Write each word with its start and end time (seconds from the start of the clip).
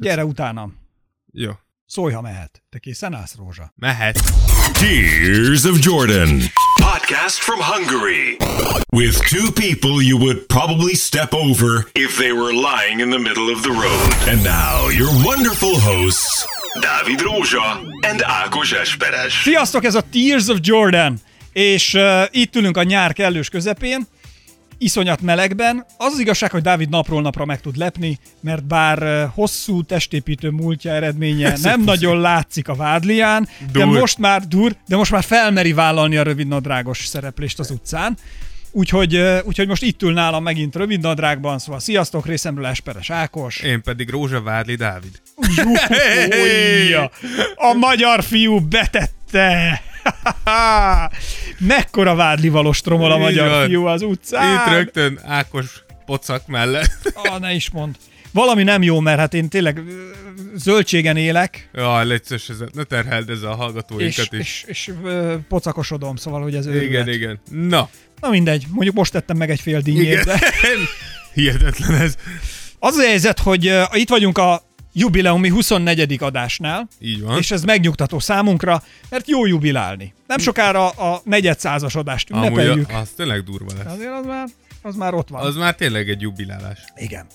Gyere 0.00 0.24
utánam. 0.24 0.76
Jó. 1.32 1.50
Szólj, 1.86 2.12
ha 2.12 2.20
mehet. 2.20 2.62
Te 2.70 2.78
készen 2.78 3.14
állsz, 3.14 3.34
Rózsa? 3.36 3.72
Mehet. 3.76 4.20
Tears 4.72 5.64
of 5.64 5.78
Jordan. 5.84 6.40
Podcast 6.80 7.38
from 7.38 7.58
Hungary. 7.60 8.36
With 8.92 9.16
two 9.28 9.52
people 9.52 10.02
you 10.02 10.18
would 10.18 10.46
probably 10.46 10.94
step 10.94 11.32
over 11.32 11.86
if 11.92 12.16
they 12.16 12.32
were 12.32 12.52
lying 12.52 13.00
in 13.00 13.10
the 13.10 13.18
middle 13.18 13.52
of 13.54 13.60
the 13.60 13.74
road. 13.84 14.28
And 14.28 14.42
now, 14.42 14.88
your 15.00 15.10
wonderful 15.24 15.80
hosts, 15.80 16.46
Dávid 16.80 17.20
Rózsa 17.20 17.80
and 18.10 18.22
Ákos 18.22 18.72
Esperes. 18.72 19.32
Sziasztok, 19.42 19.84
ez 19.84 19.94
a 19.94 20.02
Tears 20.12 20.48
of 20.48 20.58
Jordan, 20.62 21.20
és 21.52 21.94
uh, 21.94 22.22
itt 22.30 22.56
ülünk 22.56 22.76
a 22.76 22.82
nyár 22.82 23.12
kellős 23.12 23.48
közepén, 23.48 24.06
iszonyat 24.80 25.20
melegben. 25.20 25.86
Az 25.96 26.12
az 26.12 26.18
igazság, 26.18 26.50
hogy 26.50 26.62
Dávid 26.62 26.88
napról 26.88 27.22
napra 27.22 27.44
meg 27.44 27.60
tud 27.60 27.76
lepni, 27.76 28.18
mert 28.40 28.64
bár 28.64 29.28
hosszú 29.34 29.82
testépítő 29.82 30.50
múltja 30.50 30.92
eredménye 30.92 31.56
nem 31.62 31.80
nagyon 31.80 32.20
látszik 32.20 32.68
a 32.68 32.74
vádlián, 32.74 33.48
de 33.72 33.84
Dur. 33.84 33.98
most 33.98 34.18
már 34.18 34.46
dur, 34.46 34.76
de 34.86 34.96
most 34.96 35.10
már 35.10 35.22
felmeri 35.24 35.72
vállalni 35.72 36.16
a 36.16 36.22
rövidnadrágos 36.22 37.06
szereplést 37.06 37.58
az 37.58 37.70
utcán. 37.70 38.16
Úgyhogy, 38.72 39.16
úgyhogy 39.44 39.68
most 39.68 39.82
itt 39.82 40.02
ül 40.02 40.12
nálam 40.12 40.42
megint 40.42 40.76
rövidnadrágban, 40.76 41.58
szóval 41.58 41.80
sziasztok, 41.80 42.26
részemről 42.26 42.66
Esperes 42.66 43.10
Ákos. 43.10 43.60
Én 43.60 43.82
pedig 43.82 44.10
Rózsa 44.10 44.42
Vádli 44.42 44.74
Dávid. 44.74 45.20
Jújja, 45.56 47.10
a 47.70 47.72
magyar 47.72 48.22
fiú 48.22 48.60
betette! 48.60 49.82
Mekkora 51.58 52.14
vádlivalos 52.14 52.80
tromol 52.80 53.10
a 53.12 53.18
magyar 53.18 53.48
van. 53.48 53.66
fiú 53.66 53.84
az 53.84 54.02
utcán. 54.02 54.54
Itt 54.54 54.72
rögtön 54.74 55.20
Ákos 55.24 55.82
pocak 56.06 56.46
mellett. 56.46 57.12
Ah, 57.14 57.40
ne 57.40 57.52
is 57.54 57.70
mond. 57.70 57.96
Valami 58.32 58.62
nem 58.62 58.82
jó, 58.82 59.00
mert 59.00 59.18
hát 59.18 59.34
én 59.34 59.48
tényleg 59.48 59.82
zöldségen 60.54 61.16
élek, 61.16 61.70
légy 62.02 62.24
szíves, 62.24 62.48
ez, 62.48 62.58
ne 62.72 62.82
terheld 62.82 63.30
ezzel 63.30 63.48
a 63.50 63.52
és, 63.52 63.58
hallgatóinkat 63.58 64.32
is. 64.32 64.64
és, 64.68 64.86
és 64.88 64.92
pocakosodom, 65.48 66.16
szóval, 66.16 66.42
hogy 66.42 66.54
ez 66.54 66.66
Igen, 66.66 66.76
őrület. 66.78 67.06
igen. 67.06 67.40
Na, 67.50 67.88
Na 68.20 68.28
mindegy, 68.28 68.64
mondjuk 68.70 68.94
most 68.94 69.12
tettem 69.12 69.36
meg 69.36 69.50
egy 69.50 69.60
fél 69.60 69.80
dinnyét, 69.80 70.02
igen. 70.12 70.24
de 70.24 70.38
Hihetetlen 71.34 71.94
ez. 72.00 72.14
az 72.78 72.96
a 72.96 73.02
helyzet, 73.02 73.38
hogy 73.38 73.66
ö, 73.66 73.82
itt 73.92 74.08
vagyunk 74.08 74.38
a 74.38 74.62
jubileumi 74.92 75.48
24. 75.48 76.16
adásnál, 76.22 76.88
Így 77.00 77.22
van. 77.22 77.38
és 77.38 77.50
ez 77.50 77.62
megnyugtató 77.62 78.18
számunkra, 78.18 78.82
mert 79.10 79.28
jó 79.28 79.46
jubilálni. 79.46 80.14
Nem 80.26 80.38
sokára 80.38 80.88
a 80.88 81.20
negyedszázas 81.24 81.94
adást 81.94 82.30
ünnepeljük. 82.30 82.72
Amúgy 82.90 83.02
az 83.02 83.08
tényleg 83.16 83.42
durva 83.42 83.72
lesz. 83.76 83.92
Azért 83.94 84.12
az 84.12 84.26
már, 84.26 84.48
az 84.82 84.94
már 84.96 85.14
ott 85.14 85.28
van. 85.28 85.46
Az 85.46 85.56
már 85.56 85.74
tényleg 85.74 86.08
egy 86.08 86.20
jubilálás. 86.20 86.78
Igen. 86.96 87.26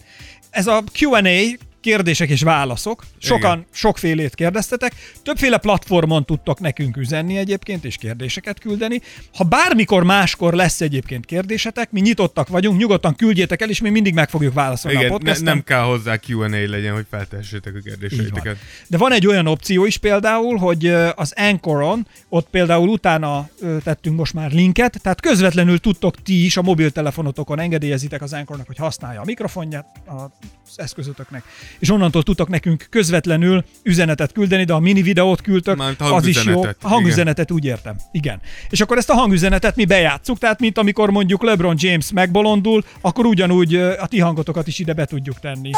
Ez 0.50 0.68
a 0.68 0.84
Q&A, 1.00 1.58
kérdések 1.86 2.30
és 2.30 2.42
válaszok. 2.42 3.04
Sokan 3.18 3.58
Igen. 3.58 3.66
sokfélét 3.72 4.36
kérdeztetek. 4.36 4.94
Többféle 5.24 5.58
platformon 5.58 6.26
tudtok 6.26 6.60
nekünk 6.60 6.98
üzenni 6.98 7.38
egyébként, 7.38 7.86
és 7.86 7.96
kérdéseket 7.98 8.60
küldeni. 8.60 9.02
Ha 9.34 9.44
bármikor 9.44 10.04
máskor 10.04 10.54
lesz 10.54 10.82
egyébként 10.82 11.26
kérdésetek, 11.26 11.92
mi 11.92 12.00
nyitottak 12.00 12.48
vagyunk, 12.48 12.80
nyugodtan 12.80 13.16
küldjétek 13.16 13.62
el, 13.62 13.70
és 13.70 13.82
mi 13.82 13.90
mindig 13.90 14.14
meg 14.14 14.30
fogjuk 14.30 14.54
válaszolni 14.54 14.98
a 14.98 15.00
Igen, 15.00 15.12
ne, 15.12 15.18
podcasten. 15.18 15.46
nem 15.46 15.64
kell 15.64 15.82
hozzá 15.82 16.20
Q&A 16.28 16.48
legyen, 16.48 16.94
hogy 16.94 17.06
feltessétek 17.10 17.76
a 17.76 17.80
kérdéseiteket. 17.80 18.58
De 18.88 18.98
van 18.98 19.14
egy 19.14 19.28
olyan 19.28 19.48
opció 19.48 19.86
is 19.86 19.98
például, 19.98 20.58
hogy 20.58 20.88
az 21.16 21.34
Anchoron, 21.36 22.08
ott 22.30 22.48
például 22.50 22.88
utána 22.88 23.50
tettünk 23.84 24.18
most 24.18 24.34
már 24.34 24.52
linket, 24.52 25.02
tehát 25.02 25.22
közvetlenül 25.22 25.80
tudtok 25.80 26.22
ti 26.22 26.46
is 26.46 26.58
a 26.58 26.62
mobiltelefonotokon 26.62 27.60
engedélyezitek 27.60 28.22
az 28.22 28.34
Anchornak, 28.34 28.68
hogy 28.68 28.78
használja 28.78 29.22
a 29.22 29.26
mikrofonját 29.26 29.86
az 30.06 30.30
eszközötöknek, 30.76 31.44
és 31.80 31.90
onnantól 31.90 32.24
tudtok 32.24 32.48
nekünk 32.50 32.88
közvetlenül 32.90 33.66
üzenetet 33.84 34.32
küldeni, 34.32 34.64
de 34.64 34.74
a 34.74 34.80
mini 34.80 35.02
videót 35.02 35.42
küldtök, 35.42 35.78
Mármint 35.78 36.02
az 36.02 36.26
is 36.26 36.36
jó. 36.36 36.42
hangüzenetet, 36.52 36.84
A 36.84 36.88
hangüzenetet 36.88 37.52
úgy 37.52 37.66
értem. 37.66 37.96
Igen. 38.12 38.42
És 38.70 38.82
akkor 38.82 38.98
ezt 38.98 39.10
a 39.10 39.14
hangüzenetet 39.14 39.76
mi 39.76 39.86
bejátszuk, 39.86 40.38
tehát 40.38 40.60
mint 40.60 40.78
amikor 40.78 41.10
mondjuk 41.10 41.44
LeBron 41.44 41.76
James 41.80 42.12
megbolondul, 42.12 42.84
akkor 43.02 43.26
ugyanúgy 43.26 43.76
a 43.76 44.08
ti 44.08 44.20
hangotokat 44.20 44.68
is 44.68 44.80
ide 44.80 44.94
be 44.94 45.06
tudjuk 45.06 45.40
tenni. 45.40 45.72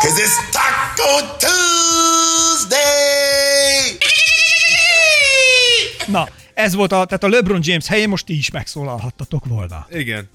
Na, 6.07 6.27
ez 6.53 6.73
volt 6.73 6.91
a, 6.91 7.05
tehát 7.05 7.23
a 7.23 7.27
LeBron 7.29 7.59
James 7.63 7.87
helyén 7.87 8.09
most 8.09 8.25
ti 8.25 8.37
is 8.37 8.51
megszólalhattatok 8.51 9.45
volna. 9.45 9.87
Igen. 9.91 10.29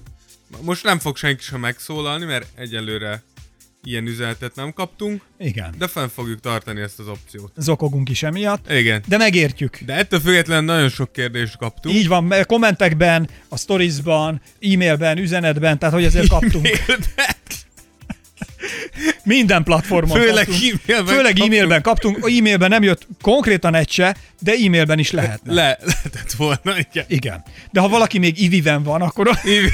Most 0.61 0.83
nem 0.83 0.99
fog 0.99 1.17
senki 1.17 1.43
sem 1.43 1.59
megszólalni, 1.59 2.25
mert 2.25 2.47
egyelőre 2.55 3.23
ilyen 3.83 4.05
üzenetet 4.05 4.55
nem 4.55 4.73
kaptunk, 4.73 5.21
Igen. 5.39 5.75
de 5.77 5.87
fenn 5.87 6.07
fogjuk 6.07 6.39
tartani 6.39 6.81
ezt 6.81 6.99
az 6.99 7.07
opciót. 7.07 7.51
Zokogunk 7.57 8.09
is 8.09 8.23
emiatt, 8.23 8.71
Igen. 8.71 9.03
de 9.07 9.17
megértjük. 9.17 9.77
De 9.85 9.93
ettől 9.93 10.19
függetlenül 10.19 10.65
nagyon 10.65 10.89
sok 10.89 11.11
kérdést 11.11 11.57
kaptunk. 11.57 11.95
Így 11.95 12.07
van, 12.07 12.33
kommentekben, 12.47 13.29
a 13.49 13.57
storiesban, 13.57 14.41
e-mailben, 14.61 15.17
üzenetben, 15.17 15.79
tehát 15.79 15.93
hogy 15.95 16.03
ezért 16.03 16.27
kaptunk. 16.27 16.67
Minden 19.23 19.63
platformon 19.63 20.19
Főleg 20.19 20.45
kaptunk. 20.45 20.81
e-mailben 20.87 21.15
Főleg 21.15 21.31
kaptunk. 21.31 21.51
e-mailben 21.53 21.81
kaptunk. 21.81 22.25
A 22.25 22.29
e-mailben 22.29 22.69
nem 22.69 22.83
jött 22.83 23.07
konkrétan 23.21 23.75
egy 23.75 23.89
se, 23.91 24.15
de 24.39 24.51
e-mailben 24.65 24.99
is 24.99 25.11
lehetne. 25.11 25.53
Le, 25.53 25.77
lehetett 25.83 26.31
volna, 26.31 26.77
igen. 26.91 27.05
Igen. 27.07 27.43
De 27.71 27.79
ha 27.79 27.87
valaki 27.87 28.17
még 28.19 28.41
iviven 28.41 28.83
van, 28.83 29.01
akkor 29.01 29.29
Így- 29.47 29.71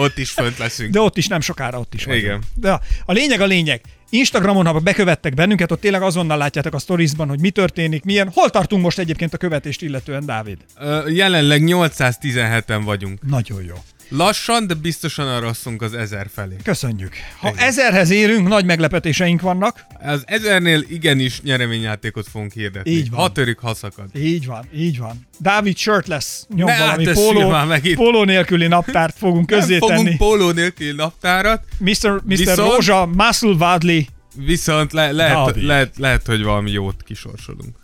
Ott 0.00 0.18
is 0.18 0.30
fönt 0.30 0.58
leszünk. 0.58 0.92
de 0.92 1.00
ott 1.00 1.16
is 1.16 1.26
nem 1.26 1.40
sokára 1.40 1.78
ott 1.78 1.94
is 1.94 2.04
vagyunk. 2.04 2.24
Igen. 2.24 2.40
De 2.54 2.70
a, 2.70 2.80
a 3.04 3.12
lényeg 3.12 3.40
a 3.40 3.46
lényeg. 3.46 3.80
Instagramon, 4.10 4.66
ha 4.66 4.78
bekövettek 4.78 5.34
bennünket, 5.34 5.70
ott 5.72 5.80
tényleg 5.80 6.02
azonnal 6.02 6.38
látjátok 6.38 6.74
a 6.74 6.78
storiesban, 6.78 7.28
hogy 7.28 7.40
mi 7.40 7.50
történik, 7.50 8.04
milyen. 8.04 8.30
Hol 8.34 8.50
tartunk 8.50 8.82
most 8.82 8.98
egyébként 8.98 9.34
a 9.34 9.36
követést 9.36 9.82
illetően, 9.82 10.26
Dávid? 10.26 10.58
Ö, 10.78 11.08
Jelenleg 11.08 11.62
817-en 11.64 12.80
vagyunk. 12.84 13.18
Nagyon 13.26 13.62
jó. 13.62 13.74
Lassan, 14.12 14.66
de 14.66 14.74
biztosan 14.74 15.28
arra 15.28 15.52
az 15.78 15.94
ezer 15.94 16.26
felé. 16.34 16.56
Köszönjük. 16.62 17.14
Ha 17.40 17.52
ezerhez 17.56 18.10
érünk, 18.10 18.48
nagy 18.48 18.64
meglepetéseink 18.64 19.40
vannak. 19.40 19.84
Az 20.02 20.22
ezernél 20.26 20.84
igenis 20.88 21.40
nyereményjátékot 21.42 22.28
fogunk 22.28 22.52
hirdetni. 22.52 22.90
Így 22.90 23.10
van. 23.10 23.20
Ha 23.20 23.32
törik, 23.32 23.58
ha 23.58 23.74
szakad. 23.74 24.16
Így 24.16 24.46
van, 24.46 24.64
így 24.74 24.98
van. 24.98 25.26
Dávid 25.38 25.76
shirtless 25.76 26.26
nyom 26.54 26.68
Ne, 26.68 26.78
valami 26.78 27.04
hát 27.04 27.14
póló, 27.14 27.52
póló 27.94 28.24
nélküli 28.24 28.66
naptárt 28.66 29.18
fogunk 29.18 29.50
Nem 29.50 29.58
közzétenni. 29.58 29.96
fogunk 29.96 30.16
póló 30.16 30.50
nélkül 30.50 30.94
naptárat, 30.94 31.62
Mr. 31.78 31.88
Mr. 32.10 32.20
Viszont- 32.24 32.58
Rózsa 32.58 33.06
Muscle 33.06 33.54
Wadley 33.58 34.00
viszont 34.34 34.92
le, 34.92 35.12
lehet, 35.12 35.34
Dávid. 35.34 35.62
lehet, 35.62 35.94
lehet, 35.98 36.26
hogy 36.26 36.42
valami 36.42 36.70
jót 36.70 37.02
kisorsolunk. 37.02 37.76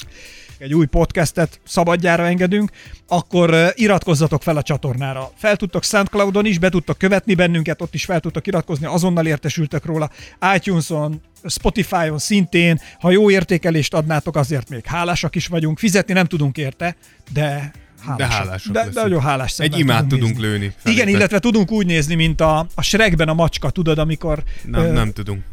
Egy 0.59 0.75
új 0.75 0.87
podcastet 0.87 1.61
szabadjára 1.65 2.27
engedünk, 2.27 2.71
akkor 3.09 3.73
iratkozzatok 3.75 4.43
fel 4.43 4.57
a 4.57 4.63
csatornára. 4.63 5.31
Fel 5.37 5.57
tudtok 5.57 5.83
SoundCloudon 5.85 6.47
is, 6.47 6.59
be 6.59 6.69
tudtok 6.69 6.99
követni 6.99 7.35
bennünket, 7.35 7.83
ott 7.83 7.95
is 7.95 8.05
fel 8.05 8.21
tudtok 8.21 8.47
iratkozni, 8.47 8.87
azonnal 8.87 9.27
értesültek 9.27 9.85
róla. 9.85 10.11
iTunes-on, 10.55 11.21
Spotify-on 11.45 12.19
szintén, 12.19 12.81
ha 13.01 13.11
jó 13.11 13.31
értékelést 13.31 13.95
adnátok, 13.95 14.37
azért 14.37 14.69
még 14.69 14.85
hálásak 14.87 15.35
is 15.35 15.47
vagyunk. 15.47 15.79
Fizetni 15.79 16.13
nem 16.13 16.27
tudunk 16.27 16.57
érte, 16.57 16.97
de 17.33 17.71
hálásak. 18.05 18.17
De 18.17 18.27
hálások 18.27 18.73
de, 18.73 18.85
de 18.85 19.01
nagyon 19.01 19.21
hálás 19.21 19.59
Egy 19.59 19.79
imát 19.79 20.07
tudunk 20.07 20.33
nézni. 20.33 20.47
lőni. 20.47 20.65
Igen, 20.65 20.75
felétek. 20.83 21.09
illetve 21.09 21.39
tudunk 21.39 21.71
úgy 21.71 21.87
nézni, 21.87 22.15
mint 22.15 22.41
a, 22.41 22.67
a 22.75 22.83
Shrekben 22.83 23.29
a 23.29 23.35
macska, 23.35 23.71
tudod, 23.71 23.99
amikor... 23.99 24.43
Nem, 24.65 24.81
ö, 24.83 24.93
nem 24.93 25.13
tudunk. 25.13 25.45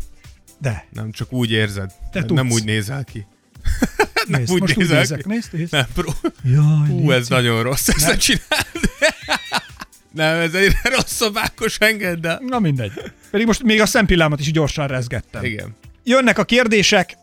De, 0.59 0.86
Nem, 0.94 1.12
csak 1.12 1.34
úgy 1.34 1.52
érzed. 1.52 1.92
Te 2.12 2.19
nem 2.19 2.28
tudsz. 2.28 2.53
úgy 2.53 2.63
nézel 2.63 3.03
ki. 3.03 3.25
nem 4.28 4.39
nézd, 4.39 4.51
úgy 4.53 4.59
most 4.59 4.73
úgy 4.73 4.78
nézel 4.79 5.00
nézek, 5.00 5.25
nézd, 5.25 5.53
nézd. 5.53 5.72
Nem, 5.72 5.85
pró. 5.94 6.13
Jaj, 6.44 6.88
Hú, 6.88 7.09
légy 7.09 7.19
ez 7.19 7.28
nagyon 7.28 7.63
rossz, 7.63 7.88
ezt 7.88 8.07
ne 8.07 8.17
csináld. 8.17 8.67
Nem, 10.11 10.39
ez 10.39 10.53
egy 10.53 10.73
rossz 10.95 11.13
szabákos 11.13 11.78
engedd 11.78 12.28
el. 12.28 12.41
Na 12.47 12.59
mindegy. 12.59 12.91
Pedig 13.31 13.45
most 13.45 13.63
még 13.63 13.81
a 13.81 13.85
szempillámat 13.85 14.39
is 14.39 14.51
gyorsan 14.51 14.88
rezgettem. 14.88 15.44
Igen. 15.44 15.75
Jönnek 16.03 16.38
a 16.38 16.44
kérdések 16.44 17.17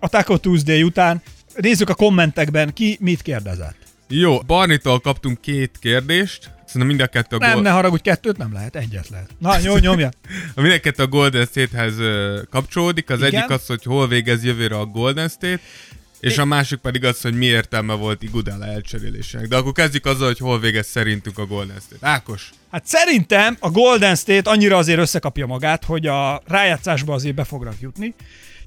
a 0.00 0.08
Taco 0.08 0.36
Tuesday 0.38 0.82
után. 0.82 1.22
Nézzük 1.56 1.88
a 1.88 1.94
kommentekben, 1.94 2.72
ki 2.72 2.96
mit 3.00 3.22
kérdezett. 3.22 3.76
Jó, 4.08 4.38
Barnitól 4.38 5.00
kaptunk 5.00 5.40
két 5.40 5.76
kérdést. 5.80 6.50
Szerintem 6.66 6.86
mind 6.86 7.00
a 7.00 7.06
kettő 7.06 7.36
a, 7.36 7.38
Nem, 7.38 7.52
gol- 7.52 7.62
ne 7.62 7.70
haragudj, 7.70 8.02
kettőt 8.02 8.36
nem 8.36 8.52
lehet, 8.52 8.76
egyet 8.76 9.08
lehet. 9.08 9.30
Na, 9.38 9.58
jó, 9.58 9.76
nyomja. 9.76 10.10
mind 10.54 10.72
a 10.72 10.80
kettő 10.80 11.02
a 11.02 11.06
Golden 11.06 11.46
State-hez 11.46 11.94
kapcsolódik. 12.50 13.10
Az 13.10 13.18
Igen. 13.18 13.34
egyik 13.34 13.50
az, 13.50 13.66
hogy 13.66 13.82
hol 13.84 14.08
végez 14.08 14.44
jövőre 14.44 14.78
a 14.78 14.84
Golden 14.84 15.28
State, 15.28 15.60
és 16.26 16.38
a 16.38 16.44
másik 16.44 16.78
pedig 16.78 17.04
az, 17.04 17.20
hogy 17.20 17.34
mi 17.34 17.46
értelme 17.46 17.94
volt 17.94 18.22
Igudala 18.22 18.66
elcserélésének. 18.66 19.48
De 19.48 19.56
akkor 19.56 19.72
kezdjük 19.72 20.06
azzal, 20.06 20.26
hogy 20.26 20.38
hol 20.38 20.60
végez 20.60 20.86
szerintünk 20.86 21.38
a 21.38 21.46
Golden 21.46 21.80
State. 21.86 22.06
Ákos? 22.06 22.50
Hát 22.70 22.86
szerintem 22.86 23.56
a 23.60 23.70
Golden 23.70 24.14
State 24.14 24.50
annyira 24.50 24.76
azért 24.76 24.98
összekapja 24.98 25.46
magát, 25.46 25.84
hogy 25.84 26.06
a 26.06 26.42
rájátszásba 26.46 27.14
azért 27.14 27.34
be 27.34 27.44
fognak 27.44 27.80
jutni. 27.80 28.14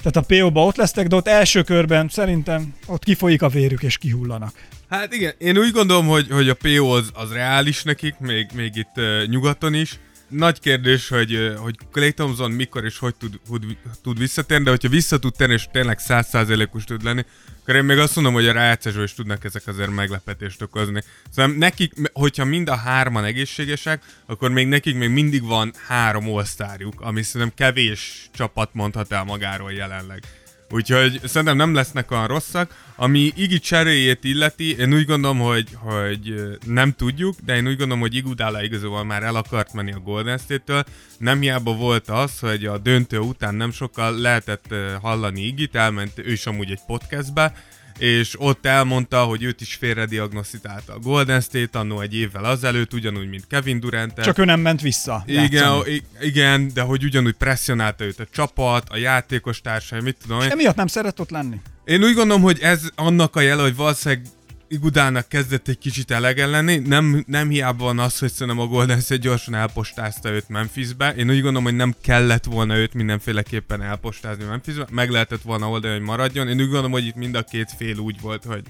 Tehát 0.04 0.16
a 0.16 0.36
PO-ba 0.36 0.66
ott 0.66 0.76
lesznek, 0.76 1.08
de 1.08 1.16
ott 1.16 1.28
első 1.28 1.64
körben 1.64 2.10
szerintem 2.10 2.74
ott 2.86 3.04
kifolyik 3.04 3.42
a 3.42 3.50
vérük 3.50 3.84
és 3.84 3.98
kihullanak. 3.98 4.54
Hát 4.90 5.14
igen, 5.14 5.34
én 5.38 5.58
úgy 5.58 5.72
gondolom, 5.72 6.08
hogy, 6.08 6.28
hogy 6.32 6.50
a 6.50 6.54
PO 6.54 6.86
az, 6.86 7.10
az 7.14 7.32
reális 7.32 7.84
nekik, 7.84 8.16
még, 8.20 8.48
még 8.54 8.76
itt 8.76 8.92
uh, 8.96 9.26
nyugaton 9.26 9.74
is, 9.74 10.00
nagy 10.30 10.60
kérdés, 10.60 11.08
hogy, 11.08 11.54
hogy 11.58 11.76
Clay 11.92 12.14
Thompson 12.14 12.52
mikor 12.52 12.86
és 12.86 12.98
hogy 12.98 13.16
tud, 13.16 13.40
tud, 13.48 13.78
tud 14.02 14.18
visszatérni, 14.18 14.64
de 14.64 14.70
hogyha 14.70 14.90
vissza 14.90 15.20
tud 15.20 15.34
tenni, 15.36 15.54
és 15.54 15.68
tényleg 15.72 16.00
százszázalékos 16.00 16.84
tud 16.84 17.04
lenni, 17.04 17.26
akkor 17.62 17.76
én 17.76 17.84
még 17.84 17.98
azt 17.98 18.16
mondom, 18.16 18.34
hogy 18.34 18.48
a 18.48 18.52
rájátszásról 18.52 19.04
is 19.04 19.14
tudnak 19.14 19.44
ezek 19.44 19.68
azért 19.68 19.90
meglepetést 19.90 20.62
okozni. 20.62 21.04
Szóval 21.32 21.56
nekik, 21.56 21.94
hogyha 22.14 22.46
mind 22.46 22.70
a 22.70 22.76
hárman 22.76 23.24
egészségesek, 23.24 24.04
akkor 24.26 24.52
még 24.52 24.68
nekik 24.68 24.96
még 24.96 25.10
mindig 25.10 25.44
van 25.44 25.74
három 25.88 26.28
osztárjuk, 26.28 27.02
ami 27.02 27.22
szerintem 27.22 27.56
kevés 27.56 28.30
csapat 28.34 28.74
mondhat 28.74 29.12
el 29.12 29.24
magáról 29.24 29.72
jelenleg. 29.72 30.24
Úgyhogy 30.72 31.20
szerintem 31.24 31.58
nem 31.58 31.74
lesznek 31.74 32.12
olyan 32.12 32.28
rosszak. 32.28 32.88
Ami 32.96 33.32
Igi 33.36 33.60
cseréjét 33.60 34.24
illeti, 34.24 34.78
én 34.78 34.94
úgy 34.94 35.06
gondolom, 35.06 35.40
hogy, 35.40 35.68
hogy 35.74 36.34
nem 36.66 36.94
tudjuk, 36.94 37.36
de 37.46 37.56
én 37.56 37.68
úgy 37.68 37.78
gondolom, 37.78 38.00
hogy 38.00 38.16
Iguodala 38.16 38.64
igazából 38.64 39.04
már 39.04 39.24
el 39.24 39.36
akart 39.36 39.74
menni 39.74 39.92
a 39.92 40.00
Golden 40.00 40.38
State-től. 40.38 40.84
Nem 41.18 41.40
hiába 41.40 41.74
volt 41.74 42.10
az, 42.10 42.40
hogy 42.40 42.66
a 42.66 42.78
döntő 42.78 43.20
után 43.20 43.56
nem 43.56 43.72
sokkal 43.72 44.20
lehetett 44.20 44.76
hallani 45.02 45.42
Igit, 45.42 45.76
elment 45.76 46.18
ő 46.18 46.32
is 46.32 46.46
amúgy 46.46 46.72
egy 46.72 46.82
podcastbe, 46.88 47.54
és 48.00 48.36
ott 48.38 48.66
elmondta, 48.66 49.24
hogy 49.24 49.44
őt 49.44 49.62
is 49.62 49.74
félrediagnosztálta 49.76 50.94
a 50.94 51.00
Golden 51.00 51.42
State 51.42 51.80
annó 51.80 52.02
egy 52.02 52.16
évvel 52.16 52.44
azelőtt, 52.44 52.94
ugyanúgy, 52.94 53.30
mint 53.30 53.48
Kevin 53.48 53.80
Durant. 53.80 54.22
Csak 54.22 54.38
ő 54.38 54.46
nem 54.46 54.60
ment 54.60 54.82
vissza. 54.82 55.24
igen, 55.26 55.84
igen, 56.22 56.72
de 56.74 56.82
hogy 56.82 57.04
ugyanúgy 57.04 57.36
presszionálta 57.36 58.04
őt 58.04 58.20
a 58.20 58.26
csapat, 58.32 58.90
a 58.90 58.98
játékos 58.98 59.62
társai, 59.62 60.02
mit 60.02 60.18
tudom 60.22 60.40
És 60.40 60.46
én. 60.46 60.52
emiatt 60.52 60.76
nem 60.76 60.88
szeret 60.88 61.20
ott 61.20 61.30
lenni. 61.30 61.56
Én 61.86 62.04
úgy 62.04 62.14
gondolom, 62.14 62.42
hogy 62.42 62.60
ez 62.62 62.82
annak 62.96 63.36
a 63.36 63.40
jele, 63.40 63.62
hogy 63.62 63.76
valószínűleg 63.76 64.26
Igudának 64.72 65.28
kezdett 65.28 65.68
egy 65.68 65.78
kicsit 65.78 66.12
elegen 66.12 66.50
lenni. 66.50 66.78
Nem, 66.78 67.24
nem 67.28 67.50
hiába 67.50 67.84
van 67.84 68.00
az, 68.00 68.20
hogy 68.20 68.32
szerintem 68.32 68.60
a 68.60 68.68
Golden 68.68 69.00
State 69.00 69.22
gyorsan 69.22 69.54
elpostázta 69.54 70.30
őt 70.30 70.50
Memphisbe. 70.50 71.14
Én 71.16 71.30
úgy 71.30 71.42
gondolom, 71.42 71.64
hogy 71.64 71.76
nem 71.76 71.96
kellett 72.02 72.44
volna 72.44 72.78
őt 72.78 72.94
mindenféleképpen 72.94 73.82
elpostázni 73.82 74.44
Memphisbe. 74.44 74.88
Meg 74.92 75.10
lehetett 75.10 75.42
volna 75.42 75.70
oldani, 75.70 75.94
hogy 75.94 76.04
maradjon. 76.04 76.48
Én 76.48 76.60
úgy 76.60 76.64
gondolom, 76.64 76.92
hogy 76.92 77.06
itt 77.06 77.16
mind 77.16 77.36
a 77.36 77.44
két 77.44 77.72
fél 77.78 77.98
úgy 77.98 78.22
volt, 78.22 78.44
hogy 78.44 78.64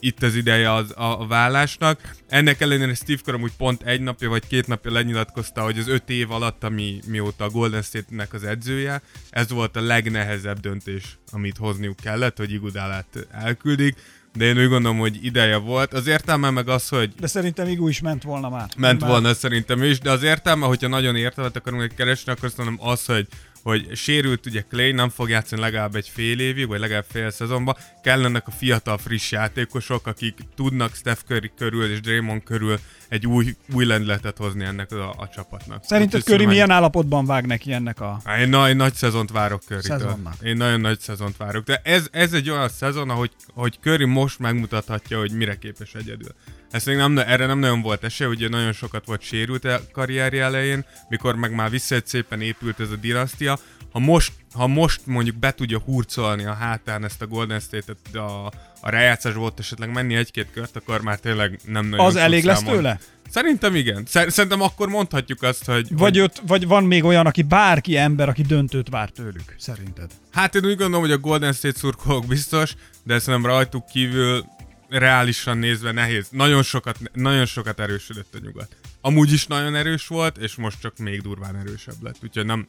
itt 0.00 0.22
az 0.22 0.34
ideje 0.34 0.72
az, 0.72 0.92
a, 0.96 1.20
a 1.20 1.26
vállásnak. 1.26 2.14
Ennek 2.28 2.60
ellenére 2.60 2.94
Steve 2.94 3.20
Kerr 3.24 3.34
amúgy 3.34 3.52
pont 3.56 3.82
egy 3.82 4.00
napja 4.00 4.28
vagy 4.28 4.46
két 4.46 4.66
napja 4.66 4.92
lenyilatkozta, 4.92 5.62
hogy 5.62 5.78
az 5.78 5.88
öt 5.88 6.10
év 6.10 6.30
alatt, 6.30 6.64
ami 6.64 6.98
mióta 7.06 7.44
a 7.44 7.50
Golden 7.50 7.82
State-nek 7.82 8.32
az 8.32 8.44
edzője, 8.44 9.02
ez 9.30 9.50
volt 9.50 9.76
a 9.76 9.80
legnehezebb 9.80 10.60
döntés, 10.60 11.18
amit 11.32 11.56
hozniuk 11.56 11.96
kellett, 11.96 12.36
hogy 12.36 12.52
Igudálát 12.52 13.26
elküldik. 13.30 13.96
De 14.36 14.44
én 14.44 14.58
úgy 14.58 14.68
gondolom, 14.68 14.98
hogy 14.98 15.24
ideje 15.24 15.56
volt. 15.56 15.92
Az 15.92 16.06
értelme 16.06 16.50
meg 16.50 16.68
az, 16.68 16.88
hogy 16.88 17.12
De 17.20 17.26
szerintem 17.26 17.68
Igu 17.68 17.88
is 17.88 18.00
ment 18.00 18.22
volna 18.22 18.48
már. 18.48 18.68
ment 18.76 19.00
Már- 19.00 19.10
volna 19.10 19.34
szerintem 19.34 19.82
is, 19.82 19.98
de 19.98 20.10
az 20.10 20.22
értelme, 20.22 20.66
hogyha 20.66 20.88
nagyon 20.88 21.16
értelmet 21.16 21.56
akarunk 21.56 21.92
keresni, 21.96 22.32
akkor 22.32 22.50
szerintem 22.50 22.88
az, 22.88 23.04
hogy 23.06 23.26
hogy 23.66 23.96
sérült 23.96 24.46
ugye 24.46 24.64
Clay, 24.68 24.92
nem 24.92 25.08
fog 25.08 25.28
játszani 25.28 25.60
legalább 25.60 25.94
egy 25.94 26.08
fél 26.08 26.40
évig, 26.40 26.66
vagy 26.66 26.80
legalább 26.80 27.04
fél 27.10 27.30
szezonban, 27.30 27.76
kellenek 28.02 28.46
a 28.46 28.50
fiatal 28.50 28.98
friss 28.98 29.30
játékosok, 29.30 30.06
akik 30.06 30.38
tudnak 30.54 30.94
Steph 30.94 31.20
Curry 31.26 31.50
körül 31.56 31.90
és 31.90 32.00
Draymond 32.00 32.42
körül 32.42 32.78
egy 33.08 33.26
új, 33.26 33.56
új 33.72 33.84
lendületet 33.84 34.36
hozni 34.36 34.64
ennek 34.64 34.92
a, 34.92 35.10
a 35.10 35.28
csapatnak. 35.34 35.84
Szerinted 35.84 36.12
Köri 36.12 36.22
szerintem- 36.22 36.52
milyen 36.52 36.70
állapotban 36.70 37.26
vág 37.26 37.46
neki 37.46 37.72
ennek 37.72 38.00
a... 38.00 38.20
Há, 38.24 38.40
Én 38.40 38.48
nagy, 38.48 38.76
nagy 38.76 38.94
szezont 38.94 39.30
várok. 39.30 39.62
Szezonnak. 39.80 40.34
Én 40.42 40.56
nagyon 40.56 40.80
nagy 40.80 41.00
szezont 41.00 41.36
várok. 41.36 41.64
De 41.64 41.80
ez, 41.84 42.08
ez 42.10 42.32
egy 42.32 42.50
olyan 42.50 42.68
szezon, 42.68 43.10
ahogy, 43.10 43.30
hogy 43.54 43.78
Curry 43.82 44.04
most 44.04 44.38
megmutathatja, 44.38 45.18
hogy 45.18 45.32
mire 45.32 45.58
képes 45.58 45.94
egyedül. 45.94 46.34
Ezt 46.76 46.86
még 46.86 46.96
nem, 46.96 47.18
erre 47.18 47.46
nem 47.46 47.58
nagyon 47.58 47.82
volt 47.82 48.04
esély, 48.04 48.26
ugye 48.26 48.48
nagyon 48.48 48.72
sokat 48.72 49.06
volt 49.06 49.22
sérült 49.22 49.64
a 49.64 49.80
karrierje 49.92 50.44
elején, 50.44 50.84
mikor 51.08 51.34
meg 51.36 51.54
már 51.54 51.70
visszajött 51.70 52.06
szépen 52.06 52.40
épült 52.40 52.80
ez 52.80 52.90
a 52.90 52.96
dinasztia. 52.96 53.58
Ha 53.92 53.98
most, 53.98 54.32
ha 54.54 54.66
most 54.66 55.00
mondjuk 55.06 55.36
be 55.36 55.52
tudja 55.52 55.78
hurcolni 55.78 56.44
a 56.44 56.52
hátán 56.54 57.04
ezt 57.04 57.22
a 57.22 57.26
Golden 57.26 57.60
State-et 57.60 58.14
a, 58.14 58.46
a 58.80 58.90
rájátszás 58.90 59.34
volt 59.34 59.58
esetleg 59.58 59.92
menni 59.92 60.14
egy-két 60.14 60.46
kört, 60.52 60.76
akkor 60.76 61.00
már 61.00 61.18
tényleg 61.18 61.60
nem 61.64 61.86
nagyon 61.86 62.06
Az 62.06 62.16
elég 62.16 62.44
lesz 62.44 62.58
számolni. 62.58 62.78
tőle? 62.78 62.98
Szerintem 63.30 63.74
igen. 63.74 64.02
Szer- 64.06 64.30
Szerintem 64.30 64.60
akkor 64.60 64.88
mondhatjuk 64.88 65.42
azt, 65.42 65.64
hogy... 65.64 65.88
Vagy, 65.90 65.98
hogy 65.98 66.20
ott, 66.20 66.42
vagy 66.46 66.66
van 66.66 66.84
még 66.84 67.04
olyan, 67.04 67.26
aki 67.26 67.42
bárki 67.42 67.96
ember, 67.96 68.28
aki 68.28 68.42
döntőt 68.42 68.88
vár 68.88 69.08
tőlük, 69.10 69.54
szerinted? 69.58 70.10
Hát 70.32 70.54
én 70.54 70.64
úgy 70.64 70.76
gondolom, 70.76 71.00
hogy 71.00 71.10
a 71.12 71.18
Golden 71.18 71.52
State 71.52 71.78
szurkolók 71.78 72.26
biztos, 72.26 72.74
de 73.04 73.18
szerintem 73.18 73.50
rajtuk 73.50 73.86
kívül 73.86 74.44
reálisan 74.88 75.58
nézve 75.58 75.92
nehéz. 75.92 76.28
Nagyon 76.30 76.62
sokat, 76.62 76.98
nagyon 77.12 77.46
sokat 77.46 77.80
erősödött 77.80 78.34
a 78.34 78.38
nyugat. 78.44 78.76
Amúgy 79.00 79.32
is 79.32 79.46
nagyon 79.46 79.74
erős 79.74 80.06
volt, 80.06 80.38
és 80.38 80.54
most 80.54 80.80
csak 80.80 80.98
még 80.98 81.22
durván 81.22 81.56
erősebb 81.56 82.02
lett. 82.02 82.16
Úgyhogy 82.22 82.46
nem, 82.46 82.66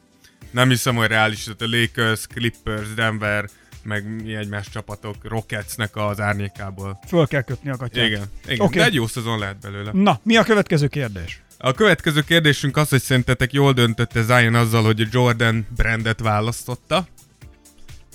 nem 0.50 0.68
hiszem, 0.68 0.96
hogy 0.96 1.08
reális, 1.08 1.44
tehát 1.44 1.60
a 1.60 1.66
Lakers, 1.66 2.26
Clippers, 2.26 2.94
Denver, 2.94 3.48
meg 3.82 4.22
mi 4.22 4.34
egymás 4.34 4.68
csapatok 4.68 5.16
Rocketsnek 5.22 5.96
az 5.96 6.20
árnyékából. 6.20 6.98
Föl 7.06 7.26
kell 7.26 7.42
kötni 7.42 7.70
a 7.70 7.76
gatyát. 7.76 8.06
Igen, 8.06 8.30
igen. 8.46 8.66
Okay. 8.66 8.78
de 8.78 8.84
egy 8.84 8.94
jó 8.94 9.06
szezon 9.06 9.38
lehet 9.38 9.60
belőle. 9.60 9.90
Na, 9.92 10.20
mi 10.22 10.36
a 10.36 10.42
következő 10.42 10.86
kérdés? 10.86 11.42
A 11.58 11.72
következő 11.72 12.20
kérdésünk 12.20 12.76
az, 12.76 12.88
hogy 12.88 13.02
szerintetek 13.02 13.52
jól 13.52 13.72
döntötte 13.72 14.22
Zion 14.22 14.54
azzal, 14.54 14.84
hogy 14.84 15.00
a 15.00 15.06
Jordan 15.10 15.66
brandet 15.76 16.20
választotta. 16.20 17.06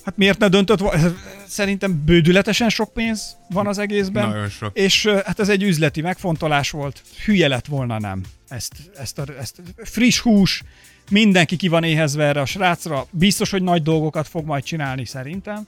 Hát 0.05 0.17
miért 0.17 0.39
ne 0.39 0.47
döntött? 0.47 0.83
Szerintem 1.47 2.03
bődületesen 2.05 2.69
sok 2.69 2.93
pénz 2.93 3.37
van 3.49 3.67
az 3.67 3.77
egészben. 3.77 4.29
Nagyon 4.29 4.49
sok. 4.49 4.77
És 4.77 5.07
hát 5.07 5.39
ez 5.39 5.49
egy 5.49 5.63
üzleti 5.63 6.01
megfontolás 6.01 6.69
volt. 6.69 7.01
Hülye 7.25 7.47
lett 7.47 7.65
volna 7.65 7.99
nem. 7.99 8.23
Ezt, 8.47 8.73
ezt, 8.95 9.19
a, 9.19 9.23
ezt 9.39 9.61
friss 9.83 10.19
hús, 10.19 10.63
mindenki 11.09 11.55
ki 11.55 11.67
van 11.67 11.83
éhezve 11.83 12.23
erre 12.23 12.41
a 12.41 12.45
srácra. 12.45 13.07
Biztos, 13.11 13.51
hogy 13.51 13.63
nagy 13.63 13.83
dolgokat 13.83 14.27
fog 14.27 14.45
majd 14.45 14.63
csinálni 14.63 15.05
szerintem. 15.05 15.67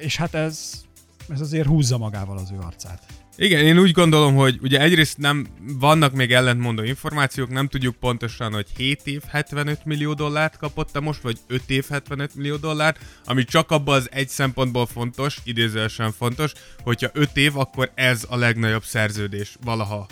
És 0.00 0.16
hát 0.16 0.34
ez, 0.34 0.82
ez 1.28 1.40
azért 1.40 1.66
húzza 1.66 1.98
magával 1.98 2.38
az 2.38 2.50
ő 2.50 2.58
arcát. 2.60 3.02
Igen, 3.36 3.64
én 3.64 3.78
úgy 3.78 3.92
gondolom, 3.92 4.34
hogy 4.34 4.58
ugye 4.62 4.80
egyrészt 4.80 5.18
nem 5.18 5.46
vannak 5.78 6.12
még 6.12 6.32
ellentmondó 6.32 6.82
információk, 6.82 7.50
nem 7.50 7.68
tudjuk 7.68 7.96
pontosan, 7.96 8.52
hogy 8.52 8.66
7 8.76 9.00
év 9.04 9.22
75 9.28 9.84
millió 9.84 10.12
dollárt 10.12 10.56
kapott-e 10.56 11.00
most, 11.00 11.20
vagy 11.20 11.38
5 11.46 11.62
év 11.66 11.84
75 11.88 12.34
millió 12.34 12.56
dollárt, 12.56 12.98
ami 13.24 13.44
csak 13.44 13.70
abban 13.70 13.96
az 13.96 14.08
egy 14.12 14.28
szempontból 14.28 14.86
fontos, 14.86 15.38
idézősen 15.44 16.12
fontos, 16.12 16.52
hogyha 16.82 17.10
5 17.12 17.36
év, 17.36 17.58
akkor 17.58 17.90
ez 17.94 18.26
a 18.28 18.36
legnagyobb 18.36 18.84
szerződés 18.84 19.56
valaha 19.64 20.06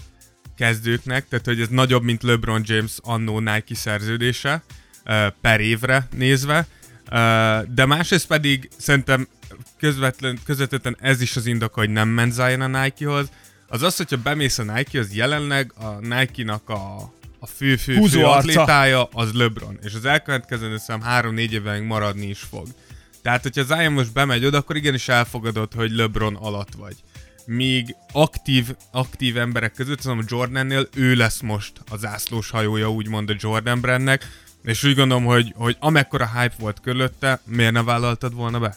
kezdőknek, 0.57 1.29
tehát 1.29 1.47
hogy 1.47 1.61
ez 1.61 1.69
nagyobb, 1.69 2.03
mint 2.03 2.23
LeBron 2.23 2.63
James 2.65 2.93
annó 3.03 3.39
Nike 3.39 3.75
szerződése 3.75 4.63
uh, 5.05 5.27
per 5.41 5.61
évre 5.61 6.09
nézve, 6.17 6.59
uh, 6.59 7.63
de 7.75 7.87
másrészt 7.87 8.27
pedig 8.27 8.69
szerintem 8.79 9.29
közvetlen, 9.79 10.39
közvetetten 10.45 10.97
ez 11.01 11.21
is 11.21 11.37
az 11.37 11.47
indok, 11.47 11.75
hogy 11.75 11.91
nem 11.91 12.09
ment 12.09 12.33
Zion 12.33 12.61
a 12.61 12.83
Nike-hoz, 12.83 13.31
az 13.73 13.83
az, 13.83 13.97
hogyha 13.97 14.17
bemész 14.17 14.59
a 14.59 14.63
Nike-hoz, 14.63 15.15
jelenleg 15.15 15.73
a 15.77 15.91
Nike-nak 16.01 16.69
a, 16.69 17.13
a 17.39 17.47
fő, 17.47 17.77
fő, 17.77 17.97
Húzó 17.97 18.19
fő 18.19 18.25
atlétája 18.25 19.09
az 19.13 19.33
LeBron, 19.33 19.79
és 19.83 19.95
az 19.95 20.05
elkövetkező 20.05 20.77
szerintem 20.77 21.33
3-4 21.35 21.51
évben 21.51 21.79
még 21.79 21.87
maradni 21.87 22.27
is 22.27 22.41
fog. 22.41 22.67
Tehát, 23.23 23.43
hogyha 23.43 23.63
Zion 23.63 23.93
most 23.93 24.13
bemegy 24.13 24.45
oda, 24.45 24.59
akkor 24.59 24.77
igenis 24.77 25.09
elfogadod, 25.09 25.73
hogy 25.75 25.91
LeBron 25.91 26.35
alatt 26.35 26.75
vagy. 26.79 26.97
Míg 27.47 27.97
aktív, 28.13 28.75
aktív 28.91 29.37
emberek 29.37 29.73
között, 29.73 30.05
a 30.05 30.17
Jordannél 30.27 30.89
ő 30.95 31.15
lesz 31.15 31.41
most 31.41 31.73
a 31.91 31.97
zászlós 31.97 32.51
hajója, 32.51 32.91
úgymond 32.91 33.31
a 33.31 33.35
Jordan 33.39 33.81
brandnek, 33.81 34.29
és 34.63 34.85
úgy 34.85 34.95
gondolom, 34.95 35.25
hogy, 35.25 35.53
hogy 35.57 35.77
amekkora 35.81 36.31
hype 36.39 36.55
volt 36.59 36.81
körülötte, 36.81 37.41
miért 37.45 37.73
ne 37.73 37.83
vállaltad 37.83 38.35
volna 38.35 38.59
be? 38.59 38.77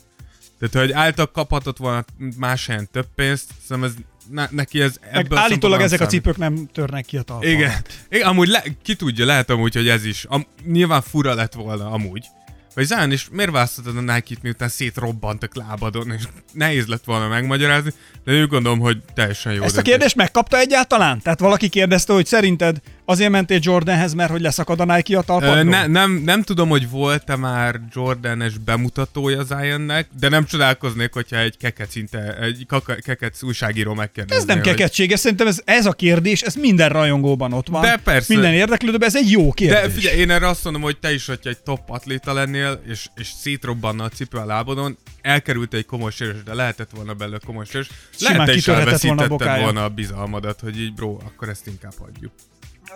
Tehát, 0.60 0.88
hogy 0.88 0.92
által 0.92 1.32
kaphatott 1.32 1.78
volna 1.78 2.06
más 2.38 2.68
helyen 2.68 2.88
több 2.92 3.08
pénzt, 3.16 3.50
szerintem 3.68 3.92
ez, 3.92 3.96
ne, 4.32 4.48
neki 4.52 4.82
ez 4.82 4.96
Meg 5.02 5.26
ebből 5.26 5.38
állítólag 5.38 5.82
ezek 5.82 6.00
a 6.00 6.04
számít. 6.04 6.20
cipők 6.22 6.38
nem 6.38 6.70
törnek 6.74 7.06
ki 7.06 7.18
a 7.18 7.22
talpon. 7.22 7.50
Igen. 7.50 7.74
Igen, 8.10 8.28
amúgy 8.28 8.48
le, 8.48 8.64
ki 8.84 8.96
tudja, 8.96 9.26
lehet 9.26 9.50
amúgy, 9.50 9.74
hogy 9.76 9.88
ez 9.88 10.06
is. 10.06 10.26
Am, 10.30 10.46
nyilván 10.66 11.02
fura 11.02 11.34
lett 11.34 11.54
volna 11.54 11.92
amúgy. 11.92 12.26
Hogy 12.74 12.86
Zion 12.86 13.12
is 13.12 13.28
miért 13.32 13.52
választottad 13.52 13.98
a 13.98 14.02
Nike-t, 14.14 14.42
miután 14.42 14.70
szétrobbantak 14.70 15.56
lábadon, 15.56 16.12
és 16.12 16.24
nehéz 16.52 16.86
lett 16.86 17.04
volna 17.04 17.28
megmagyarázni, 17.28 17.94
de 18.24 18.42
úgy 18.42 18.48
gondolom, 18.48 18.80
hogy 18.80 18.98
teljesen 19.14 19.54
jó 19.54 19.62
Ezt 19.64 19.72
a 19.72 19.76
döntés. 19.76 19.92
kérdést 19.92 20.16
megkapta 20.16 20.58
egyáltalán? 20.58 21.22
Tehát 21.22 21.40
valaki 21.40 21.70
kérdezte, 21.70 22.14
hogy 22.14 22.26
szerinted 22.26 22.78
azért 23.06 23.30
mentél 23.30 23.60
Jordanhez, 23.62 24.14
mert 24.14 24.32
hogy 24.32 24.42
leszakad 24.42 24.80
a 24.80 24.96
Nike 24.96 25.18
a 25.18 25.22
talpadról? 25.22 25.64
Ne, 25.64 25.88
nem, 25.88 26.12
nem 26.12 26.42
tudom, 26.42 26.70
hogy 26.70 26.90
volt-e 26.90 27.36
már 27.36 27.80
Jordanes 27.94 28.58
bemutatója 28.58 29.44
Zionnek, 29.44 30.08
de 30.20 30.30
nem 30.30 30.46
csodálkoznék, 30.46 31.14
hogyha 31.14 31.38
egy 31.38 31.58
kekec, 31.58 31.96
inte, 31.96 32.38
egy 32.38 32.66
kaka, 32.68 32.96
kekec 32.96 33.44
újságíró 33.44 33.94
megkérdezné. 33.94 34.42
Ez 34.42 34.48
nem 34.48 34.58
hogy- 34.58 34.68
keketséges, 34.68 35.20
szerintem 35.20 35.48
ez, 35.48 35.62
ez 35.66 35.86
a 35.86 35.94
kérdés, 35.94 36.42
ez 36.42 36.56
minden 36.56 36.90
rajongóban 36.90 37.54
ott 37.54 37.68
van. 37.68 37.82
De 37.82 37.98
persze. 38.04 38.34
Minden 38.34 38.54
érdeklődőben, 38.54 39.08
ez 39.08 39.16
egy 39.16 39.32
jó 39.32 39.52
kérdés. 39.52 39.82
De 39.82 39.90
figyelj, 39.90 40.18
én 40.18 40.32
erre 40.32 40.48
azt 40.48 40.64
mondom, 40.64 40.82
hogy 40.82 40.98
te 40.98 41.14
is, 41.14 41.26
hogyha 41.26 41.50
egy 41.50 41.58
top 41.58 41.82
atléta 41.88 42.34
lennél, 42.34 42.82
és, 42.88 43.08
és 43.16 43.28
szétrobbanna 43.28 44.04
a 44.04 44.10
cipő 44.10 44.38
a 44.38 44.46
lábadon, 44.46 44.98
elkerült 45.22 45.74
egy 45.74 45.86
komoly 45.86 46.12
sérülés, 46.12 46.44
de 46.44 46.54
lehetett 46.54 46.90
volna 46.96 47.14
belőle 47.14 47.40
komoly 47.46 47.66
sérülés. 47.66 47.90
Lehet, 48.20 48.48
is 48.48 48.56
kitörhetett 48.56 49.02
volna 49.02 49.22
a 49.22 49.24
elveszítetted 49.24 49.62
volna 49.64 49.84
a 49.84 49.90
bizalmadat, 49.90 50.60
hogy 50.60 50.80
így 50.82 50.94
bro, 50.94 51.18
akkor 51.26 51.50
ezt 51.50 51.68
inkább 51.68 51.94
hagyjuk. 52.00 52.32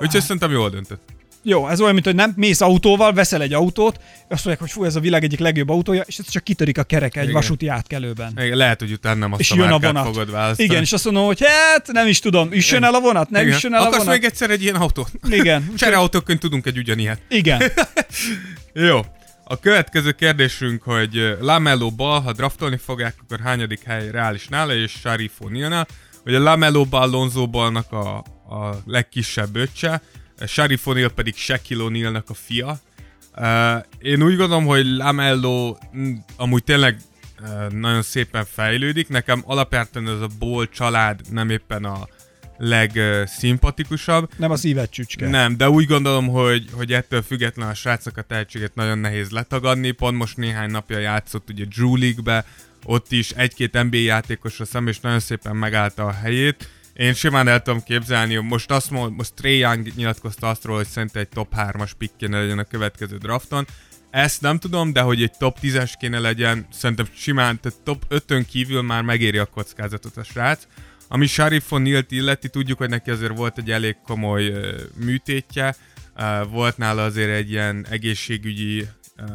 Úgyhogy 0.01 0.21
szerintem 0.21 0.51
jól 0.51 0.69
döntött. 0.69 1.01
Jó, 1.43 1.67
ez 1.67 1.81
olyan, 1.81 1.93
mint 1.93 2.05
hogy 2.05 2.15
nem 2.15 2.33
mész 2.35 2.61
autóval, 2.61 3.13
veszel 3.13 3.41
egy 3.41 3.53
autót, 3.53 3.95
azt 4.29 4.45
mondják, 4.45 4.59
hogy 4.59 4.69
fú, 4.71 4.83
ez 4.83 4.95
a 4.95 4.99
világ 4.99 5.23
egyik 5.23 5.39
legjobb 5.39 5.69
autója, 5.69 6.01
és 6.05 6.17
ez 6.17 6.29
csak 6.29 6.43
kitörik 6.43 6.77
a 6.77 6.83
kereke 6.83 7.19
egy 7.19 7.27
Igen. 7.27 7.35
vasúti 7.41 7.67
átkelőben. 7.67 8.31
Igen, 8.41 8.57
lehet, 8.57 8.79
hogy 8.79 8.91
utána 8.91 9.19
nem 9.19 9.31
azt 9.31 9.41
És 9.41 9.51
a 9.51 9.55
jön 9.55 9.71
a 9.71 9.79
vonat. 9.79 10.05
fogod 10.05 10.31
választani. 10.31 10.69
Igen, 10.69 10.81
és 10.81 10.93
azt 10.93 11.05
mondom, 11.05 11.25
hogy 11.25 11.39
hát 11.45 11.87
nem 11.91 12.07
is 12.07 12.19
tudom, 12.19 12.51
üssön 12.51 12.83
el 12.83 12.93
a 12.93 12.99
vonat, 12.99 13.29
nem 13.29 13.41
Igen. 13.41 13.55
üssön 13.55 13.73
el 13.73 13.79
a 13.81 13.85
Akarsz 13.85 13.97
vonat. 14.03 14.13
még 14.19 14.29
egyszer 14.29 14.49
egy 14.49 14.61
ilyen 14.63 14.75
autót? 14.75 15.11
Igen. 15.29 15.71
Csereautóként 15.77 16.39
tudunk 16.39 16.65
egy 16.65 16.77
ugyanilyet. 16.77 17.21
Igen. 17.29 17.61
Jó. 18.73 18.99
A 19.43 19.59
következő 19.59 20.11
kérdésünk, 20.11 20.83
hogy 20.83 21.17
ö, 21.17 21.33
Lamello 21.41 21.89
bal, 21.91 22.21
ha 22.21 22.33
draftolni 22.33 22.77
fogják, 22.77 23.15
akkor 23.23 23.39
hányadik 23.43 23.83
hely 23.83 24.09
reális 24.11 24.47
nála, 24.47 24.73
és 24.75 24.91
Sharif 24.91 25.31
O'Nealnál. 25.39 25.87
Hogy 26.23 26.35
a 26.35 26.39
Lamello 26.39 26.85
bal 26.85 27.09
Lonzo 27.09 27.47
balnak 27.47 27.91
a, 27.91 28.23
a 28.49 28.81
legkisebb 28.85 29.55
öccse, 29.55 30.01
Sharif 30.47 30.81
O'Neal 30.85 31.11
pedig 31.15 31.35
Shaquille 31.35 31.83
O'Nealnak 31.87 32.25
a 32.27 32.33
fia. 32.33 32.79
Uh, 33.35 33.85
én 33.99 34.23
úgy 34.23 34.35
gondolom, 34.35 34.65
hogy 34.65 34.85
Lamello 34.85 35.77
mm, 35.97 36.13
amúgy 36.37 36.63
tényleg 36.63 36.97
uh, 37.41 37.71
nagyon 37.71 38.01
szépen 38.01 38.45
fejlődik. 38.45 39.07
Nekem 39.07 39.43
alapjártan 39.45 40.07
ez 40.07 40.21
a 40.21 40.27
Ball 40.39 40.65
család 40.65 41.21
nem 41.31 41.49
éppen 41.49 41.85
a 41.85 42.07
legszimpatikusabb. 42.57 44.29
Nem 44.37 44.51
a 44.51 44.55
szíved 44.55 44.89
csücske. 44.89 45.29
Nem, 45.29 45.57
de 45.57 45.69
úgy 45.69 45.85
gondolom, 45.85 46.27
hogy, 46.27 46.65
hogy 46.71 46.93
ettől 46.93 47.21
független 47.21 47.67
a 47.67 47.73
srácok 47.73 48.17
a 48.17 48.21
tehetséget 48.21 48.75
nagyon 48.75 48.97
nehéz 48.97 49.29
letagadni. 49.29 49.91
Pont 49.91 50.17
most 50.17 50.37
néhány 50.37 50.71
napja 50.71 50.97
játszott 50.97 51.49
ugye 51.49 51.65
Drew 51.65 51.95
League-be, 51.95 52.45
ott 52.85 53.11
is 53.11 53.31
egy-két 53.31 53.83
NBA 53.83 53.97
játékosra 53.97 54.65
szemben, 54.65 54.93
és 54.93 54.99
nagyon 54.99 55.19
szépen 55.19 55.55
megállta 55.55 56.05
a 56.05 56.11
helyét. 56.11 56.69
Én 56.99 57.13
simán 57.13 57.47
el 57.47 57.61
tudom 57.61 57.83
képzelni, 57.83 58.35
most 58.35 58.71
azt 58.71 58.91
mond, 58.91 59.15
most 59.15 59.33
Trey 59.33 59.57
Young 59.57 59.95
nyilatkozta 59.95 60.49
azt 60.49 60.63
róla, 60.63 60.77
hogy 60.77 60.87
szerintem 60.87 61.21
egy 61.21 61.29
top 61.29 61.53
3-as 61.57 61.91
pick 61.97 62.15
kéne 62.17 62.39
legyen 62.39 62.59
a 62.59 62.63
következő 62.63 63.17
drafton. 63.17 63.67
Ezt 64.09 64.41
nem 64.41 64.59
tudom, 64.59 64.93
de 64.93 65.01
hogy 65.01 65.21
egy 65.21 65.31
top 65.37 65.57
10-es 65.61 65.93
kéne 65.99 66.19
legyen, 66.19 66.67
szerintem 66.71 67.07
simán, 67.13 67.59
tehát 67.59 67.79
top 67.83 68.05
5-ön 68.09 68.45
kívül 68.45 68.81
már 68.81 69.01
megéri 69.01 69.37
a 69.37 69.45
kockázatot 69.45 70.17
a 70.17 70.23
srác. 70.23 70.63
Ami 71.07 71.25
Sharif 71.25 71.65
O'Neal 71.69 72.05
illeti, 72.09 72.49
tudjuk, 72.49 72.77
hogy 72.77 72.89
neki 72.89 73.09
azért 73.09 73.37
volt 73.37 73.57
egy 73.57 73.71
elég 73.71 73.95
komoly 74.03 74.47
uh, 74.47 74.79
műtétje, 74.95 75.75
uh, 76.15 76.49
volt 76.49 76.77
nála 76.77 77.03
azért 77.03 77.31
egy 77.31 77.51
ilyen 77.51 77.85
egészségügyi 77.89 78.87
uh, 79.21 79.27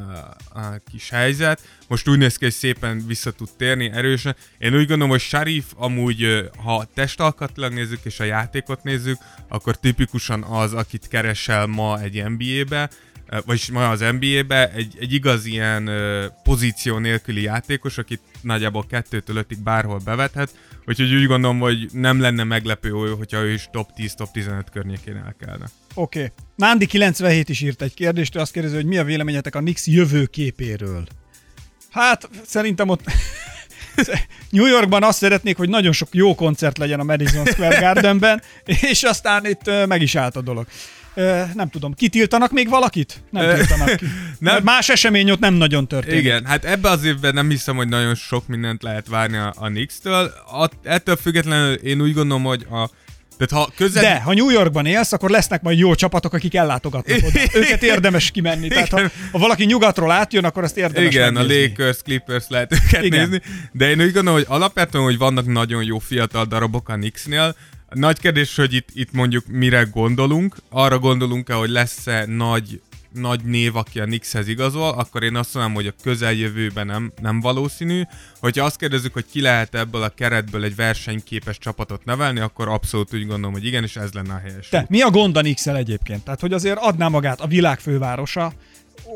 uh, 0.55 0.77
kis 0.91 1.11
helyzet. 1.11 1.63
Most 1.89 2.09
úgy 2.09 2.19
néz 2.19 2.37
ki, 2.37 2.45
hogy 2.45 2.53
szépen 2.53 3.07
vissza 3.07 3.31
tud 3.31 3.49
térni 3.57 3.91
erősen. 3.93 4.37
Én 4.59 4.75
úgy 4.75 4.87
gondolom, 4.87 5.09
hogy 5.09 5.21
Sharif 5.21 5.65
amúgy, 5.77 6.25
uh, 6.25 6.45
ha 6.65 6.87
testalkatilag 6.95 7.73
nézzük 7.73 8.01
és 8.03 8.21
a 8.21 8.25
játékot 8.25 8.83
nézzük, 8.83 9.19
akkor 9.49 9.77
tipikusan 9.79 10.43
az, 10.43 10.73
akit 10.73 11.09
keresel 11.09 11.67
ma 11.67 12.01
egy 12.01 12.25
NBA-be, 12.25 12.91
uh, 13.31 13.39
vagyis 13.47 13.71
ma 13.71 13.91
az 13.91 14.01
NBA-be, 14.01 14.73
egy, 14.73 14.97
egy 15.01 15.13
igaz 15.13 15.45
ilyen 15.45 15.89
uh, 15.89 16.25
pozíció 16.43 16.99
nélküli 16.99 17.43
játékos, 17.43 17.99
akit 17.99 18.21
nagyjából 18.41 18.87
kettőtől 18.87 19.37
ötig 19.37 19.59
bárhol 19.59 20.01
bevethet, 20.05 20.55
úgyhogy 20.87 21.15
úgy 21.15 21.27
gondolom, 21.27 21.59
hogy 21.59 21.89
nem 21.93 22.21
lenne 22.21 22.45
meglepő, 22.45 22.91
hogyha 22.91 23.43
ő 23.43 23.53
is 23.53 23.69
top 23.73 23.93
10, 23.93 24.15
top 24.15 24.31
15 24.33 24.71
környékén 24.71 25.17
elkelne. 25.17 25.67
Oké. 25.95 26.19
Okay. 26.19 26.33
Nándi 26.57 26.87
97 26.87 27.49
is 27.49 27.61
írt 27.61 27.83
egy 27.83 27.95
kérdést, 27.95 28.37
ő 28.37 28.41
azt 28.41 28.53
kérdezi, 28.53 28.75
hogy 28.75 28.85
mi 28.85 28.99
a 28.99 29.05
véleményetek 29.05 29.55
a 29.55 29.61
Nix 29.61 29.87
jövőképéről. 29.87 31.07
Hát, 31.91 32.29
szerintem 32.47 32.89
ott 32.89 33.01
New 34.51 34.67
Yorkban 34.67 35.03
azt 35.03 35.19
szeretnék, 35.19 35.57
hogy 35.57 35.69
nagyon 35.69 35.93
sok 35.93 36.09
jó 36.13 36.35
koncert 36.35 36.79
legyen 36.79 37.01
a 37.01 37.05
Madison 37.05 37.45
Square 37.45 37.81
Gardenben, 37.81 38.43
és 38.91 39.03
aztán 39.03 39.47
itt 39.47 39.87
meg 39.87 40.03
is 40.03 40.15
állt 40.15 40.37
a 40.37 40.41
dolog. 40.41 40.67
Nem 41.55 41.69
tudom, 41.71 41.95
kitiltanak 41.95 42.51
még 42.51 42.69
valakit? 42.69 43.23
Nem 43.31 43.55
tiltanak 43.55 43.97
ki. 43.97 44.07
nem. 44.39 44.63
Más 44.63 44.89
esemény 44.89 45.31
ott 45.31 45.39
nem 45.39 45.55
nagyon 45.55 45.89
történik. 45.89 46.21
Igen, 46.21 46.45
hát 46.45 46.65
ebbe 46.65 46.91
az 46.91 47.05
évben 47.05 47.35
nem 47.35 47.49
hiszem, 47.49 47.77
hogy 47.77 47.89
nagyon 47.89 48.15
sok 48.15 48.47
mindent 48.47 48.83
lehet 48.83 49.09
várni 49.09 49.37
a, 49.37 49.55
a 49.57 49.67
Knicks-től. 49.67 50.25
A, 50.47 50.71
ettől 50.83 51.17
függetlenül 51.17 51.75
én 51.75 52.01
úgy 52.01 52.15
gondolom, 52.15 52.45
hogy 52.45 52.67
a 52.71 52.91
tehát 53.39 53.65
ha 53.65 53.73
közel... 53.77 54.03
De, 54.03 54.21
ha 54.21 54.35
New 54.35 54.51
Yorkban 54.51 54.87
élsz, 54.87 55.13
akkor 55.13 55.31
lesznek 55.31 55.63
majd 55.63 55.79
jó 55.79 55.95
csapatok, 55.95 56.33
akik 56.33 56.55
ellátogatnak 56.55 57.19
oda. 57.23 57.41
Őket 57.55 57.83
érdemes 57.83 58.31
kimenni. 58.31 58.69
Tehát 58.69 58.89
ha, 58.89 59.01
ha 59.33 59.39
valaki 59.39 59.65
nyugatról 59.65 60.11
átjön, 60.11 60.45
akkor 60.45 60.63
azt 60.63 60.77
érdemes 60.77 61.15
Igen, 61.15 61.37
a 61.37 61.39
megnézni. 61.39 61.69
Lakers, 61.69 62.03
Clippers 62.03 62.45
lehet 62.49 62.73
őket 62.73 63.05
Igen. 63.05 63.21
nézni, 63.21 63.43
de 63.73 63.91
én 63.91 64.01
úgy 64.01 64.13
gondolom, 64.13 64.39
hogy 64.39 64.47
alapvetően, 64.49 65.05
hogy 65.05 65.19
vannak 65.19 65.47
nagyon 65.47 65.85
jó 65.85 65.99
fiatal 65.99 66.45
darabok 66.45 66.89
a 66.89 66.95
Knicksnél, 66.95 67.55
nagy 67.95 68.19
kérdés, 68.19 68.57
hogy 68.57 68.75
itt, 68.75 68.89
itt 68.93 69.13
mondjuk 69.13 69.47
mire 69.47 69.83
gondolunk, 69.93 70.57
arra 70.71 70.99
gondolunk-e, 70.99 71.55
hogy 71.55 71.71
lesz-e 71.71 72.25
nagy, 72.27 72.81
nagy 73.15 73.45
név, 73.45 73.77
aki 73.77 74.01
a 74.01 74.05
Knickshez 74.05 74.49
igazol, 74.49 74.89
akkor 74.89 75.23
én 75.23 75.37
azt 75.37 75.55
mondom, 75.55 75.75
hogy 75.75 75.87
a 75.87 75.95
közeljövőben 76.03 76.87
nem, 76.87 77.13
nem 77.23 77.41
valószínű. 77.41 78.03
Hogyha 78.41 78.65
azt 78.65 78.77
kérdezzük, 78.77 79.13
hogy 79.13 79.27
ki 79.31 79.41
lehet 79.41 79.75
ebből 79.75 80.03
a 80.03 80.09
keretből 80.09 80.65
egy 80.65 80.77
versenyképes 80.77 81.59
csapatot 81.59 82.05
nevelni, 82.05 82.41
akkor 82.41 82.69
abszolút 82.69 83.15
úgy 83.15 83.27
gondolom, 83.27 83.53
hogy 83.53 83.67
igen, 83.67 83.83
és 83.83 83.97
ez 83.97 84.13
lenne 84.13 84.35
a 84.35 84.39
helyes. 84.39 84.69
Te, 84.69 84.87
mi 84.89 85.01
a 85.01 85.11
gond 85.11 85.37
a 85.37 85.41
nix 85.41 85.67
egyébként? 85.67 86.25
Tehát, 86.25 86.41
hogy 86.41 86.53
azért 86.53 86.79
adná 86.79 87.09
magát 87.09 87.41
a 87.41 87.47
világ 87.47 87.81
fővárosa, 87.81 88.53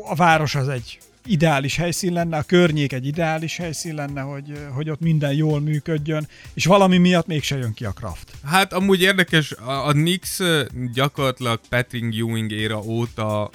a 0.09 0.15
város 0.15 0.55
az 0.55 0.67
egy 0.67 0.99
ideális 1.25 1.75
helyszín 1.75 2.13
lenne, 2.13 2.37
a 2.37 2.43
környék 2.43 2.93
egy 2.93 3.05
ideális 3.05 3.57
helyszín 3.57 3.95
lenne, 3.95 4.21
hogy, 4.21 4.67
hogy 4.73 4.89
ott 4.89 4.99
minden 4.99 5.33
jól 5.33 5.59
működjön, 5.59 6.27
és 6.53 6.65
valami 6.65 6.97
miatt 6.97 7.27
mégse 7.27 7.57
jön 7.57 7.73
ki 7.73 7.85
a 7.85 7.91
Kraft. 7.91 8.31
Hát 8.45 8.73
amúgy 8.73 9.01
érdekes, 9.01 9.51
a, 9.51 9.87
a 9.87 9.93
ö, 10.39 10.63
gyakorlatilag 10.93 11.59
Patrick 11.69 12.15
Ewing 12.15 12.51
éra 12.51 12.81
óta 12.81 13.49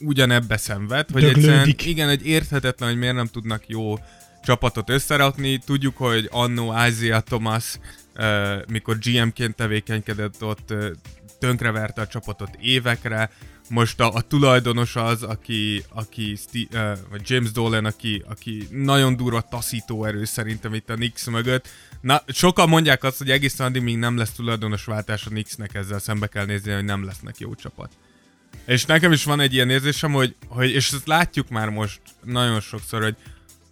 ugyanebbe 0.00 0.56
szenved, 0.56 1.10
hogy 1.10 1.22
Döglődik. 1.22 1.50
egyszerűen 1.50 1.74
igen, 1.78 2.08
egy 2.08 2.26
érthetetlen, 2.26 2.88
hogy 2.88 2.98
miért 2.98 3.14
nem 3.14 3.26
tudnak 3.26 3.68
jó 3.68 3.94
csapatot 4.42 4.90
összerakni. 4.90 5.58
Tudjuk, 5.58 5.96
hogy 5.96 6.28
annó 6.30 6.74
Isaiah 6.88 7.22
Thomas, 7.22 7.78
uh, 8.16 8.66
mikor 8.68 8.98
GM-ként 8.98 9.54
tevékenykedett 9.54 10.44
ott, 10.44 10.70
uh, 10.70 10.86
tönkreverte 11.38 12.00
a 12.00 12.06
csapatot 12.06 12.50
évekre, 12.60 13.30
most 13.68 14.00
a, 14.00 14.14
a 14.14 14.20
tulajdonos 14.20 14.96
az, 14.96 15.22
aki, 15.22 15.84
aki 15.88 16.34
Sti- 16.36 16.68
uh, 16.72 16.98
vagy 17.10 17.20
James 17.24 17.50
Dolan, 17.50 17.84
aki, 17.84 18.22
aki 18.28 18.66
nagyon 18.70 19.16
durva 19.16 19.40
taszító 19.40 20.04
erő 20.04 20.24
szerintem 20.24 20.74
itt 20.74 20.90
a 20.90 20.94
Knicks 20.94 21.26
mögött. 21.26 21.68
Na, 22.00 22.22
sokan 22.26 22.68
mondják 22.68 23.04
azt, 23.04 23.18
hogy 23.18 23.30
egészen 23.30 23.66
addig, 23.66 23.82
míg 23.82 23.96
nem 23.96 24.16
lesz 24.16 24.32
tulajdonosváltás 24.32 25.26
a 25.26 25.28
Knicksnek, 25.28 25.74
ezzel 25.74 25.98
szembe 25.98 26.26
kell 26.26 26.44
nézni, 26.44 26.72
hogy 26.72 26.84
nem 26.84 27.04
lesznek 27.04 27.38
jó 27.38 27.54
csapat. 27.54 27.90
És 28.64 28.84
nekem 28.84 29.12
is 29.12 29.24
van 29.24 29.40
egy 29.40 29.54
ilyen 29.54 29.70
érzésem, 29.70 30.12
hogy, 30.12 30.34
hogy 30.48 30.70
és 30.70 30.92
ezt 30.92 31.06
látjuk 31.06 31.48
már 31.48 31.68
most 31.68 32.00
nagyon 32.24 32.60
sokszor, 32.60 33.02
hogy 33.02 33.16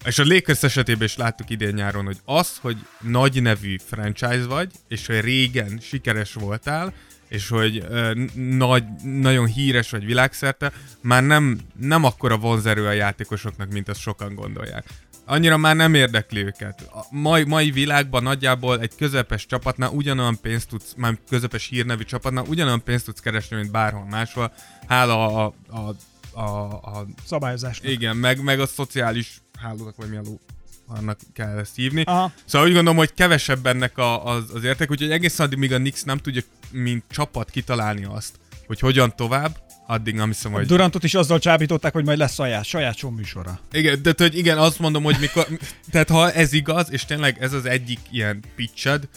és 0.04 0.18
a 0.18 0.25
Lakers 0.25 0.62
esetében 0.62 1.07
is 1.07 1.16
láttuk 1.16 1.50
idén 1.50 1.75
nyáron, 1.75 2.04
hogy 2.04 2.18
az, 2.25 2.59
hogy 2.61 2.76
nagy 3.00 3.42
nevű 3.42 3.76
franchise 3.87 4.47
vagy, 4.47 4.71
és 4.88 5.07
hogy 5.07 5.21
régen 5.21 5.78
sikeres 5.83 6.33
voltál, 6.33 6.92
és 7.28 7.49
hogy 7.49 7.85
ö, 7.88 8.25
nagy, 8.35 8.85
nagyon 9.02 9.47
híres 9.47 9.90
vagy 9.90 10.04
világszerte, 10.04 10.73
már 11.00 11.23
nem, 11.23 11.58
nem 11.76 12.04
akkora 12.04 12.37
vonzerő 12.37 12.87
a 12.87 12.92
játékosoknak, 12.92 13.70
mint 13.70 13.88
azt 13.88 14.00
sokan 14.00 14.35
gondolják. 14.35 14.85
Annyira 15.25 15.56
már 15.56 15.76
nem 15.76 15.94
érdekli 15.94 16.44
őket. 16.44 16.80
A 16.92 17.06
mai, 17.11 17.44
mai 17.44 17.70
világban 17.70 18.23
nagyjából 18.23 18.80
egy 18.80 18.94
közepes 18.97 19.47
csapatnál 19.47 19.90
ugyanolyan 19.90 20.40
pénzt 20.40 20.68
tudsz, 20.68 20.94
már 20.97 21.18
közepes 21.28 21.66
hírnevű 21.66 22.02
csapatnál 22.02 22.44
ugyanolyan 22.49 22.82
pénzt 22.82 23.04
tudsz 23.04 23.20
keresni, 23.20 23.56
mint 23.56 23.70
bárhol 23.70 24.06
máshol. 24.11 24.52
Hála 24.87 25.44
a, 25.44 25.54
a, 25.68 25.94
a, 26.40 26.73
a 26.73 27.06
Szabályozásnak. 27.26 27.90
igen, 27.90 28.16
meg, 28.16 28.42
meg 28.42 28.61
a 28.61 28.66
szociális 28.66 29.40
hálónak, 29.61 29.97
vagy 29.97 30.08
mi 30.08 30.16
a 30.16 30.20
ló, 30.25 30.40
annak 30.87 31.18
kell 31.32 31.58
ezt 31.58 31.76
hívni. 31.76 32.02
Aha. 32.02 32.32
Szóval 32.44 32.68
úgy 32.68 32.75
gondolom, 32.75 32.99
hogy 32.99 33.14
kevesebb 33.14 33.66
ennek 33.66 33.99
a, 33.99 34.26
az, 34.26 34.44
az 34.54 34.64
érték, 34.64 34.90
úgyhogy 34.90 35.11
egészen 35.11 35.47
addig, 35.47 35.58
míg 35.58 35.73
a 35.73 35.78
Nix 35.78 36.02
nem 36.02 36.18
tudja, 36.18 36.42
mint 36.71 37.05
csapat 37.11 37.51
kitalálni 37.51 38.05
azt, 38.05 38.35
hogy 38.67 38.81
hogyan 38.81 39.17
tovább, 39.17 39.57
addig 39.87 40.15
nem 40.15 40.27
hiszem, 40.27 40.53
hogy... 40.53 40.67
Durantot 40.67 41.05
is 41.05 41.15
azzal 41.15 41.39
csábították, 41.39 41.93
hogy 41.93 42.05
majd 42.05 42.19
lesz 42.19 42.35
saját, 42.35 42.65
saját 42.65 43.03
műsora. 43.03 43.61
Igen, 43.73 44.03
de 44.03 44.15
hogy 44.17 44.39
igen, 44.39 44.59
azt 44.59 44.79
mondom, 44.79 45.03
hogy 45.03 45.17
mikor... 45.21 45.47
Tehát 45.93 46.09
ha 46.09 46.33
ez 46.33 46.53
igaz, 46.53 46.93
és 46.93 47.05
tényleg 47.05 47.37
ez 47.41 47.53
az 47.53 47.67
egyik 47.67 47.99
ilyen 48.11 48.43
pitched, 48.57 49.09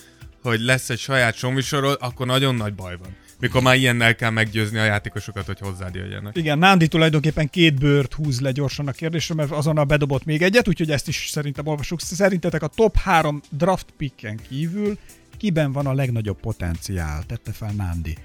hogy 0.42 0.60
lesz 0.60 0.90
egy 0.90 1.00
saját 1.00 1.36
showműsorod, 1.36 1.98
akkor 2.00 2.26
nagyon 2.26 2.56
nagy 2.56 2.74
baj 2.74 2.98
van. 2.98 3.16
Mikor 3.40 3.62
már 3.62 3.76
ilyennel 3.76 4.16
kell 4.16 4.30
meggyőzni 4.30 4.78
a 4.78 4.84
játékosokat, 4.84 5.46
hogy 5.46 5.60
hozzád 5.60 5.96
jöjjenek. 5.96 6.36
Igen, 6.36 6.58
Nándi 6.58 6.88
tulajdonképpen 6.88 7.50
két 7.50 7.80
bőrt 7.80 8.14
húz 8.14 8.42
le 8.42 8.52
gyorsan 8.52 8.88
a 8.88 8.92
kérdésre, 8.92 9.36
mert 9.36 9.52
azonnal 9.52 9.84
bedobott 9.84 10.26
még 10.26 10.42
egyet, 10.42 10.68
úgyhogy 10.68 10.92
ezt 10.92 11.08
is 11.08 11.28
szerintem 11.30 11.68
olvasjuk. 11.68 12.02
Szerintetek 12.02 12.62
a 12.64 12.68
top 12.68 12.98
3 12.98 13.42
draft 13.50 13.86
picken 13.98 14.40
kívül 14.50 14.98
kiben 15.42 15.72
van 15.72 15.86
a 15.88 15.94
legnagyobb 15.94 16.40
potenciál? 16.40 17.24
Tette 17.24 17.52
fel 17.52 17.72
Nándi. 17.72 18.18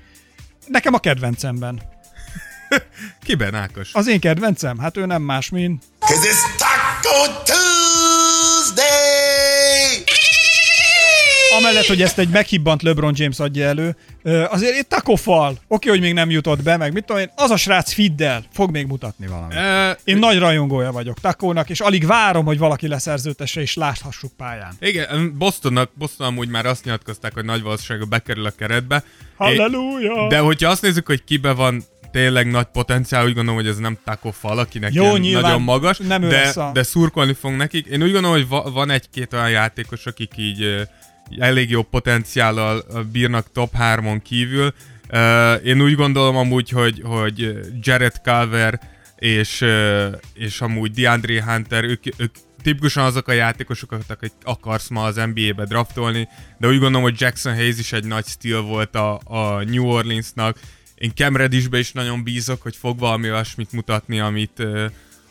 Nekem 0.67 0.95
a 0.95 0.99
kedvencemben. 0.99 1.83
Kiben, 3.27 3.55
Ákos? 3.55 3.95
Az 3.95 4.07
én 4.07 4.21
kedvencem? 4.21 4.79
Hát 4.79 4.97
ő 4.97 5.07
nem 5.07 5.23
más, 5.23 5.49
mint... 5.49 5.85
Cause 5.99 6.29
it's 6.29 6.57
Taco 6.59 7.43
Tuesday! 7.45 8.06
Amellett 11.57 11.87
hogy 11.87 12.03
ezt 12.03 12.19
egy 12.19 12.29
meghibbant 12.29 12.83
LeBron 12.83 13.13
James 13.17 13.39
adja 13.39 13.67
elő, 13.67 13.97
azért 14.49 14.77
egy 14.77 14.87
takofal, 14.87 15.59
oké, 15.69 15.89
hogy 15.89 16.01
még 16.01 16.13
nem 16.13 16.31
jutott 16.31 16.63
be, 16.63 16.77
meg 16.77 16.93
mit 16.93 17.05
tudom 17.05 17.23
én, 17.23 17.31
az 17.37 17.51
a 17.51 17.57
srác 17.57 17.93
Fiddel 17.93 18.45
fog 18.53 18.71
még 18.71 18.87
mutatni 18.87 19.27
valamit. 19.27 19.57
E, 19.57 19.99
Én 20.05 20.17
nagy 20.19 20.39
rajongója 20.39 20.93
vagyok 20.93 21.21
Takónak, 21.21 21.71
és 21.71 21.81
alig 21.81 22.07
várom, 22.07 22.45
hogy 22.45 22.59
valaki 22.59 22.89
leszerződtesse, 22.89 23.61
és 23.61 23.75
láthassuk 23.75 24.33
pályán. 24.37 24.73
igen, 24.81 25.35
Bostonnak, 25.39 25.91
Boston 25.95 26.27
amúgy 26.27 26.49
már 26.49 26.67
azt 26.67 26.85
nyilatkozták, 26.85 27.35
hogy 27.35 27.45
nagy 27.45 27.63
valószínűleg 27.63 28.09
bekerül 28.09 28.47
a 28.47 28.51
keretbe. 28.51 29.05
Halleluja! 29.37 30.29
De 30.29 30.39
hogyha 30.39 30.71
azt 30.71 30.83
nézzük, 30.83 31.07
hogy 31.07 31.25
kibe 31.25 31.53
van 31.53 31.83
tényleg 32.13 32.51
nagy 32.51 32.67
potenciál, 32.73 33.25
úgy 33.25 33.35
gondolom, 33.35 33.61
hogy 33.61 33.69
ez 33.71 33.77
nem 33.79 33.99
Taco 34.05 34.31
Fall, 34.31 34.59
akinek 34.59 34.93
Jó, 34.93 35.17
nyilván 35.17 35.43
nagyon 35.43 35.63
magas, 35.63 35.99
nem 35.99 36.21
de, 36.29 36.53
a- 36.55 36.71
de 36.73 36.83
szurkolni 36.83 37.33
fog 37.33 37.53
nekik. 37.53 37.87
Én 37.87 38.03
úgy 38.03 38.13
gondolom, 38.13 38.37
hogy 38.37 38.49
va- 38.49 38.73
van 38.73 38.91
egy-két 38.91 39.33
olyan 39.33 39.51
játékos, 39.51 40.07
akik 40.07 40.33
így 40.37 40.87
elég 41.39 41.71
jó 41.71 41.83
potenciállal 41.83 42.85
bírnak 43.13 43.53
top 43.53 43.73
3-on 43.79 44.21
kívül. 44.23 44.75
Ö, 45.09 45.55
Én 45.55 45.83
úgy 45.83 45.95
gondolom 45.95 46.37
amúgy, 46.37 46.71
hogy, 46.71 47.03
hogy 47.05 47.59
Jared 47.81 48.15
Calver 48.23 48.81
és, 49.17 49.61
ö, 49.61 50.09
és 50.35 50.61
amúgy 50.61 50.91
DeAndre 50.91 51.45
Hunter, 51.45 51.85
ők, 51.85 52.03
ők 52.17 52.35
tipikusan 52.63 53.05
azok 53.05 53.29
a 53.29 53.33
játékosok, 53.33 53.97
akik 54.09 54.33
akarsz 54.43 54.89
ma 54.89 55.05
az 55.05 55.17
NBA-be 55.35 55.65
draftolni, 55.65 56.29
de 56.59 56.67
úgy 56.67 56.79
gondolom, 56.79 57.03
hogy 57.03 57.21
Jackson 57.21 57.55
Hayes 57.55 57.79
is 57.79 57.93
egy 57.93 58.05
nagy 58.05 58.27
stíl 58.27 58.63
volt 58.63 58.95
a, 58.95 59.21
a 59.25 59.63
New 59.65 59.85
Orleansnak. 59.85 60.59
Én 60.95 61.13
Cam 61.15 61.37
Reddishbe 61.37 61.79
is 61.79 61.93
nagyon 61.93 62.23
bízok, 62.23 62.63
hogy 62.63 62.77
fog 62.77 62.99
valami 62.99 63.31
olyasmit 63.31 63.73
mutatni, 63.73 64.21
amit, 64.21 64.59
ö, 64.59 64.87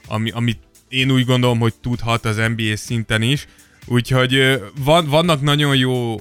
ami, 0.08 0.32
amit 0.32 0.60
én 0.90 1.12
úgy 1.12 1.25
gondolom, 1.25 1.60
hogy 1.60 1.74
tudhat 1.82 2.25
az 2.25 2.36
NBA 2.56 2.75
szinten 2.75 3.22
is. 3.22 3.48
Úgyhogy 3.88 4.62
van, 4.84 5.08
vannak 5.08 5.42
nagyon 5.42 5.75
jó 5.75 6.15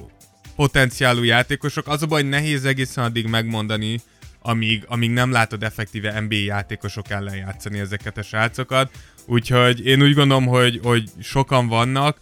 potenciálú 0.56 1.22
játékosok. 1.22 1.88
Az 1.88 2.02
a 2.02 2.06
baj, 2.06 2.22
nehéz 2.22 2.64
egészen 2.64 3.04
addig 3.04 3.26
megmondani, 3.26 4.00
amíg, 4.40 4.84
amíg 4.86 5.10
nem 5.10 5.32
látod 5.32 5.62
effektíve 5.62 6.20
NBA 6.20 6.34
játékosok 6.34 7.10
ellen 7.10 7.36
játszani 7.36 7.78
ezeket 7.78 8.18
a 8.18 8.22
srácokat. 8.22 8.90
Úgyhogy 9.26 9.86
én 9.86 10.02
úgy 10.02 10.14
gondolom, 10.14 10.46
hogy, 10.46 10.80
hogy 10.82 11.10
sokan 11.20 11.68
vannak, 11.68 12.18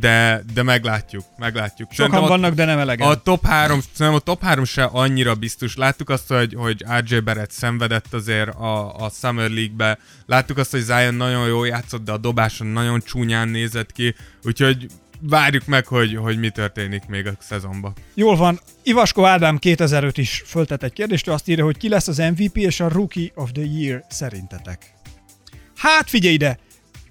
de, 0.00 0.42
de 0.54 0.62
meglátjuk, 0.62 1.24
meglátjuk. 1.38 1.92
Sokan 1.92 2.06
Szerintem 2.06 2.22
a- 2.22 2.36
vannak, 2.38 2.54
de 2.54 2.64
nem 2.64 2.78
elegen. 2.78 3.08
a 3.08 3.14
top 3.14 3.46
3, 3.46 3.80
szerintem 3.80 4.14
a 4.14 4.18
top 4.18 4.42
3 4.42 4.64
se 4.64 4.84
annyira 4.84 5.34
biztos. 5.34 5.76
Láttuk 5.76 6.10
azt, 6.10 6.28
hogy, 6.28 6.54
hogy 6.56 6.84
RJ 7.06 7.18
Barrett 7.18 7.50
szenvedett 7.50 8.14
azért 8.14 8.48
a, 8.48 8.94
a 9.04 9.08
Summer 9.10 9.50
League-be. 9.50 9.98
Láttuk 10.26 10.58
azt, 10.58 10.70
hogy 10.70 10.80
Zion 10.80 11.14
nagyon 11.14 11.46
jól 11.46 11.66
játszott, 11.66 12.04
de 12.04 12.12
a 12.12 12.18
dobáson 12.18 12.66
nagyon 12.66 13.00
csúnyán 13.04 13.48
nézett 13.48 13.92
ki. 13.92 14.14
Úgyhogy 14.44 14.86
várjuk 15.20 15.66
meg, 15.66 15.86
hogy, 15.86 16.14
hogy 16.16 16.38
mi 16.38 16.50
történik 16.50 17.06
még 17.06 17.26
a 17.26 17.32
szezonban. 17.38 17.92
Jól 18.14 18.36
van. 18.36 18.60
Ivasko 18.82 19.24
Ádám 19.24 19.58
2005 19.58 20.18
is 20.18 20.42
föltett 20.46 20.82
egy 20.82 20.92
kérdést, 20.92 21.26
ő 21.28 21.32
azt 21.32 21.48
írja, 21.48 21.64
hogy 21.64 21.76
ki 21.76 21.88
lesz 21.88 22.08
az 22.08 22.18
MVP 22.18 22.56
és 22.56 22.80
a 22.80 22.88
Rookie 22.88 23.30
of 23.34 23.52
the 23.52 23.64
Year 23.64 24.04
szerintetek? 24.08 24.94
Hát 25.76 26.08
figyelj 26.10 26.34
ide! 26.34 26.58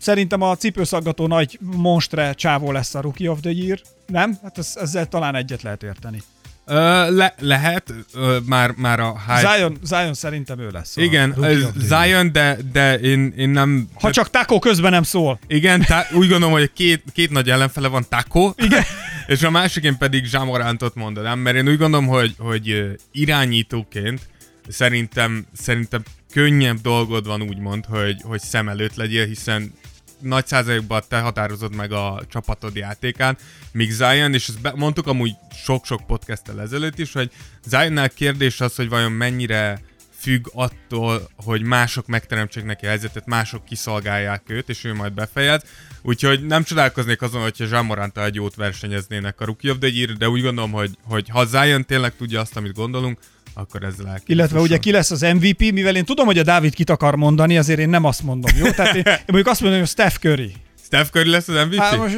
Szerintem 0.05 0.41
a 0.41 0.55
cipőszaggató 0.55 1.27
nagy 1.27 1.59
monstre 1.61 2.33
csávó 2.33 2.71
lesz 2.71 2.95
a 2.95 3.01
Rookie 3.01 3.31
of 3.31 3.39
the 3.41 3.51
Year. 3.51 3.79
Nem? 4.05 4.37
Hát 4.43 4.57
ez, 4.57 4.73
ezzel 4.75 5.07
talán 5.07 5.35
egyet 5.35 5.61
lehet 5.61 5.83
érteni. 5.83 6.21
Ö, 6.65 6.75
le, 7.15 7.35
lehet, 7.39 7.93
ö, 8.13 8.37
már, 8.45 8.71
már 8.71 8.99
a 8.99 9.19
hype... 9.27 9.55
Zion, 9.55 9.77
Zion 9.83 10.13
szerintem 10.13 10.59
ő 10.59 10.69
lesz. 10.71 10.95
Igen. 10.95 11.35
Zion, 11.77 12.31
de, 12.31 12.57
de 12.71 12.99
én, 12.99 13.33
én 13.37 13.49
nem... 13.49 13.87
Ha 13.93 14.11
csak 14.11 14.29
Taco 14.29 14.59
közben 14.59 14.91
nem 14.91 15.03
szól. 15.03 15.39
Igen, 15.47 15.81
tá- 15.81 16.11
úgy 16.11 16.29
gondolom, 16.29 16.51
hogy 16.51 16.71
két, 16.73 17.03
két 17.13 17.29
nagy 17.29 17.49
ellenfele 17.49 17.87
van 17.87 18.05
Taco, 18.09 18.53
Igen. 18.57 18.83
és 19.27 19.43
a 19.43 19.49
másikén 19.49 19.97
pedig 19.97 20.25
Zsámorántot 20.25 20.95
mondanám, 20.95 21.39
mert 21.39 21.55
én 21.55 21.67
úgy 21.67 21.77
gondolom, 21.77 22.07
hogy, 22.07 22.35
hogy 22.37 22.85
irányítóként 23.11 24.21
szerintem, 24.67 25.45
szerintem 25.53 26.03
könnyebb 26.31 26.81
dolgod 26.81 27.25
van 27.25 27.41
úgymond, 27.41 27.85
hogy, 27.85 28.21
hogy 28.23 28.39
szem 28.39 28.69
előtt 28.69 28.95
legyél, 28.95 29.25
hiszen 29.25 29.73
nagy 30.19 30.47
százalékban 30.47 31.03
te 31.07 31.19
határozod 31.19 31.75
meg 31.75 31.91
a 31.91 32.21
csapatod 32.29 32.75
játékán, 32.75 33.37
míg 33.71 33.91
Zion, 33.91 34.33
és 34.33 34.47
ezt 34.47 34.61
be, 34.61 34.73
mondtuk 34.75 35.07
amúgy 35.07 35.33
sok-sok 35.63 36.05
podcasttel 36.07 36.61
ezelőtt 36.61 36.99
is, 36.99 37.13
hogy 37.13 37.31
Zionnál 37.65 38.09
kérdés 38.09 38.61
az, 38.61 38.75
hogy 38.75 38.89
vajon 38.89 39.11
mennyire 39.11 39.81
függ 40.25 40.47
attól, 40.53 41.29
hogy 41.35 41.61
mások 41.61 42.07
megteremtsék 42.07 42.63
neki 42.63 42.85
a 42.85 42.89
helyzetet, 42.89 43.25
mások 43.25 43.65
kiszolgálják 43.65 44.43
őt, 44.47 44.69
és 44.69 44.83
ő 44.83 44.93
majd 44.93 45.13
befejez. 45.13 45.63
Úgyhogy 46.01 46.45
nem 46.45 46.63
csodálkoznék 46.63 47.21
azon, 47.21 47.41
hogyha 47.41 47.65
Jean 47.69 47.85
Moranta 47.85 48.23
egy 48.23 48.35
jót 48.35 48.55
versenyeznének 48.55 49.41
a 49.41 49.45
Rookie 49.45 49.71
of 49.71 49.77
the 49.77 49.89
Year, 49.93 50.13
de 50.13 50.29
úgy 50.29 50.41
gondolom, 50.41 50.71
hogy, 50.71 50.97
hogy 51.03 51.29
ha 51.29 51.45
Zion 51.45 51.85
tényleg 51.85 52.15
tudja 52.15 52.39
azt, 52.39 52.57
amit 52.57 52.73
gondolunk, 52.73 53.19
akkor 53.57 53.83
ezzel 53.83 54.07
el 54.07 54.13
kell 54.13 54.23
Illetve 54.25 54.59
ugye 54.59 54.77
ki 54.77 54.91
lesz 54.91 55.11
az 55.11 55.21
MVP, 55.21 55.59
mivel 55.71 55.95
én 55.95 56.05
tudom, 56.05 56.25
hogy 56.25 56.37
a 56.37 56.43
Dávid 56.43 56.73
kit 56.73 56.89
akar 56.89 57.15
mondani, 57.15 57.57
azért 57.57 57.79
én 57.79 57.89
nem 57.89 58.03
azt 58.03 58.23
mondom, 58.23 58.57
jó? 58.57 58.69
Tehát 58.69 58.95
én, 58.95 59.03
én 59.05 59.17
mondjuk 59.25 59.47
azt 59.47 59.61
mondom, 59.61 59.79
hogy 59.79 59.89
Steph 59.89 60.15
Curry. 60.15 60.53
Steph 60.85 61.09
Curry 61.09 61.29
lesz 61.29 61.47
az 61.47 61.65
MVP? 61.65 61.79
Hát 61.79 61.97
most, 61.97 62.15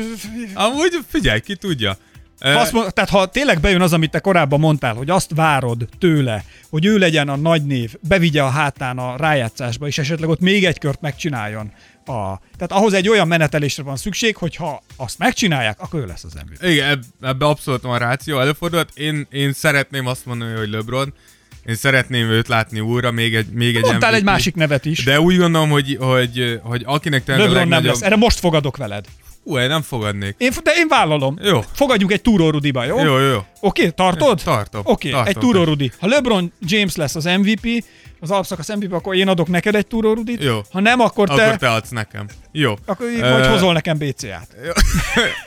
Amúgy 0.53 0.99
figyelj, 1.07 1.39
ki 1.39 1.55
tudja. 1.55 1.97
Ha 2.39 2.49
azt 2.49 2.71
mond, 2.71 2.93
tehát 2.93 3.09
ha 3.09 3.25
tényleg 3.25 3.59
bejön 3.59 3.81
az, 3.81 3.93
amit 3.93 4.11
te 4.11 4.19
korábban 4.19 4.59
mondtál, 4.59 4.93
hogy 4.93 5.09
azt 5.09 5.31
várod 5.35 5.87
tőle, 5.99 6.43
hogy 6.69 6.85
ő 6.85 6.97
legyen 6.97 7.29
a 7.29 7.35
nagy 7.35 7.65
név, 7.65 7.95
bevigye 8.01 8.43
a 8.43 8.49
hátán 8.49 8.97
a 8.97 9.17
rájátszásba, 9.17 9.87
és 9.87 9.97
esetleg 9.97 10.29
ott 10.29 10.39
még 10.39 10.65
egy 10.65 10.79
kört 10.79 11.01
megcsináljon. 11.01 11.71
A, 12.05 12.39
tehát 12.57 12.71
ahhoz 12.71 12.93
egy 12.93 13.09
olyan 13.09 13.27
menetelésre 13.27 13.83
van 13.83 13.95
szükség, 13.95 14.35
hogy 14.35 14.55
ha 14.55 14.83
azt 14.95 15.17
megcsinálják, 15.17 15.79
akkor 15.79 15.99
ő 15.99 16.05
lesz 16.05 16.23
az 16.23 16.33
MVP. 16.33 16.63
Igen, 16.63 16.89
eb- 16.89 17.03
ebbe 17.21 17.45
abszolút 17.45 17.81
van 17.81 17.99
ráció, 17.99 18.39
előfordulhat. 18.39 18.89
Én, 18.93 19.27
én 19.31 19.53
szeretném 19.53 20.07
azt 20.07 20.25
mondani, 20.25 20.57
hogy 20.57 20.69
LeBron, 20.69 21.13
én 21.65 21.75
szeretném 21.75 22.29
őt 22.29 22.47
látni 22.47 22.79
újra, 22.79 23.11
még 23.11 23.35
egy, 23.35 23.47
még 23.47 23.75
egy 23.75 23.83
Mondtál 23.83 24.13
egy 24.13 24.21
MVP. 24.21 24.29
másik 24.29 24.55
nevet 24.55 24.85
is. 24.85 25.03
De 25.03 25.19
úgy 25.19 25.37
gondolom, 25.37 25.69
hogy, 25.69 25.97
hogy, 25.99 26.59
hogy 26.63 26.83
akinek 26.85 27.23
tényleg 27.23 27.43
a 27.43 27.47
LeBron 27.47 27.67
nem 27.67 27.71
legnagyobb... 27.71 27.93
lesz. 27.93 28.07
Erre 28.07 28.15
most 28.15 28.39
fogadok 28.39 28.77
veled. 28.77 29.05
Hú, 29.47 29.57
én 29.57 29.67
nem 29.67 29.81
fogadnék. 29.81 30.35
Én, 30.37 30.51
de 30.63 30.71
én 30.75 30.87
vállalom. 30.87 31.37
Jó. 31.41 31.61
Fogadjunk 31.73 32.11
egy 32.11 32.21
túró 32.21 32.49
Rudiba, 32.49 32.83
jó? 32.83 32.99
Jó, 33.03 33.17
jó, 33.19 33.27
jó. 33.27 33.45
Oké, 33.59 33.89
tartod? 33.89 34.41
Tartom, 34.43 34.81
Oké, 34.83 35.09
tartom, 35.09 35.27
egy 35.27 35.37
túró. 35.37 35.63
Rudi. 35.63 35.91
Ha 35.99 36.07
LeBron 36.07 36.53
James 36.61 36.95
lesz 36.95 37.15
az 37.15 37.23
MVP, 37.25 37.83
az 38.19 38.31
alapszakasz 38.31 38.75
MVP, 38.75 38.93
akkor 38.93 39.15
én 39.15 39.27
adok 39.27 39.47
neked 39.47 39.75
egy 39.75 39.87
túró 39.87 40.13
Rudit. 40.13 40.43
Jó. 40.43 40.59
Ha 40.71 40.79
nem, 40.79 40.99
akkor 40.99 41.27
te, 41.27 41.45
Akkor 41.45 41.57
te 41.57 41.71
adsz 41.71 41.89
nekem. 41.89 42.25
Jó. 42.51 42.73
akkor 42.85 43.05
Ö, 43.05 43.31
vagy 43.31 43.47
hozol 43.47 43.73
nekem 43.73 43.97
BCA-t. 43.97 44.47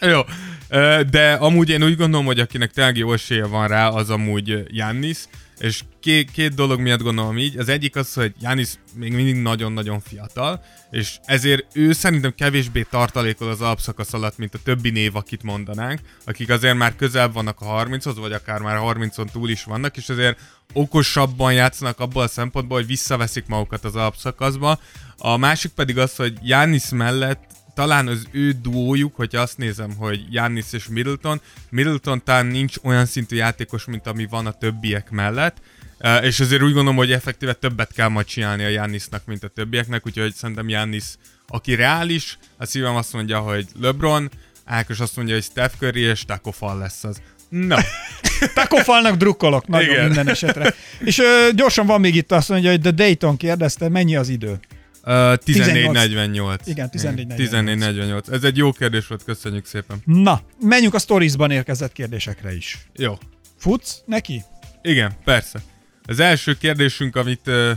Jó. 0.13 0.21
Ö, 0.69 1.01
De 1.11 1.33
amúgy 1.33 1.69
én 1.71 1.83
úgy 1.85 1.97
gondolom, 1.97 2.27
hogy 2.27 2.41
akinek 2.41 2.71
tényleg 2.71 2.97
jó 2.97 3.13
esélye 3.13 3.47
van 3.47 3.69
rá, 3.69 3.89
az 3.89 4.11
amúgy 4.11 4.63
Jannis, 4.69 5.19
és 5.61 5.83
két, 6.01 6.31
két 6.31 6.55
dolog 6.55 6.81
miatt 6.81 7.03
gondolom 7.03 7.39
így. 7.39 7.59
Az 7.59 7.69
egyik 7.69 7.97
az, 7.97 8.15
hogy 8.15 8.35
Jannis 8.41 8.69
még 8.95 9.13
mindig 9.13 9.35
nagyon-nagyon 9.37 10.01
fiatal, 10.01 10.65
és 10.91 11.19
ezért 11.25 11.67
ő 11.73 11.93
szerintem 11.93 12.35
kevésbé 12.35 12.87
tartalékol 12.91 13.49
az 13.49 13.61
alapszakasz 13.61 14.13
alatt, 14.13 14.39
mint 14.39 14.55
a 14.55 14.59
többi 14.65 14.91
név, 14.91 15.17
akit 15.17 15.43
mondanánk, 15.43 16.01
akik 16.25 16.51
azért 16.51 16.77
már 16.77 16.97
közel 16.97 17.33
vannak 17.33 17.61
a 17.61 17.85
30-hoz, 17.85 18.19
vagy 18.19 18.33
akár 18.33 18.61
már 18.61 18.79
30-on 18.83 19.31
túl 19.33 19.49
is 19.49 19.65
vannak, 19.65 19.97
és 19.97 20.09
azért 20.09 20.39
okosabban 20.73 21.53
játszanak 21.53 22.01
abból 22.01 22.23
a 22.23 22.29
szempontból, 22.29 22.79
hogy 22.79 22.87
visszaveszik 22.87 23.47
magukat 23.47 23.85
az 23.85 23.95
alapszakaszba. 23.95 24.79
A 25.19 25.37
másik 25.37 25.71
pedig 25.71 25.99
az, 25.99 26.17
hogy 26.17 26.39
Jannis 26.43 26.89
mellett 26.89 27.60
talán 27.81 28.09
az 28.09 28.27
ő 28.31 28.53
duójuk, 28.63 29.17
hogyha 29.17 29.41
azt 29.41 29.59
nézem, 29.59 29.97
hogy 29.97 30.29
Giannis 30.29 30.73
és 30.73 30.89
Middleton, 30.89 31.41
Middleton 31.71 32.25
talán 32.25 32.47
nincs 32.47 32.77
olyan 32.83 33.07
szintű 33.07 33.37
játékos, 33.37 33.85
mint 33.85 34.07
ami 34.07 34.27
van 34.27 34.47
a 34.47 34.53
többiek 34.53 35.11
mellett, 35.11 35.57
Uh, 36.03 36.25
és 36.25 36.41
azért 36.41 36.63
úgy 36.63 36.73
gondolom, 36.73 36.97
hogy 36.97 37.13
effektíve 37.13 37.53
többet 37.53 37.93
kell 37.93 38.09
majd 38.09 38.27
csinálni 38.27 38.65
a 38.65 38.69
Giannisnak, 38.69 39.25
mint 39.27 39.45
a 39.45 39.49
többieknek, 39.49 40.07
úgyhogy 40.07 40.35
szerintem 40.35 40.67
Giannis, 40.67 41.05
aki 41.47 41.75
reális, 41.75 42.39
a 42.57 42.67
szívem 42.67 42.97
azt 42.97 43.13
mondja, 43.13 43.39
hogy 43.39 43.67
LeBron, 43.81 44.31
Ákos 44.65 45.01
azt 45.01 45.17
mondja, 45.17 45.35
hogy 45.35 45.43
Steph 45.43 45.75
Curry 45.79 46.01
és 46.01 46.25
Taco 46.25 46.51
Fall 46.51 46.79
lesz 46.79 47.05
az. 47.05 47.23
Na, 47.49 47.79
Takofalnak 48.55 49.17
drukkolok 49.17 49.67
nagyon 49.67 49.91
Igen. 49.91 50.05
minden 50.05 50.29
esetre. 50.29 50.75
És 50.99 51.19
ö, 51.19 51.49
gyorsan 51.55 51.87
van 51.87 52.01
még 52.01 52.15
itt 52.15 52.33
azt 52.33 52.49
mondja, 52.49 52.71
hogy 52.71 52.81
The 52.81 52.91
Dayton 52.91 53.37
kérdezte, 53.37 53.89
mennyi 53.89 54.17
az 54.17 54.29
idő? 54.29 54.61
Uh, 55.05 55.13
14-48. 55.13 56.59
Igen, 56.65 56.89
14-48. 56.93 57.35
14-48. 57.37 58.33
Ez 58.33 58.45
egy 58.45 58.57
jó 58.57 58.73
kérdés 58.73 59.07
volt, 59.07 59.25
köszönjük 59.25 59.67
szépen. 59.67 60.03
Na, 60.05 60.43
menjünk 60.61 60.95
a 60.95 60.99
storiesban 60.99 61.51
érkezett 61.51 61.93
kérdésekre 61.93 62.57
is. 62.57 62.79
Jó. 62.97 63.19
Futsz 63.57 64.03
neki? 64.07 64.43
Igen, 64.83 65.13
persze. 65.25 65.63
Az 66.07 66.21
első 66.21 66.55
kérdésünk, 66.55 67.17
amit 67.17 67.47
uh, 67.47 67.71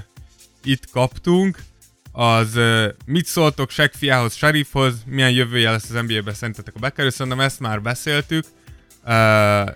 itt 0.64 0.90
kaptunk, 0.90 1.58
az 2.12 2.56
uh, 2.56 2.86
mit 3.06 3.26
szóltok 3.26 3.70
Sekfiához, 3.70 4.36
Sharifhoz, 4.36 4.94
milyen 5.06 5.32
jövője 5.32 5.72
lesz 5.72 5.90
az 5.90 6.02
NBA-be 6.08 6.34
szerintetek 6.34 6.76
a 6.76 6.80
bekerül, 6.80 7.12
szerintem 7.12 7.40
ezt 7.40 7.60
már 7.60 7.82
beszéltük. 7.82 8.46
Uh, 9.06 9.70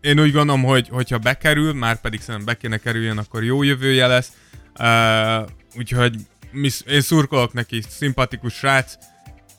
én 0.00 0.20
úgy 0.20 0.32
gondolom, 0.32 0.62
hogy 0.62 0.88
hogyha 0.88 1.18
bekerül, 1.18 1.72
már 1.72 2.00
pedig 2.00 2.20
szerintem 2.20 2.44
be 2.44 2.56
kéne 2.56 2.76
kerüljön, 2.76 3.18
akkor 3.18 3.44
jó 3.44 3.62
jövője 3.62 4.06
lesz. 4.06 4.32
Uh, 4.78 5.48
úgyhogy 5.76 6.14
én 6.86 7.00
szurkolok 7.00 7.52
neki, 7.52 7.82
szimpatikus 7.88 8.54
srác. 8.54 8.94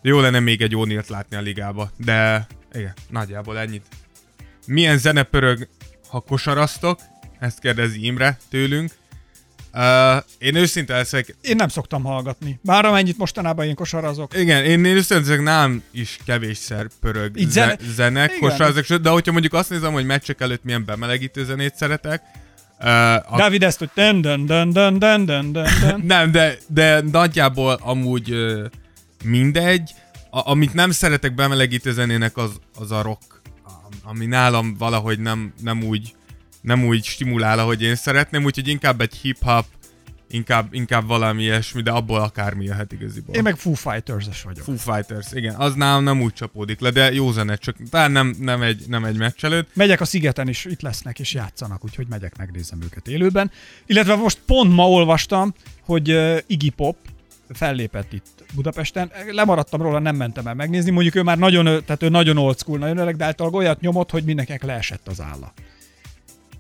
Jó 0.02 0.20
lenne 0.20 0.40
még 0.40 0.62
egy 0.62 0.76
Ónilt 0.76 1.08
látni 1.08 1.36
a 1.36 1.42
ligába, 1.42 1.92
de 1.98 2.48
igen, 2.74 2.94
nagyjából 3.10 3.60
ennyit. 3.60 3.86
milyen 4.66 4.98
zene 4.98 5.24
pörög, 5.24 5.68
ha 6.10 6.20
kosaraztok? 6.20 7.00
Ezt 7.40 7.60
kérdezi 7.60 8.06
Imre 8.06 8.38
tőlünk. 8.50 8.92
Uh, 9.74 10.24
én 10.38 10.56
őszinte 10.56 10.96
leszek. 10.96 11.36
Én 11.42 11.56
nem 11.56 11.68
szoktam 11.68 12.04
hallgatni. 12.04 12.60
Bár 12.64 12.86
amennyit 12.86 13.18
mostanában 13.18 13.66
én 13.66 13.76
kosarazok. 13.76 14.38
Igen, 14.38 14.64
én, 14.64 14.86
én 14.86 14.96
őszinte 14.96 15.24
leszek, 15.30 15.44
nálam 15.44 15.84
is 15.92 16.20
kevésszer 16.26 16.88
pörög 17.02 17.40
Így 17.40 17.50
zene, 17.50 17.76
zene- 17.80 17.94
zene 17.94 18.24
Igen. 18.24 18.40
kosarazok, 18.40 18.98
de 19.02 19.10
hogyha 19.10 19.32
mondjuk 19.32 19.54
azt 19.54 19.70
nézem, 19.70 19.94
hogy 19.94 20.06
meccsek 20.06 20.42
előtt 20.42 20.64
milyen 20.64 20.86
bemelegítő 20.86 21.46
zenét 21.46 21.76
szeretek, 21.76 22.22
Uh, 22.82 23.34
a... 23.34 23.38
Dávid 23.38 23.64
ezt, 23.64 23.80
hogy 23.80 23.90
den 23.94 24.22
den 24.22 24.46
den 24.46 24.72
den 24.72 25.00
den 25.00 25.26
den 25.26 25.52
den 25.52 26.02
Nem, 26.08 26.32
de, 26.32 26.58
de 26.68 27.02
nagyjából 27.02 27.80
amúgy 27.82 28.32
uh, 28.32 28.66
mindegy. 29.24 29.92
A, 30.30 30.50
amit 30.50 30.74
nem 30.74 30.92
szeretek 30.92 31.36
bemelegítő 31.36 31.92
zenének, 31.92 32.38
az, 32.38 32.52
az 32.80 32.92
a 32.92 33.02
rock. 33.02 33.42
Ami 34.04 34.26
nálam 34.26 34.76
valahogy 34.78 35.20
nem, 35.20 35.54
nem 35.62 35.84
úgy 35.84 36.14
nem 36.62 36.86
úgy 36.86 37.04
stimulál, 37.06 37.60
ahogy 37.60 37.82
én 37.82 37.96
szeretném, 37.96 38.44
úgyhogy 38.44 38.68
inkább 38.68 39.02
egy 39.02 39.16
hip-hop 39.16 39.66
inkább, 40.30 40.74
inkább 40.74 41.08
valami 41.08 41.44
ilyesmi, 41.44 41.82
de 41.82 41.92
abból 41.92 42.20
akármi 42.20 42.64
jöhet 42.64 42.92
igaziból. 42.92 43.36
Én 43.36 43.44
meg 43.44 43.56
Foo 43.56 43.74
Fighters-es 43.74 44.42
vagyok. 44.42 44.64
Foo 44.64 44.76
Fighters, 44.76 45.32
igen, 45.32 45.56
az 45.56 45.74
nálam 45.74 46.04
nem 46.04 46.22
úgy 46.22 46.34
csapódik 46.34 46.80
le, 46.80 46.90
de 46.90 47.14
jó 47.14 47.32
zene, 47.32 47.56
csak 47.56 47.76
talán 47.90 48.12
nem, 48.12 48.36
nem, 48.40 48.62
egy, 48.62 48.84
nem 48.88 49.06
egy 49.06 49.18
meccs 49.18 49.44
előtt. 49.44 49.70
Megyek 49.74 50.02
a 50.02 50.06
szigeten 50.06 50.48
is, 50.48 50.66
itt 50.66 50.82
lesznek 50.82 51.20
és 51.20 51.34
játszanak, 51.34 51.84
úgyhogy 51.84 52.08
megyek, 52.08 52.38
megnézem 52.38 52.82
őket 52.84 53.08
élőben. 53.08 53.52
Illetve 53.86 54.16
most 54.16 54.40
pont 54.46 54.74
ma 54.74 54.90
olvastam, 54.90 55.54
hogy 55.82 56.12
uh, 56.12 56.38
Iggy 56.48 56.72
Pop 56.72 56.98
fellépett 57.50 58.14
itt 58.14 58.44
Budapesten. 58.56 59.12
Lemaradtam 59.32 59.82
róla, 59.82 60.00
nem 60.00 60.16
mentem 60.16 60.48
el 60.48 60.54
megnézni. 60.54 60.92
Mondjuk 60.92 61.16
ő 61.16 61.22
már 61.22 61.38
nagyon, 61.38 61.64
tehát 61.64 62.04
ő 62.04 62.10
nagyon 62.10 62.38
old 62.38 62.58
school, 62.58 62.78
nagyon 62.78 62.98
öreg, 62.98 63.16
de 63.16 63.26
általában 63.26 63.60
olyat 63.60 63.80
nyomott, 63.80 64.10
hogy 64.10 64.24
mindenkinek 64.24 64.64
leesett 64.64 65.08
az 65.08 65.22
álla. 65.22 65.54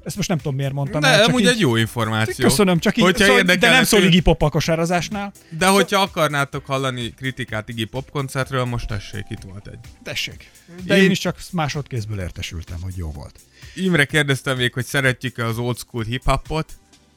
Ezt 0.09 0.17
most 0.17 0.29
nem 0.29 0.37
tudom 0.37 0.55
miért 0.55 0.73
mondtam. 0.73 1.01
De 1.01 1.07
amúgy 1.07 1.45
egy 1.45 1.59
jó 1.59 1.75
információ. 1.75 2.47
Köszönöm, 2.47 2.79
csak 2.79 2.97
így, 2.97 3.03
Hogyha 3.03 3.25
szól, 3.25 3.41
de 3.41 3.69
nem 3.69 3.83
szól 3.83 4.03
Iggy 4.03 4.21
Pop 4.21 4.41
a 4.41 4.49
kosározásnál. 4.49 5.31
De 5.57 5.67
hogyha 5.67 6.01
akarnátok 6.01 6.65
hallani 6.65 7.13
kritikát 7.13 7.69
Iggy 7.69 7.85
Pop 7.85 8.09
koncertről, 8.09 8.63
most 8.65 8.87
tessék, 8.87 9.25
itt 9.29 9.41
volt 9.41 9.67
egy. 9.67 9.79
Tessék. 10.03 10.51
De 10.85 10.97
Én- 10.97 11.03
én 11.03 11.11
is 11.11 11.19
csak 11.19 11.37
másodkézből 11.51 12.19
értesültem, 12.19 12.77
hogy 12.81 12.93
jó 12.97 13.11
volt. 13.11 13.39
Imre 13.75 14.05
kérdeztem 14.05 14.57
még, 14.57 14.73
hogy 14.73 14.85
szeretjük-e 14.85 15.45
az 15.45 15.57
old 15.57 15.77
school 15.77 16.03
hip-hopot. 16.03 16.71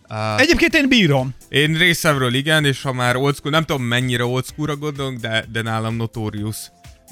Uh, 0.09 0.40
Egyébként 0.40 0.74
én 0.74 0.88
bírom. 0.88 1.35
Én 1.48 1.74
részemről 1.78 2.35
igen, 2.35 2.64
és 2.64 2.83
ha 2.83 2.92
már 2.92 3.16
old 3.16 3.35
school, 3.35 3.52
nem 3.52 3.64
tudom 3.64 3.83
mennyire 3.83 4.24
old 4.24 4.44
schoolra 4.44 4.76
gondolunk, 4.76 5.20
de, 5.20 5.44
de 5.52 5.62
nálam 5.62 5.96
Notorious. 5.96 6.57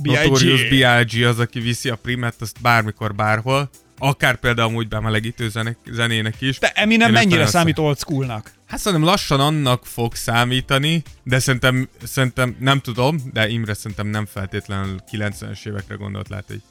B.I.G.. 0.02 0.14
Notorious 0.28 0.68
B.I.G. 0.68 1.22
az, 1.24 1.38
aki 1.38 1.60
viszi 1.60 1.88
a 1.88 1.96
primet, 1.96 2.34
azt 2.40 2.56
bármikor, 2.60 3.14
bárhol. 3.14 3.70
Akár 4.02 4.36
például 4.36 4.68
amúgy 4.68 4.88
bemelegítő 4.88 5.48
zenek, 5.48 5.76
zenének 5.90 6.40
is. 6.40 6.58
De 6.58 6.70
Eminem 6.74 7.12
mennyire 7.12 7.46
számít 7.46 7.78
old 7.78 7.98
schoolnak? 7.98 8.52
Hát 8.66 8.78
szerintem 8.80 9.08
lassan 9.08 9.40
annak 9.40 9.86
fog 9.86 10.14
számítani, 10.14 11.02
de 11.22 11.38
szerintem, 11.38 11.88
szerintem 12.02 12.56
nem 12.58 12.80
tudom, 12.80 13.16
de 13.32 13.48
Imre 13.48 13.74
szerintem 13.74 14.06
nem 14.06 14.26
feltétlenül 14.26 14.96
90-es 15.12 15.66
évekre 15.66 15.94
gondolt, 15.94 16.28
lehet, 16.28 16.44
hogy 16.46 16.62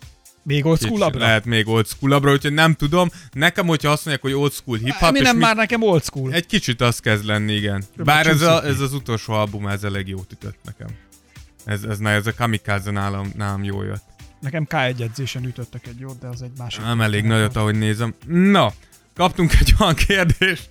Még 0.43 0.65
old 0.65 0.79
schoolabbra? 0.81 1.19
lehet 1.19 1.45
még 1.45 1.67
old 1.67 1.87
schoolabbra, 1.87 2.31
úgyhogy 2.31 2.53
nem 2.53 2.73
tudom. 2.73 3.09
Nekem, 3.31 3.67
hogyha 3.67 3.91
azt 3.91 4.05
mondják, 4.05 4.33
hogy 4.33 4.41
old 4.41 4.51
school 4.53 4.77
hip-hop, 4.77 5.09
Eminem 5.09 5.35
és 5.35 5.41
már 5.41 5.55
nekem 5.55 5.81
old 5.83 6.03
school. 6.03 6.27
mi, 6.29 6.33
egy 6.35 6.45
kicsit 6.45 6.81
az 6.81 6.99
kezd 6.99 7.25
lenni, 7.25 7.53
igen. 7.53 7.83
Bár 7.95 8.27
ez, 8.27 8.41
a, 8.41 8.65
ez 8.65 8.79
az 8.79 8.93
utolsó 8.93 9.33
album, 9.33 9.67
ez 9.67 9.83
elég 9.83 10.07
jót 10.07 10.31
ütött 10.31 10.59
nekem. 10.63 10.87
Ez, 11.65 11.83
ez, 11.83 11.99
ez 11.99 12.27
a 12.27 12.33
kamikaze 12.33 12.91
nálam, 12.91 13.31
nálam 13.35 13.63
jó 13.63 13.83
jött. 13.83 14.03
Nekem 14.39 14.67
K1 14.69 15.01
edzésen 15.01 15.45
ütöttek 15.45 15.87
egy 15.87 15.99
jót, 15.99 16.19
de 16.19 16.27
az 16.27 16.41
egy 16.41 16.51
másik. 16.57 16.81
Nem 16.81 17.01
elég 17.01 17.23
nagyot, 17.23 17.55
ahogy 17.55 17.75
nézem. 17.75 18.13
Na, 18.27 18.73
kaptunk 19.15 19.53
egy 19.59 19.73
olyan 19.79 19.95
kérdést 19.95 20.69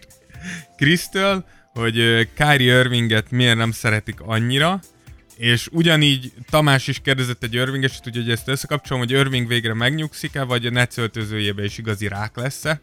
Krisztől, 0.76 1.44
hogy 1.72 2.28
Kyrie 2.35 2.78
Irvinget 2.78 3.31
miért 3.31 3.57
nem 3.57 3.72
szeretik 3.72 4.20
annyira, 4.20 4.81
és 5.37 5.68
ugyanígy 5.72 6.33
Tamás 6.50 6.87
is 6.87 7.00
kérdezett 7.04 7.42
egy 7.42 7.54
Irvingeset, 7.54 8.07
úgyhogy 8.07 8.31
ezt 8.31 8.48
összekapcsolom, 8.48 9.02
hogy 9.02 9.11
Irving 9.11 9.46
végre 9.48 9.74
megnyugszik-e, 9.74 10.42
vagy 10.42 10.66
a 10.66 10.70
Nets 10.70 10.96
öltözőjébe 10.96 11.64
is 11.64 11.78
igazi 11.78 12.09
rák 12.09 12.37
lesz-e. 12.37 12.81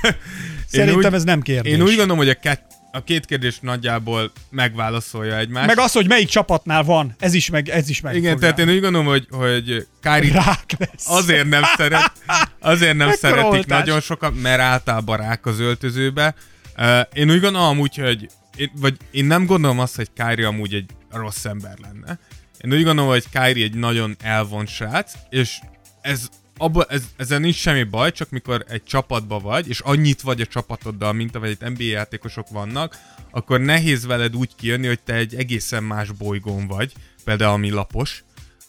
Szerintem 0.66 0.96
úgy- 0.96 1.04
ez 1.14 1.24
nem 1.24 1.40
kérdés. 1.42 1.72
Én 1.72 1.82
úgy 1.82 1.88
gondolom, 1.88 2.16
hogy 2.16 2.28
a, 2.28 2.34
kett, 2.34 2.72
a 2.94 3.04
két 3.04 3.26
kérdés 3.26 3.58
nagyjából 3.60 4.32
megválaszolja 4.50 5.36
egymást. 5.36 5.66
Meg 5.66 5.78
az, 5.78 5.92
hogy 5.92 6.08
melyik 6.08 6.28
csapatnál 6.28 6.82
van, 6.82 7.14
ez 7.18 7.34
is 7.34 7.50
meg, 7.50 7.68
ez 7.68 7.88
is 7.88 8.00
meg. 8.00 8.14
Igen, 8.14 8.38
tehát 8.38 8.58
én 8.58 8.68
úgy 8.68 8.80
gondolom, 8.80 9.06
hogy, 9.06 9.26
hogy 9.30 9.86
Kyrie 10.02 10.32
Rák 10.32 10.74
lesz. 10.78 11.08
azért 11.08 11.48
nem 11.48 11.62
szeret, 11.76 12.12
azért 12.58 12.96
nem 12.96 13.12
szeretik 13.12 13.50
oltás. 13.50 13.78
nagyon 13.78 14.00
sokan, 14.00 14.32
mert 14.32 14.60
általában 14.60 15.16
rák 15.16 15.46
az 15.46 15.60
öltözőbe. 15.60 16.34
Uh, 16.76 17.00
én 17.12 17.30
úgy 17.30 17.40
gondolom 17.40 17.68
amúgy, 17.68 17.96
hogy 17.96 18.28
én, 18.56 18.70
vagy 18.74 18.96
én 19.10 19.24
nem 19.24 19.46
gondolom 19.46 19.78
azt, 19.78 19.96
hogy 19.96 20.08
Kyrie 20.14 20.46
amúgy 20.46 20.74
egy 20.74 20.90
rossz 21.10 21.44
ember 21.44 21.76
lenne. 21.82 22.18
Én 22.58 22.72
úgy 22.72 22.84
gondolom, 22.84 23.10
hogy 23.10 23.24
Kyrie 23.32 23.64
egy 23.64 23.74
nagyon 23.74 24.16
elvont 24.22 24.68
srác, 24.68 25.12
és 25.30 25.58
ez 26.00 26.28
abba, 26.62 26.84
ez, 26.88 27.02
ezzel 27.16 27.38
nincs 27.38 27.56
semmi 27.56 27.82
baj, 27.82 28.12
csak 28.12 28.30
mikor 28.30 28.64
egy 28.68 28.84
csapatba 28.84 29.38
vagy, 29.38 29.68
és 29.68 29.80
annyit 29.80 30.20
vagy 30.20 30.40
a 30.40 30.46
csapatoddal, 30.46 31.12
mint 31.12 31.36
ahogy 31.36 31.50
itt 31.50 31.68
NBA 31.68 31.82
játékosok 31.82 32.48
vannak, 32.48 32.96
akkor 33.30 33.60
nehéz 33.60 34.06
veled 34.06 34.36
úgy 34.36 34.54
kijönni, 34.54 34.86
hogy 34.86 35.00
te 35.00 35.14
egy 35.14 35.34
egészen 35.34 35.84
más 35.84 36.10
bolygón 36.10 36.66
vagy, 36.66 36.92
például 37.24 37.52
ami 37.52 37.70
lapos, 37.70 38.24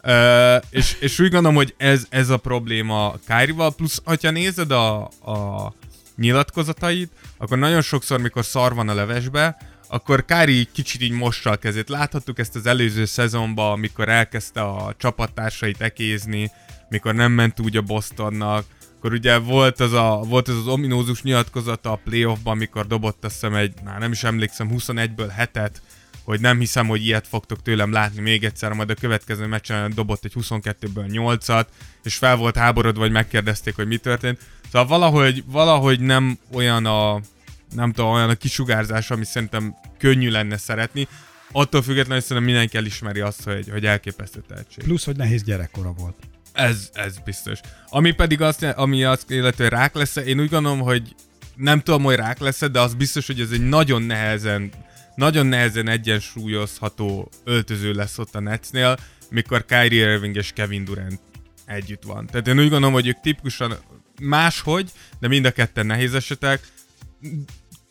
Uh, 0.06 0.64
és, 0.70 0.98
és 1.00 1.20
úgy 1.20 1.30
gondolom, 1.30 1.56
hogy 1.56 1.74
ez, 1.78 2.06
ez 2.10 2.30
a 2.30 2.38
probléma 2.38 3.16
Kyrie-val, 3.28 3.76
plusz, 3.76 4.02
hogyha 4.04 4.32
nézed 4.32 4.72
a, 4.72 5.02
a 5.04 5.74
nyilatkozatait, 6.16 7.12
akkor 7.38 7.58
nagyon 7.58 7.82
sokszor, 7.82 8.20
mikor 8.20 8.46
szar 8.46 8.74
van 8.74 8.90
a 8.90 8.94
levesbe, 8.94 9.58
akkor 9.88 10.26
Kári 10.26 10.68
kicsit 10.72 11.02
így 11.02 11.12
mossa 11.12 11.50
a 11.50 11.56
kezét. 11.56 11.90
Láthattuk 11.90 12.40
ezt 12.40 12.56
az 12.56 12.66
előző 12.66 13.06
szezonban, 13.06 13.72
amikor 13.72 14.10
elkezdte 14.10 14.62
a 14.62 14.96
csapattársait 14.98 15.82
ekézni, 15.82 16.52
mikor 16.94 17.14
nem 17.14 17.32
ment 17.32 17.60
úgy 17.60 17.78
a 17.78 17.82
Bostonnak, 17.82 18.66
akkor 18.98 19.14
ugye 19.14 19.38
volt 19.38 19.80
az, 19.80 19.94
a, 19.94 20.22
volt 20.28 20.48
az, 20.48 20.58
az 20.58 20.68
ominózus 20.68 21.22
nyilatkozata 21.22 21.92
a 21.92 22.00
playoffban, 22.04 22.54
amikor 22.54 22.88
dobott 22.88 23.24
hiszem 23.28 23.56
egy, 23.56 23.74
már 23.84 24.00
nem 24.00 24.12
is 24.12 24.24
emlékszem, 24.24 24.70
21-ből 24.72 25.32
hetet, 25.36 25.82
hogy 26.24 26.40
nem 26.40 26.60
hiszem, 26.60 26.88
hogy 26.88 27.06
ilyet 27.06 27.28
fogtok 27.28 27.62
tőlem 27.62 27.92
látni 27.92 28.22
még 28.22 28.44
egyszer, 28.44 28.74
majd 28.74 28.90
a 28.90 28.94
következő 28.94 29.46
meccsen 29.46 29.92
dobott 29.96 30.26
egy 30.26 30.34
22-ből 30.40 31.38
8-at, 31.38 31.66
és 32.04 32.16
fel 32.16 32.36
volt 32.36 32.58
háborodva, 32.58 33.00
vagy 33.00 33.12
megkérdezték, 33.12 33.76
hogy 33.76 33.88
mi 33.88 33.98
történt. 33.98 34.40
Szóval 34.72 34.88
valahogy, 34.88 35.44
valahogy 35.48 36.00
nem 36.00 36.38
olyan 36.52 36.86
a, 36.86 37.20
nem 37.76 37.92
tudom, 37.92 38.12
olyan 38.12 38.30
a 38.30 38.36
kisugárzás, 38.36 39.12
ami 39.12 39.26
szerintem 39.26 39.76
könnyű 39.98 40.30
lenne 40.30 40.58
szeretni. 40.58 41.08
Attól 41.52 41.82
függetlenül 41.82 42.22
szerintem 42.22 42.46
mindenki 42.46 42.78
elismeri 42.78 43.20
azt, 43.20 43.44
hogy, 43.44 43.70
hogy 43.70 43.86
elképesztő 43.86 44.44
tehetség. 44.48 44.84
Plusz, 44.84 45.06
hogy 45.06 45.16
nehéz 45.16 45.44
gyerekkora 45.44 45.92
volt. 45.92 46.16
Ez, 46.54 46.90
ez 46.94 47.18
biztos. 47.18 47.60
Ami 47.90 48.12
pedig 48.12 48.42
azt, 48.42 48.64
ami 48.64 49.04
azt 49.04 49.32
illetve 49.32 49.70
rák 49.70 49.96
lesz 49.96 50.16
én 50.16 50.40
úgy 50.40 50.50
gondolom, 50.50 50.80
hogy 50.80 51.16
nem 51.56 51.80
tudom, 51.80 52.04
hogy 52.04 52.16
rák 52.16 52.40
lesz 52.40 52.60
de 52.60 52.80
az 52.80 52.94
biztos, 52.94 53.28
hogy 53.28 53.40
ez 53.40 53.52
egy 53.52 53.68
nagyon 53.68 54.02
nehezen, 54.02 54.72
nagyon 55.16 55.46
nehezen 55.46 55.88
egyensúlyozható 55.88 57.30
öltöző 57.44 57.94
lesz 57.94 58.18
ott 58.18 58.36
a 58.36 58.40
Netsnél, 58.40 58.98
mikor 59.30 59.66
Kyrie 59.66 60.12
Irving 60.12 60.36
és 60.36 60.52
Kevin 60.52 60.86
Durant 60.86 61.20
együtt 61.66 62.04
van. 62.04 62.26
Tehát 62.26 62.48
én 62.48 62.60
úgy 62.60 62.70
gondolom, 62.70 62.94
hogy 62.94 63.08
ők 63.08 63.20
tipikusan 63.20 63.74
máshogy, 64.22 64.92
de 65.20 65.28
mind 65.28 65.46
a 65.46 65.52
ketten 65.52 65.86
nehéz 65.86 66.14
esetek. 66.14 66.62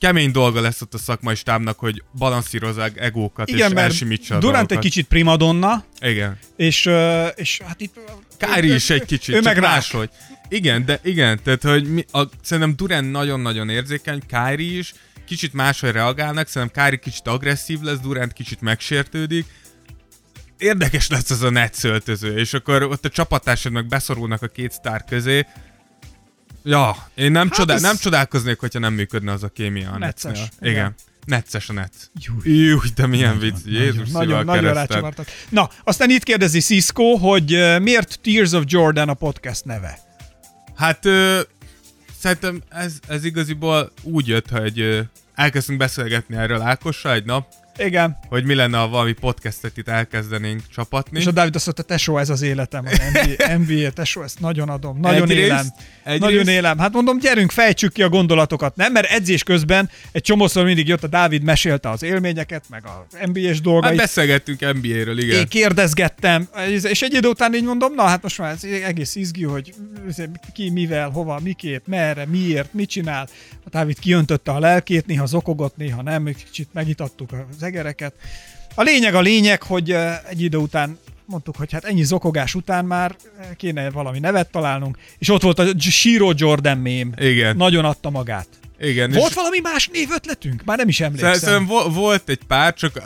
Kemény 0.03 0.31
dolga 0.31 0.61
lesz 0.61 0.81
ott 0.81 0.95
a 0.95 0.99
szakmai 0.99 1.35
stábnak, 1.35 1.79
hogy 1.79 2.03
balanszírozzák 2.19 3.01
egókat 3.01 3.49
Igen, 3.49 3.73
és 3.73 3.77
elsimítsa 3.77 4.39
Durant 4.39 4.45
egy 4.45 4.51
dolgokat. 4.53 4.83
kicsit 4.83 5.07
primadonna, 5.07 5.85
Igen. 6.01 6.39
és, 6.57 6.91
és 7.35 7.61
hát 7.67 7.81
itt... 7.81 8.01
Kári 8.37 8.75
is 8.75 8.91
egy 8.91 9.05
kicsit, 9.05 9.35
ő 9.35 9.41
meg 9.41 9.61
máshogy. 9.61 10.11
Igen, 10.49 10.85
de 10.85 11.01
igen, 11.03 11.41
tehát 11.43 11.63
hogy 11.63 11.93
mi, 11.93 12.05
a, 12.13 12.23
szerintem 12.43 12.77
Durant 12.77 13.11
nagyon-nagyon 13.11 13.69
érzékeny, 13.69 14.23
Kári 14.29 14.79
is, 14.79 14.95
kicsit 15.27 15.53
máshogy 15.53 15.91
reagálnak, 15.91 16.49
szerintem 16.49 16.83
Kári 16.83 16.99
kicsit 16.99 17.27
agresszív 17.27 17.81
lesz, 17.81 17.99
Durant 17.99 18.33
kicsit 18.33 18.61
megsértődik. 18.61 19.47
Érdekes 20.59 21.09
lesz 21.09 21.31
ez 21.31 21.43
a 21.43 21.51
net 21.51 21.85
öltöző, 21.85 22.39
és 22.39 22.55
akkor 22.55 22.83
ott 22.83 23.05
a 23.05 23.09
csapattársaid 23.09 23.75
meg 23.75 23.87
beszorulnak 23.87 24.43
a 24.43 24.49
két 24.49 24.73
sztár 24.73 25.05
közé. 25.05 25.47
Ja, 26.65 26.97
én 27.15 27.31
nem, 27.31 27.49
hát 27.49 27.57
csodál, 27.57 27.77
ez- 27.77 27.83
nem 27.83 27.97
csodálkoznék, 27.97 28.59
hogyha 28.59 28.79
nem 28.79 28.93
működne 28.93 29.33
az 29.33 29.43
a 29.43 29.49
kémia 29.49 29.91
a 29.91 29.99
Netsnél. 29.99 30.33
igen. 30.33 30.71
Igen. 30.73 30.95
Necces 31.27 31.69
a 31.69 31.73
net. 31.73 31.93
Júj. 32.15 32.79
De 32.95 33.07
milyen 33.07 33.39
vicc. 33.39 33.57
Jézus 33.65 34.09
nagyon, 34.11 34.45
nagyon, 34.45 34.75
rácsavartak. 34.75 35.27
Na, 35.49 35.71
aztán 35.85 36.11
itt 36.11 36.23
kérdezi 36.23 36.61
Cisco, 36.61 37.15
hogy 37.17 37.51
miért 37.81 38.19
Tears 38.23 38.53
of 38.53 38.63
Jordan 38.67 39.09
a 39.09 39.15
podcast 39.15 39.65
neve? 39.65 39.99
Hát 40.77 41.05
ö, 41.07 41.41
szerintem 42.19 42.63
ez, 42.69 42.93
ez 43.09 43.25
igaziból 43.25 43.93
úgy 44.03 44.27
jött, 44.29 44.51
hogy 44.51 44.81
ö, 44.81 45.01
elkezdtünk 45.35 45.79
beszélgetni 45.79 46.37
erről 46.37 46.61
Ákossal 46.61 47.13
egy 47.13 47.25
nap, 47.25 47.47
Igen. 47.79 48.17
hogy 48.29 48.45
mi 48.45 48.55
lenne, 48.55 48.79
ha 48.79 48.89
valami 48.89 49.13
podcastet 49.13 49.77
itt 49.77 49.89
elkezdenénk 49.89 50.63
csapatni. 50.75 51.19
És 51.19 51.27
a 51.27 51.31
Dávid 51.31 51.55
azt 51.55 51.65
mondta, 51.65 51.83
tesó, 51.83 52.19
ez 52.19 52.31
az 52.31 52.43
életem, 52.43 52.85
az 52.87 53.01
NBA, 53.13 53.57
NBA 53.59 53.91
tesó, 53.91 54.23
ezt 54.23 54.41
nagyon 54.41 54.69
adom, 54.69 55.01
nagyon 55.01 55.23
Egyrészt- 55.23 55.39
élem. 55.47 55.67
egyrészt- 56.05 56.23
Nagyon 56.23 56.49
élem. 56.49 56.79
Hát 56.79 56.93
mondom, 56.93 57.19
gyerünk, 57.19 57.51
fejtsük 57.51 57.93
ki 57.93 58.03
a 58.03 58.09
gondolatokat, 58.09 58.77
nem? 58.77 58.93
Mert 58.93 59.11
edzés 59.11 59.43
közben 59.43 59.91
egy 60.13 60.23
csomószor 60.23 60.65
mindig 60.65 60.89
jött 60.89 61.03
a 61.05 61.07
Dávid, 61.07 61.43
mesélte 61.43 61.91
az 61.91 62.03
élményeket, 62.03 62.65
meg 62.71 62.83
az 62.87 63.19
NBA-s 63.33 63.47
Hát 63.47 63.61
dolgait. 63.61 63.97
beszélgettünk 63.97 64.61
NBA-ről, 64.61 65.19
igen. 65.19 65.39
Én 65.39 65.49
kérdezgettem, 65.49 66.49
és 66.89 67.03
egy 67.03 67.15
idő 67.15 67.29
után 67.29 67.55
így 67.55 67.65
mondom, 67.65 67.95
na 67.95 68.03
hát 68.03 68.23
most 68.23 68.39
már 68.39 68.51
ez 68.53 68.65
egész 68.65 69.15
izgi, 69.15 69.45
hogy 69.45 69.75
ki, 70.53 70.71
mivel, 70.71 71.09
hova, 71.09 71.41
miképp, 71.43 71.87
merre, 71.87 72.27
miért, 72.27 72.73
mit 72.73 72.89
csinál. 72.89 73.29
A 73.65 73.69
Dávid 73.71 73.99
kiöntötte 73.99 74.51
a 74.51 74.59
lelkét, 74.59 75.07
néha 75.07 75.27
zokogott, 75.27 75.77
néha 75.77 76.03
nem, 76.03 76.27
egy 76.27 76.45
kicsit 76.45 76.69
megitattuk 76.73 77.33
az 77.33 77.62
egereket. 77.63 78.15
A 78.75 78.83
lényeg 78.83 79.15
a 79.15 79.21
lényeg, 79.21 79.63
hogy 79.63 79.91
egy 80.29 80.43
idő 80.43 80.57
után 80.57 80.99
mondtuk, 81.25 81.57
hogy 81.57 81.73
hát 81.73 81.85
ennyi 81.85 82.03
zokogás 82.05 82.55
után 82.55 82.85
már 82.85 83.17
kéne 83.57 83.91
valami 83.91 84.19
nevet 84.19 84.51
találnunk, 84.51 84.97
és 85.19 85.29
ott 85.29 85.43
volt 85.43 85.59
a 85.59 85.67
Shiro 85.79 86.33
Jordan 86.37 86.79
mém. 86.79 87.13
Igen. 87.17 87.57
Nagyon 87.57 87.85
adta 87.85 88.11
magát. 88.11 88.47
Igen. 88.81 89.11
és- 89.11 89.17
Volt 89.17 89.33
valami 89.35 89.59
más 89.61 89.89
névötletünk? 89.93 90.65
Már 90.65 90.77
nem 90.79 90.89
is 90.89 91.01
emlékszem. 91.01 91.33
Szerintem 91.35 91.67
vo- 91.67 91.95
volt 91.95 92.29
egy 92.29 92.41
pár, 92.47 92.75
csak 92.75 93.03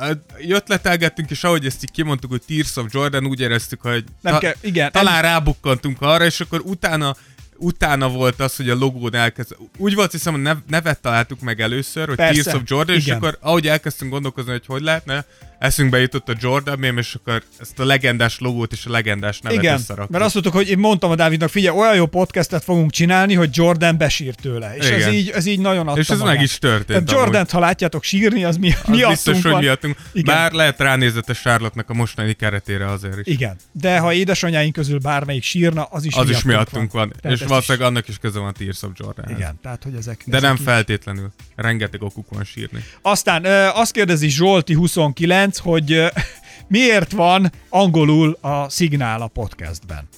ötletelgettünk, 0.49 1.31
és 1.31 1.45
ahogy 1.45 1.66
ezt 1.66 1.83
így 1.83 1.90
kimondtuk, 1.90 2.31
hogy 2.31 2.42
Tears 2.47 2.77
of 2.77 2.87
Jordan, 2.90 3.27
úgy 3.27 3.40
éreztük, 3.40 3.81
hogy 3.81 4.05
Nem 4.21 4.38
kell- 4.38 4.55
igen, 4.61 4.92
talán 4.92 5.23
rábukkantunk 5.23 6.01
arra, 6.03 6.25
és 6.25 6.40
akkor 6.40 6.61
utána 6.64 7.16
utána 7.59 8.09
volt 8.09 8.40
az, 8.40 8.57
hogy 8.57 8.71
a 8.71 8.75
logón 8.75 9.14
elkezd. 9.14 9.57
Úgy 9.77 9.95
volt, 9.95 10.12
hiszem, 10.12 10.35
a 10.35 10.37
nev- 10.37 10.69
nevet 10.69 11.01
találtuk 11.01 11.40
meg 11.40 11.61
először, 11.61 12.07
hogy 12.07 12.16
Persze, 12.16 12.42
Tears 12.42 12.57
of 12.57 12.62
Jordan, 12.64 12.97
és 12.97 13.07
igen. 13.07 13.16
akkor 13.16 13.38
ahogy 13.40 13.69
elkezdtünk 13.69 14.11
gondolkozni, 14.11 14.51
hogy 14.51 14.66
hogy 14.66 14.83
lehetne, 14.83 15.25
eszünkbe 15.59 15.99
jutott 15.99 16.29
a 16.29 16.35
Jordan 16.40 16.79
mém, 16.79 16.99
és 16.99 17.14
akkor 17.14 17.42
ezt 17.59 17.79
a 17.79 17.85
legendás 17.85 18.38
logót 18.38 18.73
és 18.73 18.87
a 18.87 18.90
legendás 18.90 19.40
nevet 19.40 19.59
Igen, 19.59 19.75
összeraktuk. 19.75 20.11
mert 20.11 20.25
azt 20.25 20.35
mondtuk, 20.35 20.55
hogy 20.55 20.69
én 20.69 20.79
mondtam 20.79 21.11
a 21.11 21.14
Dávidnak, 21.14 21.49
figyelj, 21.49 21.79
olyan 21.79 21.95
jó 21.95 22.07
podcastet 22.07 22.64
fogunk 22.64 22.90
csinálni, 22.90 23.35
hogy 23.35 23.49
Jordan 23.53 23.97
besír 23.99 24.35
tőle. 24.35 24.77
És 24.77 24.88
ez 24.88 24.97
Igen. 24.99 25.12
így, 25.12 25.29
ez 25.31 25.47
így 25.47 25.59
nagyon 25.59 25.88
adta 25.88 26.01
És 26.01 26.09
ez 26.11 26.19
magát. 26.19 26.35
meg 26.35 26.42
is 26.45 26.59
történt 26.59 27.05
Tehát. 27.07 27.11
Jordant, 27.23 27.51
ha 27.51 27.59
látjátok 27.59 28.03
sírni, 28.03 28.45
az 28.45 28.57
mi, 28.57 28.69
az 28.71 28.77
miattunk 28.88 29.09
biztos, 29.09 29.42
hogy 29.42 29.51
van. 29.51 29.61
miattunk. 29.61 29.97
Igen. 30.12 30.35
Bár 30.35 30.53
lehet 30.53 30.79
ránézett 30.81 31.29
a 31.29 31.35
Charlotte-nak 31.35 31.90
a 31.90 31.95
mostani 31.95 32.33
keretére 32.33 32.90
azért 32.90 33.27
is. 33.27 33.35
Igen, 33.35 33.57
de 33.73 33.99
ha 33.99 34.12
édesanyáink 34.12 34.73
közül 34.73 34.99
bármelyik 34.99 35.42
sírna, 35.42 35.83
az 35.83 36.05
is 36.05 36.14
Az 36.14 36.31
is 36.31 36.42
miattunk 36.42 36.92
van. 36.92 37.12
Tehát 37.21 37.38
És 37.40 37.47
valószínűleg 37.47 37.88
annak 37.88 38.09
is 38.09 38.19
köze 38.19 38.38
van 38.38 38.49
a 38.49 38.53
Tears 38.53 38.83
of 38.83 38.90
Jordan. 38.95 39.25
Is, 39.29 39.37
igen, 39.37 39.59
tehát 39.62 39.83
hogy 39.83 39.95
ezek... 39.95 40.23
De 40.27 40.37
ezek 40.37 40.49
nem 40.49 40.57
így- 40.59 40.64
feltétlenül. 40.66 41.31
Rengeteg 41.57 42.03
okuk 42.03 42.27
van 42.31 42.45
sírni. 42.45 42.85
Aztán 43.03 43.45
azt 43.75 43.92
kérdezi 43.92 44.29
Zsolti 44.29 44.75
29, 44.75 45.46
hogy 45.55 45.93
ö, 45.93 46.07
miért 46.69 47.13
van 47.13 47.53
angolul 47.69 48.39
a 48.41 48.69
szignál 48.69 49.23
a 49.23 49.27
podcastben. 49.27 50.09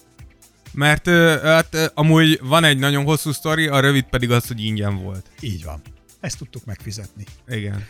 Mert 0.72 1.08
hát 1.42 1.92
amúgy 1.94 2.40
van 2.42 2.64
egy 2.64 2.78
nagyon 2.78 3.04
hosszú 3.04 3.32
sztori, 3.32 3.66
a 3.66 3.80
rövid 3.80 4.04
pedig 4.04 4.30
az, 4.30 4.46
hogy 4.46 4.64
ingyen 4.64 5.02
volt. 5.02 5.26
Így 5.40 5.64
van. 5.64 5.82
Ezt 6.20 6.38
tudtuk 6.38 6.64
megfizetni. 6.64 7.24
Igen. 7.48 7.84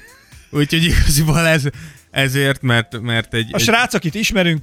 Úgyhogy 0.51 0.85
igaziból 0.85 1.47
ez, 1.47 1.65
ezért, 2.11 2.63
mert, 2.63 3.01
mert 3.01 3.35
egy, 3.35 3.49
A 3.53 3.59
srác, 3.59 3.95
akit 3.95 4.15
ismerünk, 4.15 4.61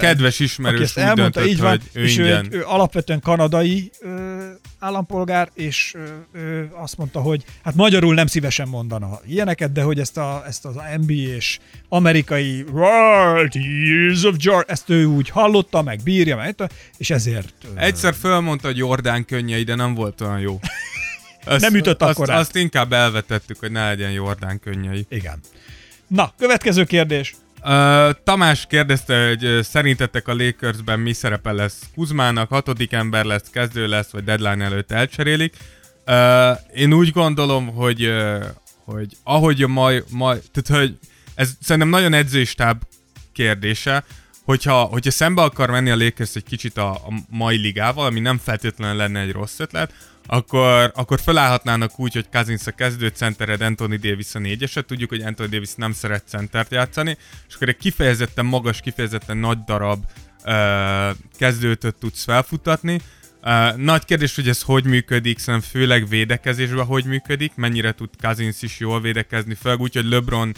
kedves 0.00 0.40
ismerős 0.40 0.80
ezt 0.80 0.98
elmondta, 0.98 1.40
döntött, 1.40 1.46
így 1.46 1.60
van, 1.60 1.80
ő 1.92 2.02
és 2.02 2.18
ő, 2.18 2.22
ingyen. 2.22 2.44
egy, 2.44 2.54
ő 2.54 2.62
alapvetően 2.64 3.20
kanadai 3.20 3.90
ö, 4.00 4.36
állampolgár, 4.78 5.48
és 5.54 5.94
ö, 6.34 6.38
ő 6.38 6.70
azt 6.72 6.96
mondta, 6.96 7.20
hogy 7.20 7.44
hát 7.64 7.74
magyarul 7.74 8.14
nem 8.14 8.26
szívesen 8.26 8.68
mondana 8.68 9.20
ilyeneket, 9.26 9.72
de 9.72 9.82
hogy 9.82 9.98
ezt, 10.00 10.16
a, 10.16 10.42
ezt 10.46 10.64
az 10.64 10.74
NBA-s 11.06 11.58
amerikai 11.88 12.64
World 12.72 13.54
Years 13.54 14.24
of 14.24 14.34
Jordan, 14.38 14.74
ezt 14.74 14.90
ő 14.90 15.04
úgy 15.04 15.28
hallotta, 15.28 15.82
meg 15.82 16.00
bírja, 16.04 16.36
meg, 16.36 16.54
és 16.96 17.10
ezért 17.10 17.54
ö, 17.64 17.80
Egyszer 17.80 18.14
fölmondta, 18.14 18.66
hogy 18.66 18.76
Jordán 18.76 19.24
könnyei, 19.24 19.62
de 19.62 19.74
nem 19.74 19.94
volt 19.94 20.20
olyan 20.20 20.40
jó. 20.40 20.58
Azt, 21.46 21.60
Nem 21.60 21.74
ütött 21.74 22.02
azt, 22.02 22.10
akkorát. 22.10 22.38
azt 22.38 22.56
inkább 22.56 22.92
elvetettük, 22.92 23.58
hogy 23.58 23.70
ne 23.70 23.88
legyen 23.88 24.10
Jordán 24.10 24.60
könnyei. 24.60 25.06
igen. 25.08 25.40
Na, 26.06 26.32
következő 26.38 26.84
kérdés. 26.84 27.34
Uh, 27.64 28.10
Tamás 28.24 28.66
kérdezte, 28.68 29.26
hogy 29.28 29.64
szerintetek 29.64 30.28
a 30.28 30.34
Lakersben 30.34 31.00
mi 31.00 31.12
szerepe 31.12 31.52
lesz 31.52 31.80
Kuzmának, 31.94 32.48
hatodik 32.48 32.92
ember 32.92 33.24
lesz, 33.24 33.50
kezdő 33.50 33.86
lesz, 33.86 34.10
vagy 34.10 34.24
deadline 34.24 34.64
előtt 34.64 34.92
elcserélik. 34.92 35.56
Uh, 36.06 36.50
én 36.74 36.92
úgy 36.92 37.10
gondolom, 37.10 37.66
hogy, 37.66 38.06
uh, 38.06 38.44
hogy 38.84 39.16
ahogy 39.22 39.62
a 39.62 39.68
mai, 39.68 40.02
mai, 40.10 40.38
tehát 40.52 40.82
hogy 40.82 40.98
ez 41.34 41.50
szerintem 41.60 41.90
nagyon 41.90 42.12
edzőstáb 42.12 42.82
kérdése, 43.32 44.04
hogyha, 44.44 44.82
hogyha 44.82 45.10
szembe 45.10 45.42
akar 45.42 45.70
menni 45.70 45.90
a 45.90 45.96
Lakers 45.96 46.34
egy 46.34 46.44
kicsit 46.44 46.76
a, 46.76 46.90
a 46.90 47.12
mai 47.30 47.56
ligával, 47.56 48.06
ami 48.06 48.20
nem 48.20 48.38
feltétlenül 48.38 48.96
lenne 48.96 49.20
egy 49.20 49.32
rossz 49.32 49.58
ötlet, 49.58 49.92
akkor, 50.26 50.92
akkor 50.94 51.20
felállhatnának 51.20 51.98
úgy, 51.98 52.12
hogy 52.12 52.28
Kazinsz 52.32 52.66
a 52.66 52.70
kezdő 52.70 53.08
centered, 53.08 53.60
Anthony 53.60 53.98
Davis 54.00 54.34
a 54.34 54.38
négyeset. 54.38 54.86
Tudjuk, 54.86 55.08
hogy 55.08 55.22
Anthony 55.22 55.48
Davis 55.48 55.74
nem 55.74 55.92
szeret 55.92 56.24
centert 56.28 56.70
játszani, 56.70 57.16
és 57.48 57.54
akkor 57.54 57.68
egy 57.68 57.76
kifejezetten 57.76 58.46
magas, 58.46 58.80
kifejezetten 58.80 59.36
nagy 59.36 59.58
darab 59.64 60.04
uh, 60.44 61.16
kezdőtöt 61.38 61.94
tudsz 61.94 62.24
felfutatni. 62.24 63.00
Uh, 63.42 63.76
nagy 63.76 64.04
kérdés, 64.04 64.34
hogy 64.34 64.48
ez 64.48 64.62
hogy 64.62 64.84
működik, 64.84 65.38
szerintem 65.38 65.70
főleg 65.70 66.08
védekezésben 66.08 66.84
hogy 66.84 67.04
működik, 67.04 67.52
mennyire 67.54 67.92
tud 67.92 68.10
Kazinsz 68.20 68.62
is 68.62 68.78
jól 68.78 69.00
védekezni, 69.00 69.54
főleg 69.54 69.80
úgy, 69.80 69.94
hogy 69.94 70.04
LeBron 70.04 70.54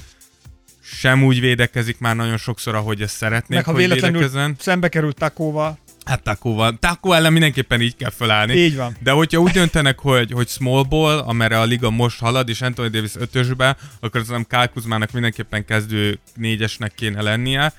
sem 0.83 1.25
úgy 1.25 1.41
védekezik 1.41 1.99
már 1.99 2.17
nagyon 2.17 2.37
sokszor, 2.37 2.75
ahogy 2.75 3.03
ezt 3.03 3.17
szeretnék, 3.17 3.57
Meg 3.57 3.65
ha 3.65 3.71
hogy 3.71 3.81
véletlenül 3.81 4.19
védekezzen. 4.19 4.57
szembe 4.59 4.89
került 4.89 5.17
Takóval, 5.17 5.79
Hát 6.09 6.23
Takóval. 6.23 6.79
Takó 6.81 7.13
ellen 7.13 7.33
mindenképpen 7.33 7.81
így 7.81 7.97
kell 7.97 8.11
felállni. 8.11 8.55
Így 8.55 8.77
van. 8.77 8.97
De 9.01 9.11
hogyha 9.11 9.41
úgy 9.41 9.51
döntenek, 9.51 9.99
hogy, 9.99 10.33
hogy 10.33 10.49
small 10.49 10.83
ball, 10.83 11.19
amerre 11.19 11.61
a 11.61 11.65
liga 11.65 11.91
most 11.91 12.21
halad, 12.21 12.49
és 12.49 12.61
Anthony 12.61 12.91
Davis 12.91 13.15
ötösbe, 13.15 13.77
akkor 14.01 14.23
nem 14.29 14.47
Kyle 14.49 14.67
Kuzmának 14.67 15.13
mindenképpen 15.13 15.65
kezdő 15.65 16.19
négyesnek 16.35 16.95
kéne 16.95 17.23
lennie. 17.23 17.73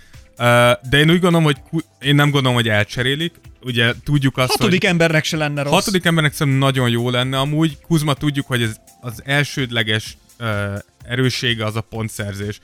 De 0.89 0.97
én 0.97 1.09
úgy 1.09 1.19
gondolom, 1.19 1.43
hogy 1.43 1.57
én 1.99 2.15
nem 2.15 2.29
gondolom, 2.29 2.57
hogy 2.57 2.69
elcserélik. 2.69 3.33
Ugye 3.61 3.93
tudjuk 4.03 4.37
azt, 4.37 4.51
hatodik 4.51 4.81
hogy 4.81 4.89
embernek 4.89 5.23
se 5.23 5.37
lenne 5.37 5.61
rossz. 5.61 5.73
hatodik 5.73 6.05
embernek 6.05 6.33
szerintem 6.33 6.61
nagyon 6.61 6.89
jó 6.89 7.09
lenne 7.09 7.39
amúgy. 7.39 7.77
Kuzma 7.81 8.13
tudjuk, 8.13 8.47
hogy 8.47 8.61
ez 8.61 8.75
az 9.01 9.21
elsődleges 9.25 10.17
erőssége 11.03 11.65
az 11.65 11.75
a 11.75 11.81
pontszerzés. 11.81 12.59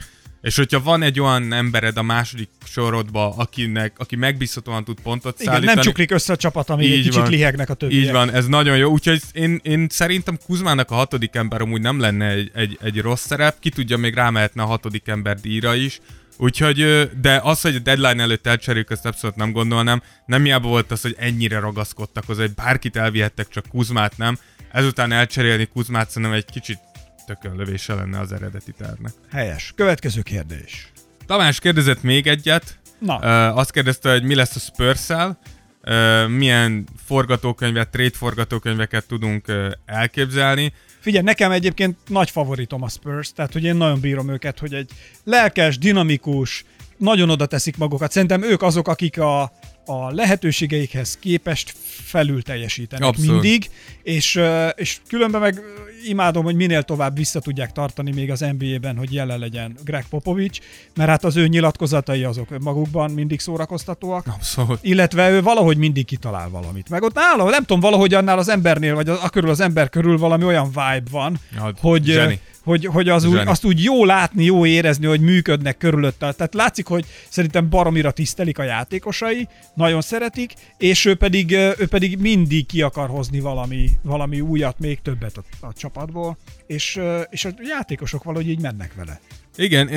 És 0.46 0.56
hogyha 0.56 0.82
van 0.82 1.02
egy 1.04 1.20
olyan 1.20 1.54
embered 1.54 1.98
a 1.98 2.02
második 2.02 2.50
sorodba, 2.66 3.36
akinek, 3.36 3.94
aki 3.98 4.16
megbízhatóan 4.16 4.84
tud 4.84 4.98
pontot 5.04 5.40
Igen, 5.40 5.54
szállítani, 5.54 5.76
nem 5.76 5.84
csuklik 5.84 6.12
össze 6.12 6.34
a 6.34 6.36
csapat, 6.36 6.70
amíg 6.70 6.92
egy 6.92 6.98
kicsit 6.98 7.22
van. 7.22 7.30
lihegnek 7.30 7.70
a 7.70 7.74
többiek. 7.74 8.04
így 8.04 8.12
van, 8.12 8.32
ez 8.32 8.48
nagyon 8.48 8.78
jó. 8.78 8.92
Úgyhogy 8.92 9.22
én, 9.34 9.60
én 9.64 9.88
szerintem 9.90 10.38
Kuzmának 10.46 10.92
a 10.92 10.96
hatodik 10.96 11.36
ember 11.36 11.62
amúgy 11.62 11.82
nem 11.82 12.00
lenne 12.00 12.30
egy, 12.30 12.52
egy, 12.54 12.78
egy 12.82 13.02
rossz 13.02 13.26
szerep, 13.26 13.60
ki 13.60 13.70
tudja, 13.70 13.98
még 13.98 14.14
rámehetne 14.14 14.64
a 14.64 14.66
hatodik 14.66 15.08
ember 15.08 15.40
díjra 15.40 15.76
is. 15.76 16.00
Úgyhogy, 16.38 17.10
de 17.22 17.40
az, 17.44 17.62
hogy 17.62 17.76
a 17.76 17.80
deadline 17.80 18.24
előtt 18.24 18.48
elcseréljük, 18.48 18.92
ezt 18.92 19.06
abszolút 19.06 19.36
nem 19.36 19.52
gondolnám. 19.52 20.02
Nem 20.26 20.44
hiába 20.44 20.68
volt 20.68 20.92
az, 20.92 21.02
hogy 21.02 21.16
ennyire 21.20 21.60
ragaszkodtak 21.60 22.26
hozzá, 22.26 22.42
hogy 22.42 22.54
bárkit 22.54 22.96
elvihettek, 22.96 23.48
csak 23.48 23.66
Kuzmát 23.70 24.18
nem. 24.18 24.38
Ezután 24.72 25.12
elcserélni 25.12 25.66
Kuzmát 25.66 26.10
szerintem 26.10 26.38
egy 26.38 26.46
kicsit 26.46 26.80
tökönlövése 27.26 27.94
lenne 27.94 28.20
az 28.20 28.32
eredeti 28.32 28.72
tervnek. 28.72 29.14
Helyes. 29.32 29.74
Következő 29.76 30.22
kérdés. 30.22 30.92
Tamás 31.26 31.60
kérdezett 31.60 32.04
még 32.04 32.28
egyet. 32.28 32.80
Na. 33.00 33.16
Uh, 33.18 33.58
azt 33.58 33.72
kérdezte, 33.72 34.12
hogy 34.12 34.24
mi 34.24 34.36
lesz 34.36 34.56
a 34.56 34.60
spurs 34.60 35.10
uh, 35.10 36.28
milyen 36.28 36.88
forgatókönyvet, 37.06 37.90
trade 37.90 38.18
forgatókönyveket 38.18 39.08
tudunk 39.08 39.48
uh, 39.48 39.72
elképzelni. 39.86 40.74
Figyelj, 41.00 41.24
nekem 41.24 41.52
egyébként 41.52 41.98
nagy 42.08 42.30
favoritom 42.30 42.84
a 42.84 42.90
Spurs, 42.90 43.32
tehát 43.32 43.54
hogy 43.54 43.64
én 43.64 43.76
nagyon 43.76 44.00
bírom 44.00 44.30
őket, 44.30 44.60
hogy 44.60 44.74
egy 44.74 44.92
lelkes, 45.24 45.78
dinamikus, 45.78 46.66
nagyon 46.98 47.30
oda 47.30 47.46
teszik 47.46 47.78
magukat. 47.78 48.12
Szerintem 48.12 48.44
ők 48.44 48.62
azok, 48.62 48.88
akik 48.88 49.20
a, 49.20 49.52
a 49.86 50.12
lehetőségeikhez 50.12 51.18
képest 51.22 51.74
felül 52.04 52.42
teljesítenek 52.42 53.08
Abszolút. 53.08 53.32
mindig, 53.32 53.70
és, 54.04 54.40
és 54.76 54.98
különben 55.08 55.42
meg 55.42 55.62
imádom, 56.06 56.44
hogy 56.44 56.56
minél 56.56 56.84
tovább 56.84 57.16
vissza 57.18 57.40
tudják 57.40 57.72
tartani 57.72 58.12
még 58.12 58.32
az 58.32 58.46
NBA-ben, 58.58 58.98
hogy 58.98 59.14
jelen 59.14 59.40
legyen 59.40 59.78
Greg 59.84 60.06
Popovich, 60.10 60.62
mert 60.96 61.10
hát 61.10 61.24
az 61.24 61.36
ő 61.36 61.48
nyilatkozatai 61.48 62.24
azok 62.24 62.60
magukban 62.60 63.12
mindig 63.12 63.40
szórakoztatóak. 63.40 64.28
Abszolút. 64.28 64.80
illetve 64.82 65.30
ő 65.30 65.42
valahogy 65.42 65.78
mindig 65.78 66.06
kitalál 66.06 66.50
valamit. 66.50 66.90
Meg 66.90 67.04
ott 67.04 67.14
nála, 67.16 67.50
nem 67.50 67.60
tudom, 67.64 67.80
valahogy 67.80 68.14
annál 68.14 68.38
az 68.38 68.50
embernél, 68.50 68.96
vagy 68.96 69.10
a 69.10 69.30
körül 69.30 69.50
az 69.50 69.60
ember 69.60 69.90
körül 69.90 70.18
valami 70.18 70.44
olyan 70.44 70.68
vibe 70.68 71.10
van, 71.12 71.40
Ja, 71.56 71.72
hogy, 71.80 72.06
zseni. 72.06 72.40
Hogy, 72.66 72.86
hogy 72.86 73.10
az 73.10 73.24
úgy, 73.24 73.38
azt 73.38 73.66
úgy 73.66 73.84
jó 73.84 74.06
látni, 74.06 74.44
jó 74.44 74.66
érezni, 74.66 75.06
hogy 75.06 75.22
működnek 75.22 75.78
körülötte. 75.78 76.32
Tehát 76.32 76.54
látszik, 76.54 76.86
hogy 76.86 77.06
szerintem 77.30 77.70
baromira 77.70 78.12
tisztelik 78.12 78.60
a 78.60 78.64
játékosai, 78.64 79.48
nagyon 79.74 80.02
szeretik, 80.02 80.54
és 80.78 81.06
ő 81.06 81.16
pedig, 81.16 81.52
ő 81.52 81.88
pedig 81.90 82.18
mindig 82.20 82.66
ki 82.66 82.82
akar 82.82 83.10
hozni 83.10 83.40
valami, 83.40 83.90
valami 84.02 84.42
újat, 84.42 84.80
még 84.80 85.02
többet 85.02 85.38
a, 85.38 85.66
a 85.66 85.74
csapatból, 85.74 86.38
és, 86.68 87.00
és 87.30 87.46
a 87.46 87.50
játékosok 87.68 88.24
valahogy 88.24 88.50
így 88.50 88.62
mennek 88.62 88.94
vele. 88.94 89.20
Igen, 89.58 89.88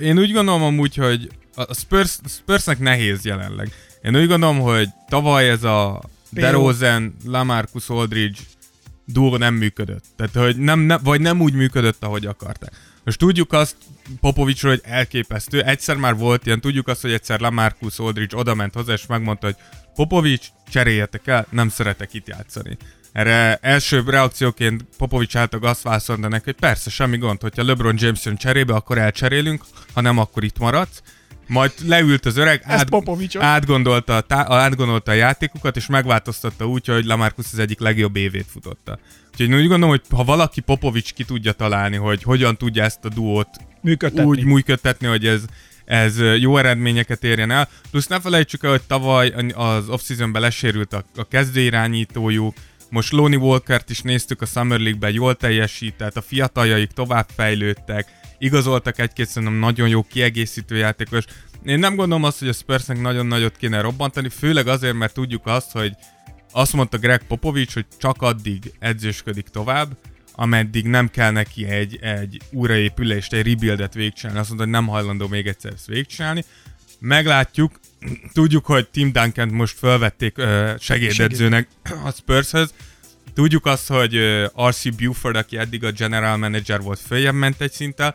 én 0.00 0.18
úgy 0.18 0.32
gondolom 0.32 0.62
amúgy, 0.62 0.94
hogy 0.94 1.28
a 1.54 1.74
Spurs, 1.74 2.18
Spursnek 2.28 2.78
nehéz 2.78 3.24
jelenleg. 3.24 3.72
Én 4.02 4.16
úgy 4.16 4.26
gondolom, 4.26 4.58
hogy 4.58 4.88
tavaly 5.08 5.48
ez 5.48 5.64
a 5.64 6.02
DeRozan, 6.30 7.16
Lamarcus 7.24 7.88
Aldridge 7.88 8.40
duo 9.12 9.36
nem 9.36 9.54
működött. 9.54 10.04
Tehát, 10.16 10.34
hogy 10.34 10.56
nem, 10.56 10.80
nem, 10.80 11.00
vagy 11.02 11.20
nem 11.20 11.40
úgy 11.40 11.54
működött, 11.54 12.04
ahogy 12.04 12.26
akarták. 12.26 12.72
Most 13.04 13.18
tudjuk 13.18 13.52
azt 13.52 13.76
Popovicsról, 14.20 14.72
hogy 14.72 14.82
elképesztő. 14.84 15.62
Egyszer 15.62 15.96
már 15.96 16.16
volt 16.16 16.46
ilyen, 16.46 16.60
tudjuk 16.60 16.88
azt, 16.88 17.00
hogy 17.00 17.12
egyszer 17.12 17.40
Lamarcus 17.40 17.98
Aldridge 17.98 18.36
odament 18.36 18.74
hozzá, 18.74 18.92
és 18.92 19.06
megmondta, 19.06 19.46
hogy 19.46 19.56
Popovics, 19.94 20.46
cseréljetek 20.70 21.26
el, 21.26 21.46
nem 21.50 21.68
szeretek 21.68 22.14
itt 22.14 22.28
játszani. 22.28 22.76
Erre 23.12 23.58
első 23.62 24.02
reakcióként 24.06 24.84
Popovics 24.98 25.36
által 25.36 25.62
azt 25.62 25.82
válaszolta 25.82 26.28
neki, 26.28 26.44
hogy 26.44 26.54
persze, 26.54 26.90
semmi 26.90 27.18
gond, 27.18 27.40
hogyha 27.40 27.64
LeBron 27.64 27.96
James 27.98 28.24
jön 28.24 28.36
cserébe, 28.36 28.74
akkor 28.74 28.98
elcserélünk, 28.98 29.64
ha 29.94 30.00
nem, 30.00 30.18
akkor 30.18 30.44
itt 30.44 30.58
maradsz. 30.58 31.02
Majd 31.48 31.72
leült 31.84 32.26
az 32.26 32.36
öreg, 32.36 32.60
át, 32.64 32.88
átgondolta, 33.38 34.16
a 34.16 34.20
tá- 34.20 34.50
átgondolta 34.50 35.10
a 35.10 35.14
játékokat, 35.14 35.76
és 35.76 35.86
megváltoztatta 35.86 36.66
úgy, 36.66 36.86
hogy 36.86 37.04
Lamarcus 37.04 37.46
az 37.52 37.58
egyik 37.58 37.80
legjobb 37.80 38.16
évét 38.16 38.46
futotta. 38.50 38.98
Úgyhogy 39.30 39.48
én 39.48 39.54
úgy 39.54 39.68
gondolom, 39.68 39.88
hogy 39.88 40.02
ha 40.10 40.24
valaki 40.24 40.60
Popovics 40.60 41.12
ki 41.12 41.24
tudja 41.24 41.52
találni, 41.52 41.96
hogy 41.96 42.22
hogyan 42.22 42.56
tudja 42.56 42.84
ezt 42.84 43.04
a 43.04 43.08
duót 43.08 43.48
működtetni. 43.80 44.28
úgy 44.28 44.44
működtetni, 44.44 45.06
hogy 45.06 45.26
ez, 45.26 45.42
ez 45.84 46.20
jó 46.38 46.56
eredményeket 46.56 47.24
érjen 47.24 47.50
el. 47.50 47.68
Plusz 47.90 48.06
ne 48.06 48.20
felejtsük 48.20 48.64
el, 48.64 48.70
hogy 48.70 48.82
tavaly 48.86 49.32
az 49.54 49.88
off-seasonben 49.88 50.42
lesérült 50.42 50.92
a, 50.92 51.04
a 51.16 51.28
kezdőirányítójuk, 51.28 52.54
most 52.90 53.12
Lonnie 53.12 53.38
Walkert 53.38 53.90
is 53.90 54.00
néztük 54.00 54.42
a 54.42 54.46
Summer 54.46 54.78
League-ben, 54.78 55.12
jól 55.12 55.34
teljesített, 55.34 56.16
a 56.16 56.22
fiataljaik 56.22 56.90
tovább 56.90 57.26
fejlődtek, 57.36 58.06
igazoltak 58.38 58.98
egy-két 58.98 59.28
szerintem 59.28 59.58
nagyon 59.58 59.88
jó 59.88 60.02
kiegészítő 60.02 60.76
játékos. 60.76 61.24
Én 61.64 61.78
nem 61.78 61.96
gondolom 61.96 62.24
azt, 62.24 62.38
hogy 62.38 62.48
a 62.48 62.52
Spursnek 62.52 63.00
nagyon 63.00 63.26
nagyot 63.26 63.56
kéne 63.56 63.80
robbantani, 63.80 64.28
főleg 64.28 64.66
azért, 64.66 64.94
mert 64.94 65.14
tudjuk 65.14 65.46
azt, 65.46 65.72
hogy 65.72 65.92
azt 66.52 66.72
mondta 66.72 66.98
Greg 66.98 67.22
Popovics, 67.26 67.74
hogy 67.74 67.86
csak 67.98 68.22
addig 68.22 68.72
edzősködik 68.78 69.48
tovább, 69.48 69.96
ameddig 70.32 70.86
nem 70.86 71.08
kell 71.08 71.30
neki 71.30 71.64
egy, 71.64 71.98
egy 72.00 72.40
újraépülést, 72.50 73.32
egy 73.32 73.46
rebuildet 73.46 73.94
végigcsinálni. 73.94 74.40
Azt 74.40 74.48
mondta, 74.48 74.66
hogy 74.66 74.74
nem 74.74 74.86
hajlandó 74.86 75.28
még 75.28 75.46
egyszer 75.46 75.72
ezt 75.72 75.86
végigcsinálni. 75.86 76.44
Meglátjuk, 76.98 77.80
tudjuk, 78.32 78.66
hogy 78.66 78.88
Tim 78.88 79.12
duncan 79.12 79.48
most 79.48 79.78
felvették 79.78 80.36
segédedzőnek 80.78 81.68
a 82.04 82.10
Spurshez. 82.10 82.74
Tudjuk 83.38 83.66
azt, 83.66 83.88
hogy 83.88 84.14
R.C. 84.66 84.96
Buford, 84.96 85.36
aki 85.36 85.58
eddig 85.58 85.84
a 85.84 85.90
general 85.90 86.36
manager 86.36 86.80
volt, 86.80 87.00
följebb 87.06 87.34
ment 87.34 87.60
egy 87.60 87.72
szinttel. 87.72 88.14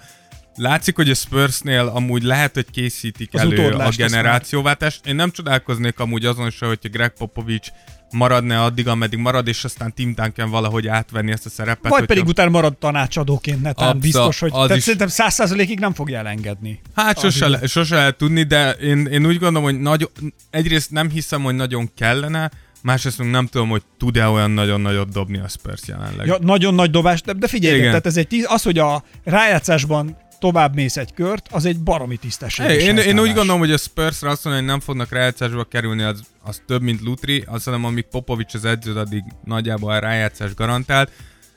Látszik, 0.56 0.96
hogy 0.96 1.10
a 1.10 1.14
Spursnél 1.14 1.88
amúgy 1.88 2.24
lehet, 2.24 2.54
hogy 2.54 2.66
készítik 2.72 3.30
az 3.34 3.40
elő 3.40 3.70
a 3.70 3.90
generációváltást. 3.98 5.06
Én 5.06 5.16
nem 5.16 5.32
csodálkoznék 5.32 6.00
amúgy 6.00 6.26
azon 6.26 6.50
se, 6.50 6.66
hogy 6.66 6.80
Greg 6.92 7.14
Popovich 7.14 7.72
maradna 8.12 8.64
addig, 8.64 8.88
ameddig 8.88 9.20
marad, 9.20 9.48
és 9.48 9.64
aztán 9.64 9.94
Tim 9.94 10.14
Duncan 10.16 10.50
valahogy 10.50 10.88
átvenni 10.88 11.32
ezt 11.32 11.46
a 11.46 11.50
szerepet. 11.50 11.92
Vagy 11.92 12.06
pedig 12.06 12.26
utána 12.26 12.50
marad 12.50 12.78
tanácsadóként, 12.78 13.62
netán 13.62 14.00
biztos, 14.00 14.40
hogy 14.40 14.52
tehát 14.52 14.76
is... 14.76 14.84
szerintem 14.84 15.08
száz 15.08 15.34
százalékig 15.34 15.80
nem 15.80 15.94
fogja 15.94 16.18
elengedni. 16.18 16.82
Hát 16.96 17.20
sose, 17.20 17.48
le, 17.48 17.68
sose 17.68 17.96
lehet 17.96 18.18
tudni, 18.18 18.44
de 18.44 18.72
én, 18.72 19.06
én 19.06 19.26
úgy 19.26 19.40
gondolom, 19.40 19.64
hogy 19.64 19.80
nagy, 19.80 20.10
egyrészt 20.50 20.92
nem 20.92 21.10
hiszem, 21.10 21.44
hogy 21.44 21.56
nagyon 21.56 21.92
kellene, 21.96 22.52
másrészt 22.84 23.24
nem 23.32 23.48
tudom, 23.48 23.69
hogy 23.69 23.82
tud-e 23.98 24.28
olyan 24.28 24.52
nagyon 24.52 24.82
nagyot 24.82 25.10
dobni 25.10 25.38
a 25.38 25.48
Spurs 25.48 25.82
jelenleg. 25.88 26.28
Ja, 26.28 26.38
nagyon 26.41 26.74
nagy 26.74 26.91
dobás, 26.91 27.22
de, 27.22 27.34
de 27.34 27.48
figyelj, 27.48 27.78
Igen. 27.78 27.88
tehát 27.88 28.06
ez 28.06 28.17
egy 28.17 28.28
tíz, 28.28 28.46
az, 28.50 28.63
hogy 28.63 28.78
a 28.78 29.04
rájátszásban 29.24 30.17
tovább 30.39 30.76
mész 30.76 30.98
egy 30.98 31.13
kört, 31.13 31.48
az 31.52 31.65
egy 31.65 31.80
baromi 31.80 32.17
tisztességes 32.17 32.84
én, 32.84 32.98
én, 32.98 33.19
úgy 33.19 33.34
gondolom, 33.34 33.60
hogy 33.60 33.72
a 33.72 33.78
Spursra 33.78 34.30
azt 34.30 34.43
mondja, 34.43 34.62
hogy 34.62 34.72
nem 34.72 34.80
fognak 34.80 35.12
rájátszásba 35.12 35.63
kerülni, 35.63 36.04
az, 36.04 36.22
az 36.43 36.62
több, 36.67 36.82
mint 36.82 37.02
Lutri, 37.02 37.43
azt 37.48 37.65
mondom, 37.65 37.86
amíg 37.86 38.04
Popovics 38.04 38.54
az 38.54 38.65
edző, 38.65 38.96
addig 38.96 39.24
nagyjából 39.43 39.91
a 39.91 40.00
rájátszás 40.00 40.54
garantált. 40.54 41.12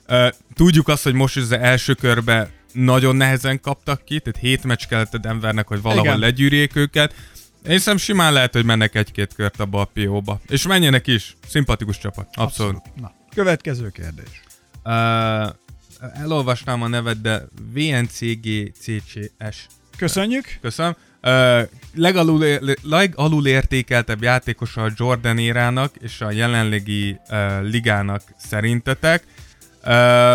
Uh, 0.09 0.29
tudjuk 0.55 0.89
azt, 0.89 1.03
hogy 1.03 1.15
most 1.15 1.37
az 1.37 1.53
első 1.53 1.95
körbe 1.95 2.51
nagyon 2.73 3.17
nehezen 3.17 3.61
kaptak 3.61 4.05
ki, 4.05 4.21
tehát 4.21 4.41
hét 4.41 4.65
meccs 4.65 4.87
kellett 4.89 5.15
a 5.15 5.19
Denvernek, 5.19 5.67
hogy 5.67 5.83
valahol 5.83 6.07
Igen. 6.07 6.19
legyűrjék 6.19 6.77
őket. 6.77 7.15
Én 7.67 7.73
hiszem 7.73 7.97
simán 7.97 8.33
lehet, 8.33 8.53
hogy 8.53 8.65
mennek 8.65 8.95
egy-két 8.95 9.35
kört 9.35 9.61
abba 9.61 9.81
a 9.81 9.85
PO-ba. 9.85 10.41
És 10.49 10.67
menjenek 10.67 11.07
is. 11.07 11.37
Szimpatikus 11.47 11.99
csapat. 11.99 12.29
Abszolút. 12.35 12.77
Abszolút. 12.77 13.01
Na, 13.01 13.13
következő 13.35 13.91
kérdés. 13.91 14.43
Uh, 14.85 14.93
elolvasnám 16.23 16.83
a 16.83 16.89
nevet, 16.89 17.21
de 17.21 17.43
VNCGCCS. 17.73 19.67
Köszönjük. 19.97 20.59
Köszönöm. 20.61 20.97
Uh, 21.23 21.61
legalul, 21.95 22.45
legalul 22.83 23.47
értékeltebb 23.47 24.23
játékosa 24.23 24.83
a 24.83 24.93
Jordan 24.97 25.39
érának 25.39 25.95
és 26.01 26.21
a 26.21 26.31
jelenlegi 26.31 27.19
uh, 27.31 27.63
ligának 27.63 28.23
szerintetek. 28.37 29.25
Uh, 29.85 30.35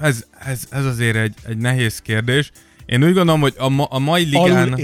ez, 0.00 0.24
ez, 0.38 0.66
ez 0.70 0.84
azért 0.84 1.16
egy, 1.16 1.34
egy 1.42 1.56
nehéz 1.56 2.00
kérdés. 2.00 2.52
Én 2.92 3.04
úgy 3.04 3.14
gondolom, 3.14 3.40
hogy 3.40 3.54
a, 3.56 3.68
ma, 3.68 3.84
a 3.84 3.98
mai 3.98 4.24
ligának... 4.24 4.78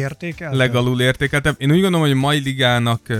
Legalul 0.56 1.00
értékeltebb. 1.00 1.54
Én 1.58 1.70
úgy 1.70 1.80
gondolom, 1.80 2.00
hogy 2.00 2.16
a 2.16 2.20
mai 2.20 2.38
ligának 2.38 3.12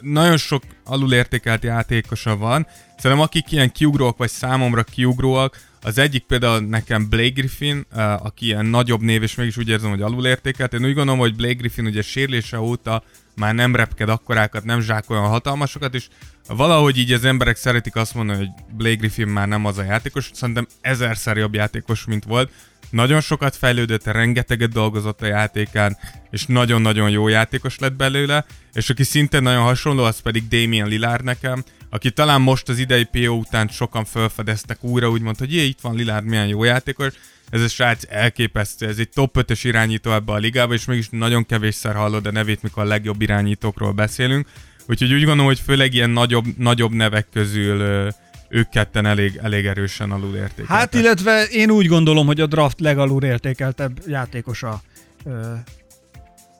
nagyon 0.00 0.36
sok 0.36 0.62
alulértékelt 0.84 1.62
játékosa 1.62 2.36
van. 2.36 2.66
Szerintem 2.96 3.26
akik 3.26 3.52
ilyen 3.52 3.72
kiugróak, 3.72 4.16
vagy 4.16 4.30
számomra 4.30 4.82
kiugróak, 4.82 5.60
az 5.82 5.98
egyik 5.98 6.24
például 6.26 6.60
nekem 6.60 7.08
Blake 7.08 7.28
Griffin, 7.28 7.86
aki 8.18 8.44
ilyen 8.44 8.66
nagyobb 8.66 9.00
név, 9.00 9.22
és 9.22 9.34
mégis 9.34 9.56
úgy 9.56 9.68
érzem, 9.68 9.90
hogy 9.90 10.02
alulértékelt. 10.02 10.72
Én 10.72 10.84
úgy 10.84 10.94
gondolom, 10.94 11.20
hogy 11.20 11.36
Blake 11.36 11.54
Griffin 11.54 11.86
ugye 11.86 12.02
sérülése 12.02 12.60
óta 12.60 13.02
már 13.36 13.54
nem 13.54 13.76
repked 13.76 14.08
akkorákat, 14.08 14.64
nem 14.64 14.80
zsák 14.80 15.10
olyan 15.10 15.26
hatalmasokat, 15.26 15.94
és 15.94 16.06
valahogy 16.48 16.98
így 16.98 17.12
az 17.12 17.24
emberek 17.24 17.56
szeretik 17.56 17.96
azt 17.96 18.14
mondani, 18.14 18.38
hogy 18.38 18.48
Blake 18.76 18.96
Griffin 18.96 19.26
már 19.26 19.48
nem 19.48 19.64
az 19.64 19.78
a 19.78 19.82
játékos, 19.82 20.30
szerintem 20.32 20.66
ezerszer 20.80 21.36
jobb 21.36 21.54
játékos, 21.54 22.04
mint 22.04 22.24
volt. 22.24 22.50
Nagyon 22.94 23.20
sokat 23.20 23.56
fejlődött, 23.56 24.04
rengeteget 24.04 24.72
dolgozott 24.72 25.22
a 25.22 25.26
játékán, 25.26 25.96
és 26.30 26.46
nagyon-nagyon 26.46 27.10
jó 27.10 27.28
játékos 27.28 27.78
lett 27.78 27.92
belőle, 27.92 28.44
és 28.72 28.90
aki 28.90 29.02
szintén 29.02 29.42
nagyon 29.42 29.62
hasonló, 29.62 30.04
az 30.04 30.20
pedig 30.20 30.48
Damien 30.48 30.88
Lillard 30.88 31.24
nekem, 31.24 31.64
aki 31.90 32.10
talán 32.10 32.40
most 32.40 32.68
az 32.68 32.78
idei 32.78 33.04
PO 33.04 33.32
után 33.32 33.68
sokan 33.68 34.04
felfedeztek 34.04 34.84
újra, 34.84 35.10
úgymond, 35.10 35.38
hogy 35.38 35.54
jé, 35.54 35.64
itt 35.64 35.80
van 35.80 35.94
Lillard, 35.94 36.24
milyen 36.24 36.46
jó 36.46 36.64
játékos, 36.64 37.14
ez 37.50 37.60
a 37.60 37.68
srác 37.68 38.02
elképesztő, 38.08 38.86
ez 38.86 38.98
egy 38.98 39.08
top 39.08 39.36
5-ös 39.40 39.60
irányító 39.62 40.12
ebbe 40.12 40.32
a 40.32 40.36
ligába, 40.36 40.74
és 40.74 40.84
mégis 40.84 41.08
nagyon 41.10 41.46
kevésszer 41.46 41.94
hallod 41.94 42.26
a 42.26 42.32
nevét, 42.32 42.62
mikor 42.62 42.82
a 42.82 42.86
legjobb 42.86 43.22
irányítókról 43.22 43.92
beszélünk. 43.92 44.48
Úgyhogy 44.86 45.12
úgy 45.12 45.24
gondolom, 45.24 45.46
hogy 45.46 45.60
főleg 45.60 45.94
ilyen 45.94 46.10
nagyobb, 46.10 46.44
nagyobb 46.56 46.92
nevek 46.92 47.26
közül 47.32 48.08
ők 48.54 48.68
ketten 48.68 49.06
elég, 49.06 49.38
elég 49.42 49.66
erősen 49.66 50.10
alul 50.10 50.34
értékeltek. 50.34 50.66
Hát 50.66 50.94
illetve 50.94 51.44
én 51.44 51.70
úgy 51.70 51.86
gondolom, 51.86 52.26
hogy 52.26 52.40
a 52.40 52.46
draft 52.46 52.80
legalul 52.80 53.22
értékeltebb 53.22 54.00
játékosa 54.06 54.82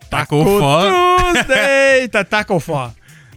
Taco 0.08 0.44
Fall. 0.44 0.90
Tuesday! 1.16 2.08
Tehát. 2.28 2.54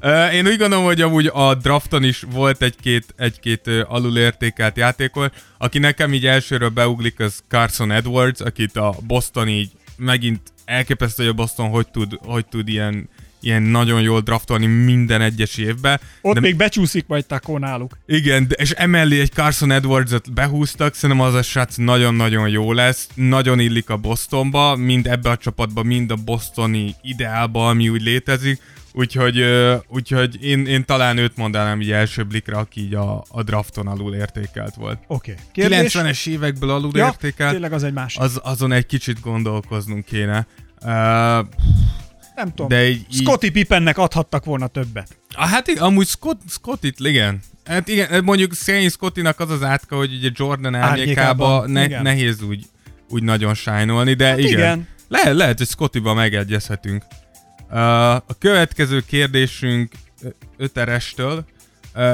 Uh, 0.02 0.34
én 0.34 0.48
úgy 0.48 0.58
gondolom, 0.58 0.86
hogy 0.86 1.02
amúgy 1.02 1.30
a 1.34 1.56
drafton 1.56 2.04
is 2.04 2.24
volt 2.32 2.62
egy-két, 2.62 3.06
egy-két 3.18 3.68
alulértékelt 3.88 4.78
játékos, 4.78 5.28
aki 5.58 5.80
nekem 5.80 6.14
így 6.14 6.26
elsőről 6.26 6.70
beuglik, 6.70 7.20
az 7.20 7.44
Carson 7.48 7.92
Edwards, 7.92 8.42
akit 8.42 8.76
a 8.76 8.96
Boston 9.08 9.48
így 9.48 9.72
megint 9.96 10.42
elképesztő, 10.66 11.24
hogy 11.24 11.32
a 11.32 11.36
Boston 11.36 11.70
hogy 11.70 11.88
tud, 11.88 12.20
hogy 12.26 12.46
tud 12.46 12.68
ilyen, 12.68 13.10
ilyen 13.48 13.62
nagyon 13.62 14.02
jól 14.02 14.22
draftolni 14.22 14.66
minden 14.66 15.22
egyes 15.22 15.58
évbe. 15.58 16.00
Ott 16.22 16.34
de... 16.34 16.40
még 16.40 16.56
becsúszik 16.56 17.08
majd 17.08 17.26
Takó 17.26 17.58
náluk. 17.58 17.98
Igen, 18.06 18.48
de, 18.48 18.56
és 18.56 18.72
emellé 18.72 19.20
egy 19.20 19.32
Carson 19.32 19.72
Edwards-ot 19.72 20.34
behúztak, 20.34 20.94
szerintem 20.94 21.26
az 21.26 21.34
a 21.34 21.42
srác 21.42 21.76
nagyon-nagyon 21.76 22.50
jó 22.50 22.74
lesz, 22.74 23.08
nagyon 23.14 23.60
illik 23.60 23.90
a 23.90 23.98
Bostonba, 23.98 24.76
mind 24.76 25.08
ebbe 25.08 25.30
a 25.30 25.38
csapatba, 25.38 25.84
mind 25.84 26.12
a 26.12 26.16
bostoni 26.16 26.96
ideálba, 27.02 27.68
ami 27.68 27.90
úgy 27.90 28.02
létezik 28.02 28.62
Úgyhogy, 28.98 29.44
úgyhogy 29.88 30.44
én, 30.44 30.66
én 30.66 30.86
talán 30.86 31.18
őt 31.18 31.38
mondanám 31.38 31.82
így 31.82 31.92
első 31.92 32.24
blikre, 32.24 32.58
aki 32.58 32.82
így 32.82 32.94
a, 32.94 33.24
a 33.30 33.44
drafton 33.44 33.88
alul 33.88 34.16
értékelt 34.16 34.76
volt. 34.76 35.00
Oké. 35.08 35.36
Okay. 35.56 35.84
90-es 35.84 36.28
évekből 36.28 36.70
alul 36.70 36.92
ja, 36.94 37.06
értékelt. 37.06 37.52
tényleg 37.52 37.74
az 37.74 37.84
egy 37.84 37.94
másik. 37.94 38.22
Az, 38.22 38.40
azon 38.44 38.72
egy 38.72 38.86
kicsit 38.86 39.20
gondolkoznunk 39.20 40.06
kéne. 40.06 40.48
Uh, 40.82 41.48
nem 42.38 42.50
tudom. 42.50 42.68
De 42.68 42.90
így, 42.90 43.06
Scotty 43.10 43.50
Pippennek 43.52 43.98
adhattak 43.98 44.46
volna 44.46 44.68
többet. 44.68 45.18
Ah, 45.36 45.50
hát 45.50 45.70
amúgy 45.70 46.08
Scott, 46.08 46.42
Scottit, 46.50 47.00
igen. 47.00 47.40
Hát 47.66 47.88
igen, 47.88 48.24
mondjuk 48.24 48.54
Shane 48.54 48.90
Scottinak 48.90 49.40
az 49.40 49.50
az 49.50 49.64
átka, 49.64 49.96
hogy 49.96 50.14
ugye 50.14 50.30
Jordan 50.34 50.76
árnyékába 50.76 51.68
ne, 51.68 52.02
nehéz 52.02 52.42
úgy, 52.42 52.66
úgy 53.10 53.24
nagyon 53.24 53.54
sájnolni, 53.54 54.14
de 54.14 54.28
hát 54.28 54.38
igen. 54.38 54.52
igen. 54.52 54.88
Le, 55.08 55.34
lehet, 55.34 55.58
hogy 55.58 55.68
Scottiba 55.68 56.14
megegyezhetünk. 56.14 57.04
A 58.28 58.38
következő 58.40 59.04
kérdésünk 59.08 59.92
Öterestől. 60.58 61.46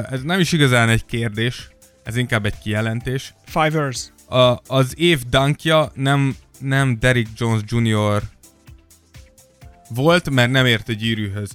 Ez 0.09 0.21
nem 0.21 0.39
is 0.39 0.51
igazán 0.51 0.89
egy 0.89 1.05
kérdés, 1.05 1.69
ez 2.03 2.17
inkább 2.17 2.45
egy 2.45 2.57
kijelentés. 2.57 3.33
Fivers. 3.45 4.05
A, 4.29 4.59
az 4.67 4.93
év 4.99 5.19
dunkja 5.29 5.91
nem, 5.93 6.35
nem 6.59 6.99
Derrick 6.99 7.29
Jones 7.37 7.61
Jr. 7.65 8.21
volt, 9.89 10.29
mert 10.29 10.51
nem 10.51 10.65
ért 10.65 10.89
a 10.89 10.93
gyűrűhöz. 10.93 11.51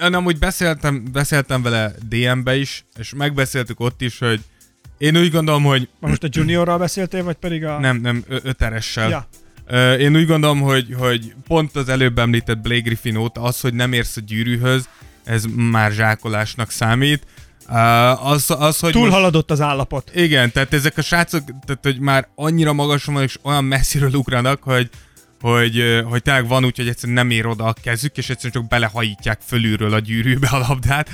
Én, 0.00 0.14
amúgy 0.14 0.38
beszéltem, 0.38 1.04
beszéltem 1.12 1.62
vele 1.62 1.92
DM-be 2.08 2.56
is, 2.56 2.84
és 2.98 3.12
megbeszéltük 3.16 3.80
ott 3.80 4.00
is, 4.00 4.18
hogy 4.18 4.40
én 4.98 5.16
úgy 5.16 5.30
gondolom, 5.30 5.62
hogy... 5.62 5.88
Most 6.00 6.22
a 6.22 6.28
juniorral 6.30 6.78
beszéltél, 6.78 7.24
vagy 7.24 7.36
pedig 7.36 7.64
a... 7.64 7.78
Nem, 7.78 7.96
nem, 7.96 8.24
ö- 8.28 8.44
öteressel. 8.44 9.08
Ja. 9.08 9.28
Én 9.96 10.16
úgy 10.16 10.26
gondolom, 10.26 10.60
hogy, 10.60 10.94
hogy 10.98 11.34
pont 11.46 11.76
az 11.76 11.88
előbb 11.88 12.18
említett 12.18 12.58
Blake 12.58 12.80
Griffin 12.80 13.16
óta 13.16 13.42
az, 13.42 13.60
hogy 13.60 13.74
nem 13.74 13.92
érsz 13.92 14.16
a 14.16 14.20
gyűrűhöz, 14.20 14.88
ez 15.24 15.44
már 15.56 15.92
zsákolásnak 15.92 16.70
számít. 16.70 17.26
Az, 18.22 18.50
az, 18.50 18.78
hogy 18.78 18.94
most- 18.94 19.04
Túlhaladott 19.04 19.50
az 19.50 19.60
állapot. 19.60 20.10
igen, 20.14 20.52
tehát 20.52 20.72
ezek 20.72 20.96
a 20.98 21.02
srácok, 21.02 21.44
tehát 21.44 21.82
hogy 21.82 21.98
már 21.98 22.28
annyira 22.34 22.72
magasan 22.72 23.14
van, 23.14 23.22
és 23.22 23.38
olyan 23.42 23.64
messziről 23.64 24.14
ugranak, 24.14 24.62
hogy, 24.62 24.90
hogy, 25.40 26.02
hogy 26.04 26.22
tényleg 26.22 26.48
van 26.48 26.64
úgy, 26.64 26.76
hogy 26.76 26.88
egyszerűen 26.88 27.18
nem 27.18 27.30
ér 27.30 27.46
oda 27.46 27.64
a 27.64 27.72
kezük, 27.82 28.16
és 28.16 28.30
egyszerűen 28.30 28.52
csak 28.52 28.68
belehajítják 28.68 29.40
fölülről 29.46 29.92
a 29.94 29.98
gyűrűbe 29.98 30.48
a 30.48 30.58
labdát, 30.58 31.10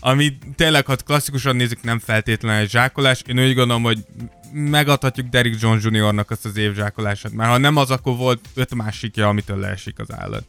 ami 0.00 0.38
tényleg, 0.56 0.86
ha 0.86 0.96
klasszikusan 0.96 1.56
nézzük, 1.56 1.82
nem 1.82 1.98
feltétlenül 1.98 2.60
egy 2.60 2.70
zsákolás. 2.70 3.22
Én 3.26 3.38
úgy 3.38 3.54
gondolom, 3.54 3.82
hogy 3.82 4.04
megadhatjuk 4.52 5.26
Derrick 5.28 5.60
Jones 5.62 5.84
Jr.-nak 5.84 6.30
azt 6.30 6.44
az 6.44 6.56
év 6.56 6.74
zsákolását, 6.74 7.32
mert 7.32 7.50
ha 7.50 7.58
nem 7.58 7.76
az, 7.76 7.90
akkor 7.90 8.16
volt 8.16 8.40
öt 8.54 8.74
másikja, 8.74 9.28
amitől 9.28 9.58
leesik 9.58 9.98
az 9.98 10.12
állat. 10.12 10.44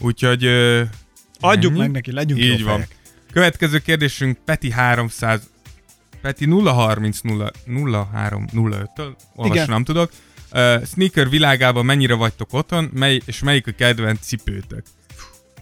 Úgyhogy... 0.00 0.44
ö, 0.44 0.82
Adjuk 1.40 1.72
ennyi. 1.72 1.80
meg 1.80 1.90
neki, 1.90 2.12
legyünk 2.12 2.40
Így 2.40 2.58
jó 2.58 2.64
van. 2.66 2.74
fejek. 2.74 2.96
Következő 3.32 3.78
kérdésünk 3.78 4.38
Peti 4.44 4.70
300, 4.70 5.50
Peti 6.22 6.46
030 6.46 7.20
0 7.20 8.08
03 8.12 8.44
05-től, 8.54 9.16
olvasni 9.34 9.64
nem 9.66 9.84
tudok. 9.84 10.10
Uh, 10.52 10.84
sneaker 10.84 11.28
világában 11.28 11.84
mennyire 11.84 12.14
vagytok 12.14 12.52
otthon, 12.52 12.90
mely, 12.92 13.20
és 13.24 13.42
melyik 13.42 13.66
a 13.66 13.72
kedvenc 13.72 14.20
cipőtök? 14.26 14.82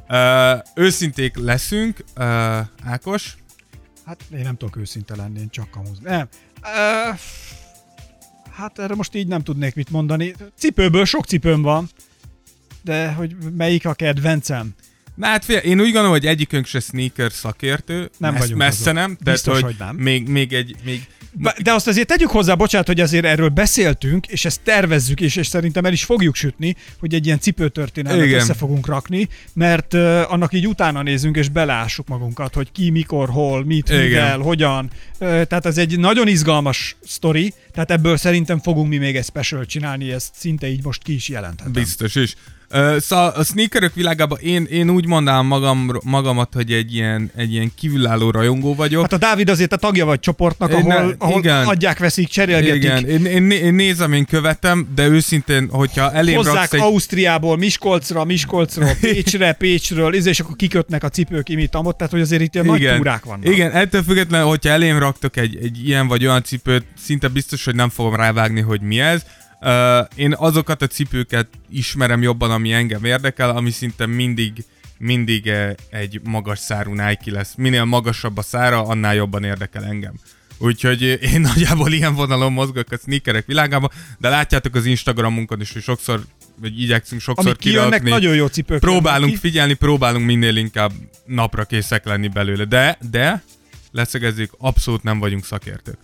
Uh, 0.09 0.59
őszinték 0.74 1.36
leszünk, 1.36 2.05
uh, 2.16 2.24
Ákos. 2.84 3.36
Hát 4.05 4.24
én 4.32 4.41
nem 4.41 4.57
tudok 4.57 4.76
őszinte 4.76 5.16
lenni, 5.16 5.39
én 5.41 5.51
csak 5.51 5.70
kamúzni. 5.70 6.09
Nem. 6.09 6.28
Uh, 6.62 7.18
hát 8.51 8.78
erre 8.78 8.95
most 8.95 9.14
így 9.14 9.26
nem 9.26 9.43
tudnék 9.43 9.74
mit 9.74 9.91
mondani. 9.91 10.34
Cipőből 10.59 11.05
sok 11.05 11.24
cipőm 11.24 11.62
van, 11.62 11.89
de 12.82 13.12
hogy 13.12 13.36
melyik 13.57 13.86
a 13.86 13.95
kedvencem? 13.95 14.74
Na 15.19 15.27
hát 15.27 15.45
fél, 15.45 15.57
én 15.57 15.81
úgy 15.81 15.85
gondolom, 15.85 16.11
hogy 16.11 16.27
egyikünk 16.27 16.66
se 16.66 16.81
sneaker 16.81 17.33
szakértő. 17.33 18.11
Nem 18.19 18.33
messz, 18.33 18.43
vagyunk 18.43 18.59
Messze 18.59 18.81
azok. 18.81 18.95
nem. 18.95 19.16
Tehát, 19.16 19.23
Biztos, 19.23 19.61
hogy 19.61 19.75
nem. 19.79 19.97
Még, 19.97 20.29
még 20.29 20.53
egy, 20.53 20.77
még, 20.85 21.07
De 21.62 21.73
azt 21.73 21.87
azért 21.87 22.07
tegyük 22.07 22.31
hozzá, 22.31 22.55
bocsánat, 22.55 22.87
hogy 22.87 23.01
azért 23.01 23.25
erről 23.25 23.49
beszéltünk, 23.49 24.27
és 24.27 24.45
ezt 24.45 24.61
tervezzük, 24.62 25.21
és, 25.21 25.37
és 25.37 25.47
szerintem 25.47 25.85
el 25.85 25.93
is 25.93 26.05
fogjuk 26.05 26.35
sütni, 26.35 26.77
hogy 26.99 27.14
egy 27.14 27.27
ilyen 27.27 27.39
cipőtörténelmet 27.41 28.27
Igen. 28.27 28.41
össze 28.41 28.55
fogunk 28.55 28.87
rakni, 28.87 29.29
mert 29.53 29.95
uh, 29.95 30.33
annak 30.33 30.53
így 30.53 30.66
utána 30.66 31.03
nézünk, 31.03 31.37
és 31.37 31.49
beleássuk 31.49 32.09
magunkat, 32.09 32.55
hogy 32.55 32.73
ki, 32.73 32.91
mikor, 32.91 33.29
hol, 33.29 33.64
mit, 33.64 33.89
Igen. 33.89 34.03
mivel, 34.03 34.39
hogyan. 34.39 34.91
Uh, 35.12 35.19
tehát 35.19 35.66
ez 35.66 35.79
egy 35.79 35.99
nagyon 35.99 36.29
izgalmas 36.29 36.97
sztori, 37.05 37.55
tehát 37.73 37.91
ebből 37.91 38.16
szerintem 38.16 38.61
fogunk 38.61 38.89
mi 38.89 38.97
még 38.97 39.16
egy 39.16 39.25
special 39.25 39.66
csinálni, 39.66 40.11
ezt 40.11 40.35
szinte 40.35 40.69
így 40.69 40.85
most 40.85 41.03
ki 41.03 41.14
is 41.14 41.29
jelenthetem. 41.29 41.73
Biztos 41.73 42.14
is. 42.14 42.35
Szóval 42.99 43.29
a 43.29 43.45
sneakerök 43.45 43.95
világában 43.95 44.39
én, 44.39 44.64
én 44.64 44.91
úgy 44.91 45.07
mondanám 45.07 45.47
magam, 45.47 45.93
magamat, 46.05 46.53
hogy 46.55 46.73
egy 46.73 46.95
ilyen, 46.95 47.31
egy 47.37 47.53
ilyen 47.53 47.73
kívülálló 47.77 48.31
rajongó 48.31 48.75
vagyok. 48.75 49.03
Hát 49.03 49.12
a 49.12 49.19
Dávid 49.19 49.49
azért 49.49 49.73
a 49.73 49.77
tagja 49.77 50.05
vagy 50.05 50.21
csoportnak, 50.21 50.73
ahol, 50.73 50.83
ne- 50.83 51.14
ahol 51.19 51.39
igen. 51.39 51.66
adják, 51.66 51.99
veszik, 51.99 52.29
cserélgetik. 52.29 52.83
Igen, 52.83 53.07
én, 53.07 53.25
én, 53.25 53.51
én 53.51 53.75
nézem, 53.75 54.12
én 54.12 54.25
követem, 54.25 54.89
de 54.95 55.07
őszintén, 55.07 55.69
hogyha 55.71 56.12
elém 56.12 56.37
Hozzák 56.37 56.73
egy... 56.73 56.81
Ausztriából, 56.81 57.57
Miskolcra, 57.57 58.25
Miskolcról, 58.25 58.93
Pécsre, 59.01 59.53
Pécsről, 59.53 60.14
és 60.14 60.41
akkor 60.41 60.57
kikötnek 60.57 61.05
a 61.05 61.09
cipők 61.09 61.49
imitamot, 61.49 61.97
tehát 61.97 62.12
hogy 62.12 62.21
azért 62.21 62.43
itt 62.43 62.55
ilyen 62.55 62.66
nagy 62.66 62.93
túrák 62.97 63.25
vannak. 63.25 63.49
Igen, 63.49 63.71
ettől 63.71 64.03
függetlenül, 64.03 64.47
hogyha 64.47 64.71
elém 64.71 64.99
raktok 64.99 65.37
egy, 65.37 65.59
egy 65.62 65.89
ilyen 65.89 66.09
vagy 66.09 66.27
olyan 66.27 66.43
cipőt, 66.43 66.85
szinte 67.03 67.29
biztos, 67.29 67.64
hogy 67.64 67.75
nem 67.75 67.89
fogom 67.89 68.14
rávágni, 68.14 68.61
hogy 68.61 68.81
mi 68.81 69.01
ez. 69.01 69.23
Én 70.15 70.35
azokat 70.37 70.83
a 70.83 70.87
cipőket 70.87 71.49
ismerem 71.71 72.23
jobban, 72.23 72.51
ami 72.51 72.73
engem 72.73 73.05
érdekel, 73.05 73.51
ami 73.51 73.71
szinte 73.71 74.07
mindig 74.07 74.65
mindig 74.99 75.53
egy 75.91 76.21
magas 76.25 76.59
szárú 76.59 76.91
Nike 76.91 77.31
lesz. 77.33 77.55
Minél 77.57 77.85
magasabb 77.85 78.37
a 78.37 78.43
szára, 78.43 78.83
annál 78.83 79.15
jobban 79.15 79.45
érdekel 79.45 79.85
engem. 79.85 80.15
Úgyhogy 80.59 81.03
én 81.03 81.41
nagyjából 81.51 81.93
ilyen 81.93 82.15
vonalon 82.15 82.53
mozgok 82.53 82.91
a 82.91 82.97
sneakerek 82.97 83.47
világában, 83.47 83.91
de 84.19 84.29
látjátok 84.29 84.75
az 84.75 84.85
Instagramunkon 84.85 85.61
is, 85.61 85.73
hogy 85.73 85.83
sokszor, 85.83 86.25
vagy 86.61 86.81
igyekszünk 86.81 87.21
sokszor 87.21 87.47
Amik 87.47 87.59
kirakni. 87.59 88.11
nagyon 88.11 88.35
jó 88.35 88.47
cipők. 88.47 88.81
Próbálunk 88.81 89.33
ki. 89.33 89.39
figyelni, 89.39 89.75
próbálunk 89.75 90.27
minél 90.27 90.57
inkább 90.57 90.93
napra 91.27 91.65
készek 91.65 92.05
lenni 92.05 92.29
belőle. 92.29 92.65
De, 92.65 92.99
de, 93.11 93.43
leszögezzük, 93.91 94.51
abszolút 94.59 95.03
nem 95.03 95.19
vagyunk 95.19 95.45
szakértők. 95.45 95.99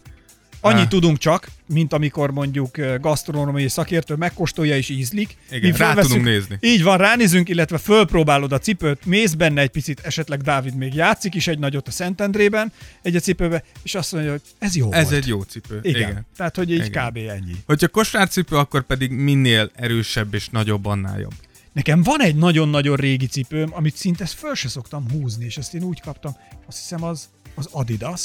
Annyit 0.72 0.88
tudunk 0.88 1.18
csak, 1.18 1.48
mint 1.66 1.92
amikor 1.92 2.30
mondjuk 2.30 2.76
gasztronómiai 3.00 3.68
szakértő 3.68 4.14
megkóstolja 4.14 4.76
és 4.76 4.88
ízlik. 4.88 5.36
Igen, 5.50 5.70
rá 5.70 5.76
fölvesszük- 5.86 6.10
tudunk 6.10 6.26
nézni. 6.26 6.58
Így 6.60 6.82
van, 6.82 6.96
ránézünk, 6.98 7.48
illetve 7.48 7.78
fölpróbálod 7.78 8.52
a 8.52 8.58
cipőt, 8.58 9.04
mész 9.04 9.32
benne 9.32 9.60
egy 9.60 9.68
picit, 9.70 10.00
esetleg 10.00 10.40
Dávid 10.40 10.74
még 10.74 10.94
játszik 10.94 11.34
is 11.34 11.46
egy 11.46 11.58
nagyot 11.58 11.88
a 11.88 11.90
Szentendrében, 11.90 12.72
egy 13.02 13.16
a 13.16 13.20
cipőbe, 13.20 13.64
és 13.82 13.94
azt 13.94 14.12
mondja, 14.12 14.30
hogy 14.30 14.40
ez 14.58 14.76
jó 14.76 14.92
Ez 14.92 15.02
volt. 15.02 15.14
egy 15.16 15.26
jó 15.26 15.42
cipő. 15.42 15.78
Igen. 15.82 16.00
Igen. 16.10 16.26
Tehát, 16.36 16.56
hogy 16.56 16.70
így 16.70 16.84
Igen. 16.84 17.08
kb. 17.08 17.16
ennyi. 17.16 17.54
Hogyha 17.66 17.88
kosárcipő, 17.88 18.56
akkor 18.56 18.82
pedig 18.82 19.10
minél 19.10 19.70
erősebb 19.74 20.34
és 20.34 20.48
nagyobb, 20.48 20.86
annál 20.86 21.20
jobb. 21.20 21.34
Nekem 21.72 22.02
van 22.02 22.22
egy 22.22 22.36
nagyon-nagyon 22.36 22.96
régi 22.96 23.26
cipőm, 23.26 23.68
amit 23.72 23.96
szinte 23.96 24.26
föl 24.26 24.54
se 24.54 24.68
szoktam 24.68 25.10
húzni, 25.10 25.44
és 25.44 25.56
ezt 25.56 25.74
én 25.74 25.82
úgy 25.82 26.00
kaptam, 26.00 26.36
azt 26.66 26.78
hiszem 26.78 27.04
az, 27.04 27.28
az 27.54 27.68
Adidas, 27.70 28.22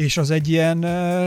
és 0.00 0.16
az 0.16 0.30
egy 0.30 0.48
ilyen 0.48 0.80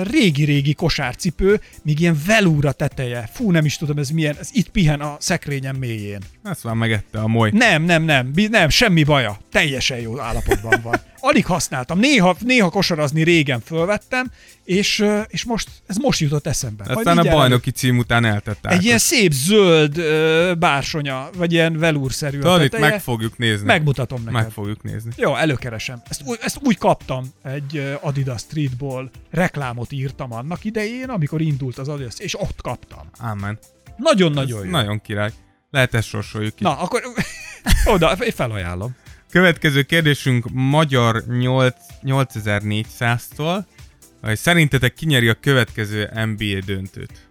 régi-régi 0.03 0.73
kosárcipő, 0.73 1.61
még 1.83 1.99
ilyen 1.99 2.21
velúra 2.25 2.71
teteje. 2.71 3.29
Fú, 3.33 3.51
nem 3.51 3.65
is 3.65 3.77
tudom 3.77 3.97
ez 3.97 4.09
milyen, 4.09 4.35
ez 4.39 4.49
itt 4.51 4.69
pihen 4.69 5.01
a 5.01 5.15
szekrényem 5.19 5.75
mélyén. 5.75 6.21
Ezt 6.43 6.63
már 6.63 6.75
megette 6.75 7.19
a 7.19 7.27
moly. 7.27 7.49
Nem, 7.53 7.83
nem, 7.83 8.03
nem, 8.03 8.31
nem, 8.49 8.69
semmi 8.69 9.03
baja. 9.03 9.37
Teljesen 9.51 9.97
jó 9.97 10.19
állapotban 10.19 10.79
van. 10.83 11.01
Alig 11.25 11.45
használtam. 11.45 11.99
Néha, 11.99 12.35
néha 12.39 12.69
kosarazni 12.69 13.23
régen 13.23 13.59
fölvettem, 13.59 14.31
és, 14.63 15.05
és 15.27 15.43
most, 15.43 15.69
ez 15.87 15.95
most 15.97 16.19
jutott 16.19 16.47
eszembe. 16.47 16.83
Majd 16.85 16.97
Aztán 16.97 17.17
a 17.17 17.31
bajnoki 17.31 17.71
cím 17.71 17.97
után 17.97 18.25
eltette. 18.25 18.69
Egy 18.69 18.83
ilyen 18.83 18.97
szép 18.97 19.31
zöld 19.31 19.97
ö, 19.97 20.53
bársonya, 20.59 21.29
vagy 21.37 21.51
ilyen 21.51 21.77
velúrszerű 21.79 22.39
Tudod, 22.39 22.63
itt 22.63 22.79
meg 22.79 23.01
fogjuk 23.01 23.37
nézni. 23.37 23.65
Megmutatom 23.65 24.19
neked. 24.23 24.33
Meg 24.41 24.51
fogjuk 24.51 24.83
nézni. 24.83 25.11
Jó, 25.17 25.35
előkeresem. 25.35 26.01
Ezt, 26.09 26.21
úgy- 26.25 26.39
ezt 26.41 26.57
úgy 26.63 26.77
kaptam 26.77 27.25
egy 27.43 27.97
Adidas 28.01 28.41
Streetball 28.41 29.09
reklámot 29.31 29.91
írtam 29.91 30.33
annak 30.33 30.63
idején, 30.63 31.09
amikor 31.09 31.41
indult 31.41 31.77
az 31.77 31.87
Adidas, 31.87 32.19
és 32.19 32.39
ott 32.39 32.61
kaptam. 32.61 33.09
Ámen. 33.19 33.59
Nagyon-nagyon 33.97 34.65
jó. 34.65 34.71
Nagyon 34.71 35.01
király. 35.01 35.31
Lehet 35.71 35.93
ezt 35.93 36.07
sorsoljuk 36.07 36.55
ki. 36.55 36.63
Na, 36.63 36.77
akkor 36.79 37.01
oda, 37.93 38.15
felajánlom. 38.33 38.95
Következő 39.33 39.81
kérdésünk 39.81 40.45
magyar 40.51 41.23
8, 41.27 41.75
8400-tól. 42.03 43.63
Hogy 44.21 44.37
szerintetek 44.37 44.93
kinyeri 44.93 45.27
a 45.27 45.33
következő 45.33 46.09
NBA 46.13 46.59
döntőt? 46.65 47.27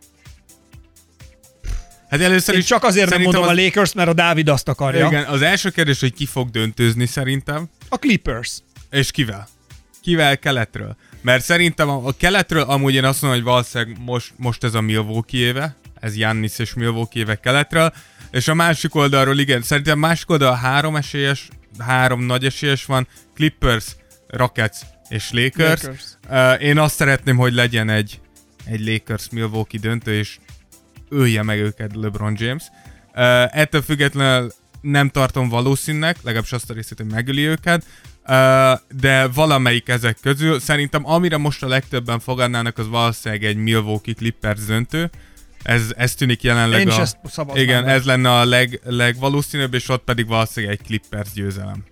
Hát 2.08 2.20
először 2.20 2.54
Én 2.54 2.60
is 2.60 2.66
csak 2.66 2.84
azért 2.84 3.10
nem 3.10 3.22
mondom 3.22 3.42
az, 3.42 3.48
a 3.48 3.52
Lakers, 3.52 3.92
mert 3.92 4.08
a 4.08 4.12
Dávid 4.12 4.48
azt 4.48 4.68
akarja. 4.68 5.06
Igen, 5.06 5.24
az 5.24 5.42
első 5.42 5.70
kérdés, 5.70 6.00
hogy 6.00 6.12
ki 6.14 6.26
fog 6.26 6.50
döntőzni 6.50 7.06
szerintem, 7.06 7.68
A 7.88 7.96
Clippers. 7.96 8.58
és 8.90 9.10
kivel? 9.10 9.48
Kivel 10.00 10.38
keletről? 10.38 10.96
Mert 11.20 11.44
szerintem 11.44 11.88
a, 11.88 12.06
a 12.06 12.12
keletről 12.18 12.62
amúgy 12.62 12.94
én 12.94 13.04
azt 13.04 13.22
mondom, 13.22 13.40
hogy 13.40 13.48
valószínűleg 13.50 13.96
most, 14.00 14.32
most 14.36 14.64
ez 14.64 14.74
a 14.74 14.80
Milwaukee 14.80 15.40
éve, 15.40 15.76
ez 16.00 16.16
Jannis 16.16 16.58
és 16.58 16.74
Milwaukee 16.74 17.22
éve 17.22 17.34
keletről, 17.34 17.92
és 18.30 18.48
a 18.48 18.54
másik 18.54 18.94
oldalról 18.94 19.38
igen, 19.38 19.62
szerintem 19.62 20.02
a 20.02 20.06
másik 20.06 20.30
oldal 20.30 20.54
három 20.54 20.96
esélyes, 20.96 21.48
három 21.78 22.22
nagy 22.22 22.44
esélyes 22.44 22.84
van, 22.84 23.08
Clippers, 23.34 23.96
Rockets 24.26 24.76
és 25.08 25.30
Lakers. 25.32 25.82
Lakers. 25.82 26.04
Uh, 26.30 26.62
én 26.64 26.78
azt 26.78 26.94
szeretném, 26.94 27.36
hogy 27.36 27.52
legyen 27.52 27.88
egy, 27.88 28.20
egy 28.64 28.86
Lakers-Milwaukee 28.86 29.80
döntő, 29.80 30.14
és 30.14 30.38
ölje 31.08 31.42
meg 31.42 31.58
őket 31.58 31.90
LeBron 31.94 32.34
James. 32.38 32.64
Uh, 33.14 33.58
ettől 33.58 33.82
függetlenül 33.82 34.52
nem 34.80 35.08
tartom 35.08 35.48
valószínűnek, 35.48 36.16
legalábbis 36.22 36.52
azt 36.52 36.70
a 36.70 36.74
részét, 36.74 36.98
hogy 36.98 37.10
megöli 37.10 37.46
őket, 37.46 37.84
uh, 38.26 38.98
de 39.00 39.26
valamelyik 39.26 39.88
ezek 39.88 40.16
közül, 40.22 40.60
szerintem 40.60 41.06
amire 41.06 41.36
most 41.36 41.62
a 41.62 41.68
legtöbben 41.68 42.20
fogadnának, 42.20 42.78
az 42.78 42.88
valószínűleg 42.88 43.44
egy 43.44 43.56
Milwaukee 43.56 44.14
Clippers 44.14 44.64
döntő. 44.64 45.10
Ez, 45.62 45.82
ez 45.96 46.14
tűnik 46.14 46.42
jelenleg 46.42 46.80
Én 46.80 46.88
a... 46.88 47.00
ezt 47.00 47.16
Igen, 47.54 47.84
meg. 47.84 47.94
ez 47.94 48.04
lenne 48.04 48.30
a 48.30 48.44
leg, 48.44 48.80
legvalószínűbb, 48.84 49.74
és 49.74 49.88
ott 49.88 50.04
pedig 50.04 50.26
valószínűleg 50.26 50.78
egy 50.80 50.86
Clippers 50.86 51.28
győzelem. 51.34 51.84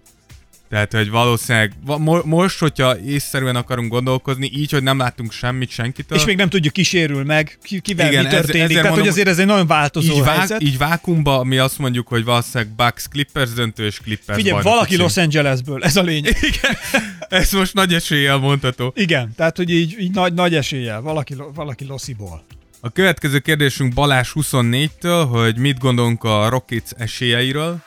Tehát, 0.71 0.93
hogy 0.93 1.11
valószínűleg 1.11 1.73
va- 1.85 1.99
mo- 1.99 2.25
most, 2.25 2.59
hogyha 2.59 2.99
észszerűen 2.99 3.57
akarunk 3.57 3.91
gondolkozni, 3.91 4.51
így, 4.55 4.71
hogy 4.71 4.83
nem 4.83 4.99
látunk 4.99 5.33
semmit 5.33 5.71
senkitől. 5.71 6.19
És 6.19 6.25
még 6.25 6.37
nem 6.37 6.49
tudjuk, 6.49 6.73
ki 6.73 6.83
sérül 6.83 7.25
meg, 7.25 7.59
ki, 7.63 7.81
kivel 7.81 8.11
Igen, 8.11 8.25
mi 8.25 8.31
történik. 8.31 8.55
ezért 8.63 8.69
Tehát, 8.69 8.83
mondom, 8.85 9.01
hogy 9.01 9.09
azért 9.09 9.29
ez 9.29 9.39
egy 9.39 9.47
nagyon 9.47 9.67
változó 9.67 10.13
így, 10.13 10.23
vá- 10.23 10.37
helyzet. 10.37 10.63
így 10.63 10.79
vákumba 10.79 11.45
mi 11.45 11.59
azt 11.59 11.79
mondjuk, 11.79 12.09
hogy 12.09 12.25
valószínűleg 12.25 12.75
Bucks 12.75 13.09
Clippers 13.09 13.53
döntő 13.53 13.85
és 13.85 13.99
Clippers 14.01 14.39
Figyelj, 14.43 14.63
valaki. 14.63 14.97
Los 14.97 15.17
Angelesből, 15.17 15.85
ez 15.85 15.97
a 15.97 16.03
lényeg. 16.03 16.37
Igen, 16.53 16.77
ez 17.29 17.53
most 17.53 17.75
nagy 17.75 17.95
eséllyel 17.95 18.37
mondható. 18.37 18.93
Igen, 18.97 19.33
tehát 19.37 19.57
hogy 19.57 19.71
így, 19.71 19.97
így 19.99 20.11
nagy, 20.11 20.35
nagy 20.35 20.55
eséllyel, 20.55 21.01
valaki, 21.01 21.35
valaki 21.55 21.85
Lossiból. 21.85 22.45
A 22.83 22.91
következő 22.91 23.39
kérdésünk 23.39 23.95
Balázs 23.95 24.31
24-től, 24.35 25.27
hogy 25.31 25.59
mit 25.59 25.79
gondolunk 25.79 26.25
a 26.25 26.49
Rockets 26.49 26.91
esélyeiről. 26.97 27.79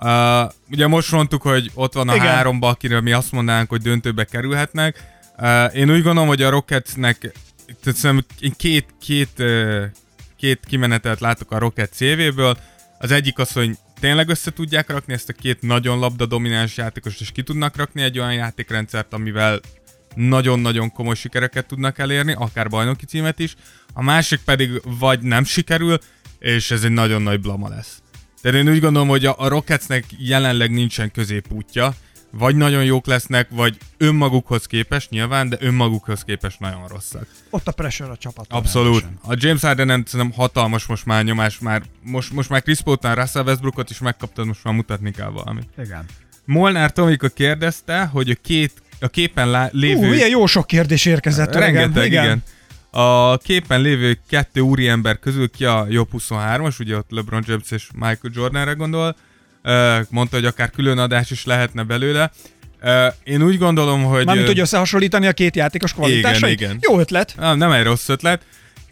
Uh, 0.00 0.50
ugye 0.70 0.86
most 0.86 1.12
mondtuk, 1.12 1.42
hogy 1.42 1.70
ott 1.74 1.92
van 1.92 2.08
a 2.08 2.14
Igen. 2.14 2.26
háromba, 2.26 2.68
akiről 2.68 3.00
mi 3.00 3.12
azt 3.12 3.32
mondanánk, 3.32 3.68
hogy 3.68 3.82
döntőbe 3.82 4.24
kerülhetnek. 4.24 5.02
Uh, 5.38 5.76
én 5.76 5.90
úgy 5.90 6.02
gondolom, 6.02 6.28
hogy 6.28 6.42
a 6.42 6.50
Rocketsnek 6.50 7.32
tehát 7.82 8.24
két, 8.56 8.86
két, 9.00 9.32
uh, 9.38 9.82
két 10.36 10.60
kimenetet 10.66 11.20
látok 11.20 11.50
a 11.52 11.58
Rocket 11.58 11.92
CV-ből. 11.92 12.56
Az 12.98 13.10
egyik 13.10 13.38
az, 13.38 13.52
hogy 13.52 13.70
tényleg 14.00 14.28
össze 14.28 14.50
tudják 14.50 14.90
rakni 14.90 15.12
ezt 15.12 15.28
a 15.28 15.32
két 15.32 15.62
nagyon 15.62 15.98
labda 15.98 16.26
domináns 16.26 16.76
játékost, 16.76 17.20
és 17.20 17.30
ki 17.32 17.42
tudnak 17.42 17.76
rakni 17.76 18.02
egy 18.02 18.18
olyan 18.18 18.34
játékrendszert, 18.34 19.12
amivel 19.12 19.60
nagyon-nagyon 20.14 20.92
komoly 20.92 21.14
sikereket 21.14 21.66
tudnak 21.66 21.98
elérni, 21.98 22.32
akár 22.32 22.68
bajnoki 22.68 23.06
címet 23.06 23.38
is. 23.38 23.54
A 23.98 24.02
másik 24.02 24.40
pedig 24.44 24.70
vagy 24.98 25.20
nem 25.20 25.44
sikerül, 25.44 25.98
és 26.38 26.70
ez 26.70 26.82
egy 26.82 26.90
nagyon 26.90 27.22
nagy 27.22 27.40
blama 27.40 27.68
lesz. 27.68 28.02
Tehát 28.42 28.58
én 28.58 28.68
úgy 28.68 28.80
gondolom, 28.80 29.08
hogy 29.08 29.24
a, 29.26 29.34
a 29.38 29.48
Rocketsnek 29.48 30.04
jelenleg 30.18 30.70
nincsen 30.70 31.10
középútja, 31.10 31.94
vagy 32.30 32.56
nagyon 32.56 32.84
jók 32.84 33.06
lesznek, 33.06 33.48
vagy 33.50 33.76
önmagukhoz 33.96 34.66
képest 34.66 35.10
nyilván, 35.10 35.48
de 35.48 35.56
önmagukhoz 35.60 36.22
képest 36.22 36.60
nagyon 36.60 36.86
rosszak. 36.88 37.26
Ott 37.50 37.68
a 37.68 37.72
pressure 37.72 38.10
a 38.10 38.16
csapat. 38.16 38.46
Abszolút. 38.48 39.06
A 39.22 39.34
James 39.36 39.60
Harden 39.60 39.88
szerintem 40.06 40.32
hatalmas 40.36 40.86
most 40.86 41.06
már 41.06 41.24
nyomás, 41.24 41.58
már 41.58 41.82
most, 42.02 42.32
most 42.32 42.48
már 42.48 42.62
Chris 42.62 42.80
Paul-tán 42.80 43.14
Russell 43.14 43.44
Westbrookot 43.44 43.90
is 43.90 43.98
megkaptad, 43.98 44.46
most 44.46 44.64
már 44.64 44.74
mutatni 44.74 45.10
kell 45.10 45.30
valamit. 45.30 45.68
Igen. 45.78 46.04
Molnár 46.44 46.92
Tomika 46.92 47.28
kérdezte, 47.28 48.04
hogy 48.04 48.30
a 48.30 48.34
két 48.42 48.72
a 49.00 49.08
képen 49.08 49.50
lá- 49.50 49.72
lévő... 49.72 50.08
Ú, 50.08 50.12
ilyen 50.12 50.28
jó 50.28 50.46
sok 50.46 50.66
kérdés 50.66 51.04
érkezett. 51.04 51.54
Rengeteg, 51.54 52.06
igen. 52.06 52.24
igen. 52.24 52.42
A 52.90 53.36
képen 53.36 53.80
lévő 53.80 54.18
kettő 54.28 54.60
úriember 54.60 55.18
közül 55.18 55.50
ki 55.50 55.64
a 55.64 55.86
jobb 55.90 56.08
23-as, 56.12 56.80
ugye 56.80 56.96
ott 56.96 57.10
LeBron 57.10 57.44
James 57.46 57.70
és 57.70 57.88
Michael 57.92 58.32
Jordanre 58.34 58.72
gondol. 58.72 59.16
Mondta, 60.08 60.36
hogy 60.36 60.44
akár 60.44 60.70
külön 60.70 60.98
adás 60.98 61.30
is 61.30 61.44
lehetne 61.44 61.82
belőle. 61.82 62.30
Én 63.24 63.42
úgy 63.42 63.58
gondolom, 63.58 64.04
hogy... 64.04 64.24
Mármint, 64.24 64.46
hogy 64.46 64.60
összehasonlítani 64.60 65.26
a 65.26 65.32
két 65.32 65.56
játékos 65.56 65.92
kvalitásait. 65.92 66.60
igen. 66.60 66.78
Jó 66.80 66.98
ötlet. 66.98 67.34
Nem, 67.38 67.58
nem 67.58 67.70
egy 67.70 67.84
rossz 67.84 68.08
ötlet. 68.08 68.42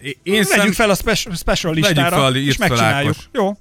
Én 0.02 0.14
Vegyük 0.22 0.46
szem... 0.46 0.72
fel 0.72 0.90
a 0.90 0.94
spe- 0.94 1.36
special 1.36 1.74
listára, 1.74 2.16
fel, 2.16 2.36
és 2.36 2.56
fel, 2.56 2.68
megcsináljuk. 2.68 3.14
Ákos. 3.14 3.28
Jó. 3.32 3.56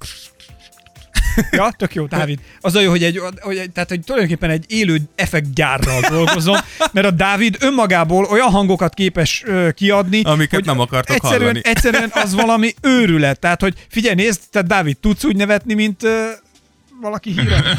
Ja, 1.52 1.74
tök 1.78 1.94
jó, 1.96 2.06
Dávid. 2.06 2.40
Az 2.62 2.76
a 2.76 2.82
jó, 2.82 2.90
hogy, 2.90 3.04
egy, 3.04 3.22
hogy 3.40 3.58
egy, 3.58 3.72
tehát, 3.72 3.90
hogy 3.90 4.00
tulajdonképpen 4.00 4.50
egy 4.50 4.66
élő 4.68 4.98
effektgyárral 5.16 6.02
dolgozom, 6.10 6.56
mert 6.92 7.08
a 7.08 7.12
Dávid 7.12 7.58
önmagából 7.60 8.26
olyan 8.26 8.50
hangokat 8.50 8.94
képes 8.94 9.44
ö, 9.46 9.72
kiadni, 9.72 10.22
Amiket 10.24 10.54
hogy 10.54 10.66
nem 10.66 10.80
akartok 10.80 11.16
egyszerűen, 11.16 11.40
hallani. 11.40 11.62
Egyszerűen 11.64 12.10
az 12.14 12.34
valami 12.34 12.74
őrület. 12.82 13.40
Tehát, 13.40 13.62
hogy 13.62 13.74
figyelj, 13.90 14.16
nézd, 14.16 14.42
tehát 14.52 14.68
Dávid, 14.68 14.98
tudsz 14.98 15.24
úgy 15.24 15.36
nevetni, 15.36 15.74
mint 15.74 16.04
ö, 16.04 16.26
valaki 17.02 17.32
híre. 17.32 17.64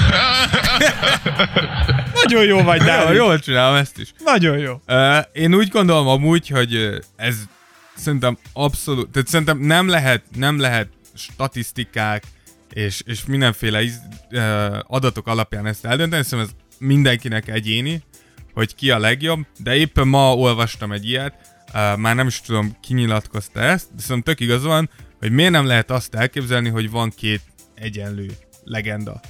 Nagyon 2.23 2.45
jó 2.45 2.63
vagy, 2.63 2.81
Jó, 2.81 2.87
Dávid. 2.87 3.17
jól 3.17 3.39
csinálom 3.39 3.77
ezt 3.77 3.99
is. 3.99 4.13
Nagyon 4.25 4.59
jó. 4.59 4.81
Uh, 4.89 5.17
én 5.33 5.55
úgy 5.55 5.69
gondolom 5.69 6.07
amúgy, 6.07 6.49
hogy 6.49 6.89
ez 7.17 7.35
szerintem 7.97 8.39
abszolút, 8.53 9.09
tehát 9.11 9.29
szerintem 9.29 9.59
nem 9.59 9.89
lehet, 9.89 10.23
nem 10.37 10.61
lehet 10.61 10.89
statisztikák 11.15 12.23
és, 12.77 13.03
és 13.07 13.27
mindenféle 13.27 13.83
iz, 13.83 14.01
adatok 14.83 15.27
alapján 15.27 15.67
ezt 15.67 15.85
eldönteni, 15.85 16.23
szerintem 16.23 16.55
ez 16.55 16.65
mindenkinek 16.79 17.49
egyéni, 17.49 18.03
hogy 18.53 18.75
ki 18.75 18.91
a 18.91 18.99
legjobb, 18.99 19.47
de 19.59 19.77
éppen 19.77 20.09
ma 20.09 20.35
olvastam 20.35 20.93
egy 20.93 21.09
ilyet, 21.09 21.35
már 21.73 22.15
nem 22.15 22.27
is 22.27 22.41
tudom, 22.41 22.77
ki 22.81 22.95
nyilatkozta 22.95 23.61
ezt, 23.61 23.95
de 23.95 24.03
szerintem 24.03 24.35
tök 24.35 24.41
igaz 24.47 24.63
van, 24.63 24.91
hogy 25.19 25.31
miért 25.31 25.51
nem 25.51 25.67
lehet 25.67 25.91
azt 25.91 26.15
elképzelni, 26.15 26.69
hogy 26.69 26.91
van 26.91 27.13
két 27.17 27.43
egyenlő 27.75 28.31
legenda. 28.65 29.21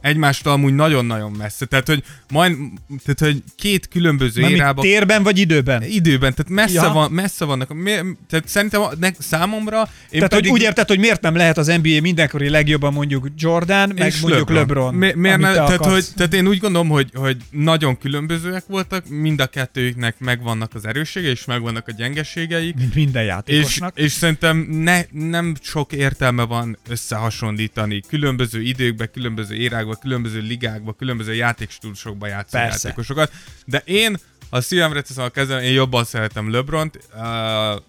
Egymástól 0.00 0.52
amúgy 0.52 0.74
nagyon-nagyon 0.74 1.32
messze. 1.32 1.66
Tehát, 1.66 1.86
hogy 1.86 2.02
majd, 2.30 2.56
tehát, 3.04 3.34
hogy 3.34 3.42
két 3.56 3.88
különböző 3.88 4.40
Mármint 4.40 4.60
érában 4.60 4.84
térben 4.84 5.22
vagy 5.22 5.38
időben? 5.38 5.82
időben, 5.82 6.34
tehát 6.34 6.48
messze, 6.52 6.86
Ja. 6.86 6.92
van, 6.92 7.10
messze 7.10 7.44
vannak. 7.44 7.74
Mi, 7.74 7.90
tehát 8.28 8.48
szerintem 8.48 8.82
ne, 9.00 9.10
számomra... 9.18 9.78
Én 9.80 9.88
Tehát, 10.10 10.28
pedig, 10.28 10.50
hogy 10.50 10.60
úgy 10.60 10.64
érted, 10.66 10.88
hogy 10.88 10.98
miért 10.98 11.20
nem 11.20 11.36
lehet 11.36 11.58
az 11.58 11.66
NBA 11.66 12.00
mindenkori 12.00 12.48
legjobban 12.48 12.92
mondjuk 12.92 13.26
Jordan, 13.36 13.92
meg 13.96 14.06
és 14.06 14.20
mondjuk 14.20 14.50
LeBron. 14.50 14.94
Mi, 14.94 15.12
miért 15.14 15.38
ne, 15.38 15.48
te 15.48 15.54
tehát, 15.54 15.70
akarsz. 15.70 15.92
hogy, 15.92 16.06
tehát 16.16 16.34
én 16.34 16.46
úgy 16.46 16.58
gondolom, 16.58 16.88
hogy, 16.88 17.10
hogy 17.14 17.36
nagyon 17.50 17.98
különbözőek 17.98 18.64
voltak, 18.66 19.08
mind 19.08 19.40
a 19.40 19.46
kettőjüknek 19.46 20.18
megvannak 20.18 20.74
az 20.74 20.86
erőssége, 20.86 21.28
és 21.28 21.44
megvannak 21.44 21.88
a 21.88 21.92
gyengeségeik, 21.92 22.74
Mint 22.74 22.94
minden 22.94 23.22
és, 23.22 23.28
játékosnak. 23.28 23.98
és 23.98 24.12
szerintem 24.12 24.56
ne, 24.70 25.00
nem 25.10 25.54
sok 25.62 25.92
értelme 25.92 26.42
van 26.42 26.78
összehasonlítani 26.88 28.00
különböző 28.08 28.62
időkbe, 28.62 29.06
különböző 29.06 29.54
érákba, 29.54 29.87
különböző 29.96 30.40
ligákba, 30.40 30.92
különböző 30.92 31.34
játékstílusokba 31.34 32.26
játszó 32.26 32.58
Persze. 32.58 32.88
játékosokat. 32.88 33.32
De 33.64 33.82
én, 33.84 34.16
a 34.50 34.60
szívemre 34.60 35.02
teszem 35.02 35.24
a 35.24 35.28
kezem, 35.28 35.58
én 35.58 35.72
jobban 35.72 36.04
szeretem 36.04 36.50
LeBront, 36.50 36.98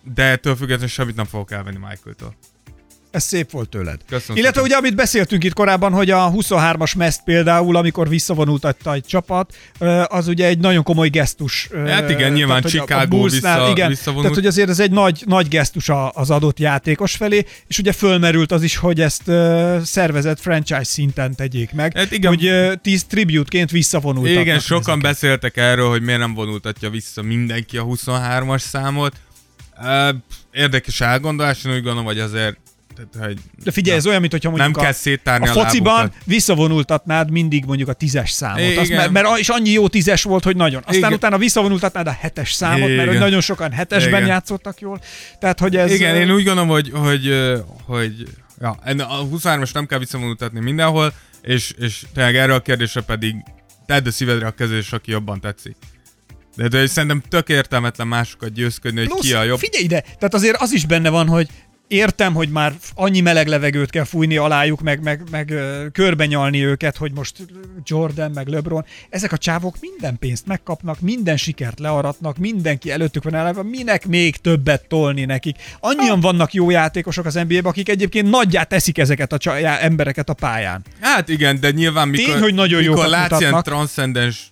de 0.04 0.24
ettől 0.24 0.56
függetlenül 0.56 0.88
semmit 0.88 1.16
nem 1.16 1.26
fogok 1.26 1.52
elvenni 1.52 1.78
Michael-től. 1.78 2.36
Ez 3.12 3.24
szép 3.24 3.52
volt 3.52 3.70
tőled. 3.70 4.00
Köszönöm 4.10 4.38
Illetve 4.38 4.48
szépen. 4.62 4.64
ugye, 4.64 4.76
amit 4.76 4.96
beszéltünk 4.96 5.44
itt 5.44 5.54
korábban, 5.54 5.92
hogy 5.92 6.10
a 6.12 6.32
23-as 6.32 6.98
meszt 6.98 7.22
például, 7.24 7.76
amikor 7.76 8.10
visszavonultatta 8.10 8.94
egy 8.94 9.06
csapat, 9.06 9.56
az 10.08 10.28
ugye 10.28 10.46
egy 10.46 10.60
nagyon 10.60 10.84
komoly 10.84 11.10
gesztus. 11.10 11.70
Hát 11.86 12.10
igen, 12.10 12.32
nyilván 12.32 12.64
a 12.64 12.68
Chicago 12.70 13.24
vissza- 13.24 13.70
igen, 13.70 13.90
visszavonult. 13.90 14.22
Tehát, 14.26 14.38
hogy 14.38 14.48
azért 14.48 14.70
ez 14.70 14.80
egy 14.80 14.92
nagy, 14.92 15.24
nagy 15.26 15.48
gesztus 15.48 15.90
az 16.14 16.30
adott 16.30 16.60
játékos 16.60 17.16
felé, 17.16 17.46
és 17.68 17.78
ugye 17.80 17.92
fölmerült 17.92 18.52
az 18.52 18.64
is, 18.64 18.76
hogy 18.78 19.02
ezt 19.02 19.24
szervezett 19.84 20.40
franchise 20.40 20.84
szinten 20.84 21.36
tegyék 21.36 21.72
meg, 21.74 21.98
Hát 21.98 22.12
igen. 22.12 22.30
hogy 22.34 22.46
ö, 22.46 22.74
10 22.82 23.04
tribute-ként 23.04 23.72
visszavonultatnak. 23.72 24.42
Igen, 24.42 24.60
sokan 24.60 24.82
ezeket. 24.82 25.02
beszéltek 25.02 25.58
erről, 25.58 25.90
hogy 25.90 26.02
miért 26.02 26.20
nem 26.20 26.34
vonultatja 26.34 26.90
vissza 26.90 27.22
mindenki 27.22 27.78
a 27.78 27.84
23-as 27.84 28.60
számot. 28.62 29.14
Érdekes 30.52 31.02
elgondolás, 31.02 31.64
én 31.66 31.72
úgy 31.72 31.78
gondolom, 31.82 32.06
hogy 32.06 32.20
azért 32.20 32.58
tehát, 33.12 33.28
hogy 33.28 33.38
De 33.64 33.72
figyelj, 33.72 33.98
ez 33.98 34.06
olyan, 34.08 34.20
mint 34.20 34.32
hogyha 34.32 34.50
mondjuk 34.50 34.72
nem 34.72 34.82
a, 34.82 34.86
kell 34.86 34.94
széttárni 34.94 35.48
a 35.48 35.52
a, 35.52 35.54
fociban 35.54 35.96
lábukat. 35.96 36.24
visszavonultatnád 36.26 37.32
mindig 37.32 37.66
mondjuk 37.66 37.90
a 37.90 37.94
tízes 37.94 38.32
számot. 38.32 38.60
Igen. 38.60 38.78
Azt, 38.78 38.90
mert, 38.90 39.12
mert 39.12 39.38
és 39.38 39.50
annyi 39.50 39.70
jó 39.70 39.88
tízes 39.88 40.24
volt, 40.24 40.44
hogy 40.44 40.56
nagyon. 40.56 40.82
Aztán 40.82 40.98
Igen. 40.98 41.14
utána 41.14 41.38
visszavonultatnád 41.38 42.08
a 42.08 42.18
hetes 42.20 42.52
számot, 42.52 42.88
mert 42.88 43.00
hogy 43.00 43.08
Igen. 43.08 43.20
nagyon 43.20 43.42
sokan 43.42 43.72
hetesben 43.72 44.14
Igen. 44.14 44.28
játszottak 44.28 44.80
jól. 44.80 45.00
Tehát, 45.40 45.60
hogy 45.60 45.76
ez... 45.76 45.92
Igen, 45.92 46.16
én 46.16 46.32
úgy 46.32 46.44
gondolom, 46.44 46.70
hogy, 46.70 46.92
hogy, 46.94 47.34
hogy 47.86 48.28
ja, 48.62 48.70
a 48.98 49.28
23-as 49.28 49.74
nem 49.74 49.86
kell 49.86 50.00
visszavonultatni 50.00 50.60
mindenhol, 50.60 51.14
és, 51.42 51.74
és 51.80 52.04
tényleg 52.14 52.36
erre 52.36 52.54
a 52.54 52.60
kérdésre 52.60 53.02
pedig 53.02 53.36
tedd 53.86 54.08
a 54.08 54.12
szívedre 54.12 54.48
a 54.48 54.52
kezés, 54.52 54.92
aki 54.92 55.12
jobban 55.12 55.40
tetszik. 55.40 55.76
De, 56.56 56.68
de 56.68 56.88
szerintem 56.88 57.22
tök 57.30 57.50
értelmetlen 57.50 58.08
másokat 58.08 58.54
győzködni, 58.54 59.00
hogy 59.00 59.08
plusz, 59.08 59.26
ki 59.26 59.34
a 59.34 59.44
jobb. 59.44 59.60
Figyelj 59.60 59.84
ide, 59.84 60.02
tehát 60.02 60.34
azért 60.34 60.62
az 60.62 60.72
is 60.72 60.86
benne 60.86 61.10
van, 61.10 61.28
hogy 61.28 61.48
értem, 61.90 62.34
hogy 62.34 62.50
már 62.50 62.74
annyi 62.96 63.20
meleg 63.20 63.48
levegőt 63.48 63.90
kell 63.90 64.04
fújni 64.04 64.38
alájuk, 64.38 64.82
meg, 64.82 65.04
meg, 65.04 65.22
meg 65.32 65.54
körbenyalni 65.92 66.66
őket, 66.66 66.98
hogy 66.98 67.12
most 67.12 67.36
Jordan, 67.84 68.32
meg 68.32 68.48
LeBron, 68.48 68.86
ezek 69.10 69.32
a 69.32 69.38
csávok 69.38 69.76
minden 69.80 70.18
pénzt 70.20 70.46
megkapnak, 70.46 71.00
minden 71.00 71.38
sikert 71.38 71.80
learatnak, 71.80 72.38
mindenki 72.38 72.92
előttük 72.92 73.24
van 73.24 73.36
eleve, 73.36 73.64
minek 73.64 74.08
még 74.08 74.38
többet 74.38 74.88
tolni 74.88 75.26
nekik. 75.26 75.58
Annyian 75.80 76.20
vannak 76.20 76.54
jó 76.54 76.70
játékosok 76.70 77.26
az 77.26 77.34
NBA-ben, 77.34 77.66
akik 77.66 77.90
egyébként 77.90 78.30
nagyjá 78.30 78.64
teszik 78.64 78.98
ezeket 78.98 79.34
a 79.34 79.38
csa- 79.38 79.60
já- 79.60 79.82
embereket 79.82 80.30
a 80.30 80.34
pályán. 80.34 80.84
Hát 81.00 81.30
igen, 81.30 81.60
de 81.60 81.72
nyilván 81.72 82.08
mikor, 82.08 82.34
Tény, 82.34 82.42
hogy 82.44 82.54
nagyon 82.54 82.84
mikor 82.84 83.08
látsz 83.08 83.40
ilyen 83.40 83.64
transzcendens 83.64 84.52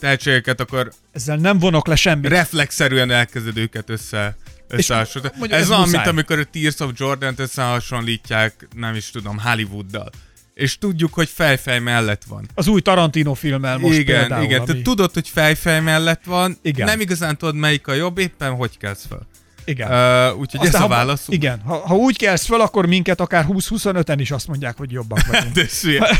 tehetségeket, 0.00 0.60
akkor 0.60 0.92
Ezzel 1.12 1.36
nem 1.36 1.58
vonok 1.58 1.86
le 1.86 1.96
semmit. 1.96 2.30
reflexzerűen 2.30 3.10
elkezded 3.10 3.56
őket 3.56 3.90
össze 3.90 4.36
összehasonlítani. 4.68 5.38
mondjuk 5.38 5.60
Ez 5.60 5.64
ez 5.66 5.70
olyan, 5.76 5.88
mint 5.88 6.06
amikor 6.06 6.38
a 6.38 6.44
Tears 6.44 6.80
of 6.80 6.90
Jordan-t 6.94 7.38
összehasonlítják, 7.38 8.68
nem 8.76 8.94
is 8.94 9.10
tudom, 9.10 9.38
Hollywooddal. 9.38 10.10
És 10.54 10.78
tudjuk, 10.78 11.14
hogy 11.14 11.28
fejfej 11.28 11.78
mellett 11.78 12.22
van. 12.28 12.48
Az 12.54 12.66
új 12.66 12.80
Tarantino 12.80 13.34
filmmel 13.34 13.78
most 13.78 13.98
igen, 13.98 14.18
például. 14.20 14.44
igen. 14.44 14.58
ami- 14.60 14.66
Tehát 14.66 14.82
tudod, 14.82 15.12
hogy 15.12 15.28
fejfej 15.28 15.80
mellett 15.80 16.24
van, 16.24 16.58
Igen. 16.62 16.86
nem 16.86 17.00
igazán 17.00 17.36
tudod, 17.38 17.54
melyik 17.54 17.86
a 17.86 17.92
jobb, 17.92 18.18
éppen 18.18 18.54
hogy 18.54 18.78
kezd 18.78 19.06
fel. 19.08 19.26
igen. 19.64 19.88
Uh, 20.32 20.38
úgyhogy 20.38 20.60
ez 20.60 20.66
Aztán, 20.66 20.80
a 20.82 20.84
ha- 20.84 20.88
válasz. 20.90 21.24
Igen, 21.28 21.60
ha, 21.60 21.76
ha 21.86 21.94
úgy 21.94 22.16
kelsz 22.16 22.46
fel, 22.46 22.60
akkor 22.60 22.86
minket 22.86 23.20
akár 23.20 23.46
20-25-en 23.48 24.16
is 24.18 24.30
azt 24.30 24.46
mondják, 24.48 24.76
hogy 24.76 24.90
jobbak 24.92 25.26
vagyunk. 25.26 25.52
De 25.58 25.60
ez. 25.62 25.82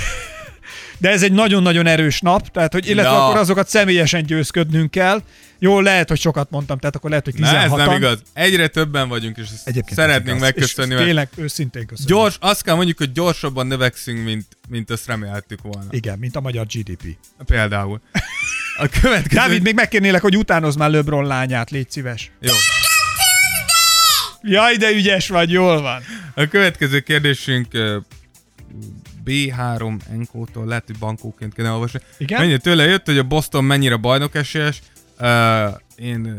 de 1.02 1.10
ez 1.10 1.22
egy 1.22 1.32
nagyon-nagyon 1.32 1.86
erős 1.86 2.20
nap, 2.20 2.48
tehát 2.48 2.72
hogy 2.72 2.88
illetve 2.88 3.10
Na. 3.10 3.24
akkor 3.26 3.36
azokat 3.36 3.68
személyesen 3.68 4.22
győzködnünk 4.26 4.90
kell. 4.90 5.22
Jó, 5.58 5.80
lehet, 5.80 6.08
hogy 6.08 6.20
sokat 6.20 6.50
mondtam, 6.50 6.78
tehát 6.78 6.96
akkor 6.96 7.10
lehet, 7.10 7.24
hogy 7.24 7.34
16 7.34 7.68
Na, 7.68 7.80
ez 7.80 7.86
nem 7.86 7.96
igaz. 7.96 8.22
Egyre 8.32 8.68
többen 8.68 9.08
vagyunk, 9.08 9.36
és 9.36 9.46
Egyébként 9.64 9.98
szeretnénk 9.98 10.40
megköszönni, 10.40 10.88
És 10.88 10.94
mert 10.94 11.06
tényleg 11.06 11.28
őszintén 11.36 11.86
köszönöm. 11.86 12.16
gyors, 12.16 12.36
azt 12.40 12.62
kell 12.62 12.74
mondjuk, 12.74 12.98
hogy 12.98 13.12
gyorsabban 13.12 13.66
növekszünk, 13.66 14.24
mint, 14.24 14.46
mint 14.68 14.90
azt 14.90 15.06
remélhettük 15.06 15.62
volna. 15.62 15.86
Igen, 15.90 16.18
mint 16.18 16.36
a 16.36 16.40
magyar 16.40 16.66
GDP. 16.66 17.16
Például. 17.46 18.00
A 18.76 18.88
következő... 19.00 19.40
Dávid, 19.40 19.62
még 19.62 19.74
megkérnélek, 19.74 20.22
hogy 20.22 20.36
utánozz 20.36 20.76
már 20.76 20.90
LeBron 20.90 21.26
lányát, 21.26 21.70
légy 21.70 21.90
szíves. 21.90 22.30
Jó. 22.40 22.54
Jaj, 24.42 24.76
de 24.76 24.90
ügyes 24.90 25.28
vagy, 25.28 25.50
jól 25.50 25.80
van. 25.80 26.02
A 26.34 26.46
következő 26.46 27.00
kérdésünk 27.00 27.66
B3 29.24 30.00
Enkótól, 30.12 30.66
lehet, 30.66 30.84
hogy 30.86 30.98
bankóként 30.98 31.54
kéne 31.54 31.70
olvasni. 31.70 32.00
Igen? 32.18 32.40
Mennyi 32.40 32.58
tőle 32.58 32.84
jött, 32.84 33.06
hogy 33.06 33.18
a 33.18 33.22
Boston 33.22 33.64
mennyire 33.64 33.96
bajnok 33.96 34.34
esélyes. 34.34 34.80
Uh, 35.20 35.26
én, 35.96 36.34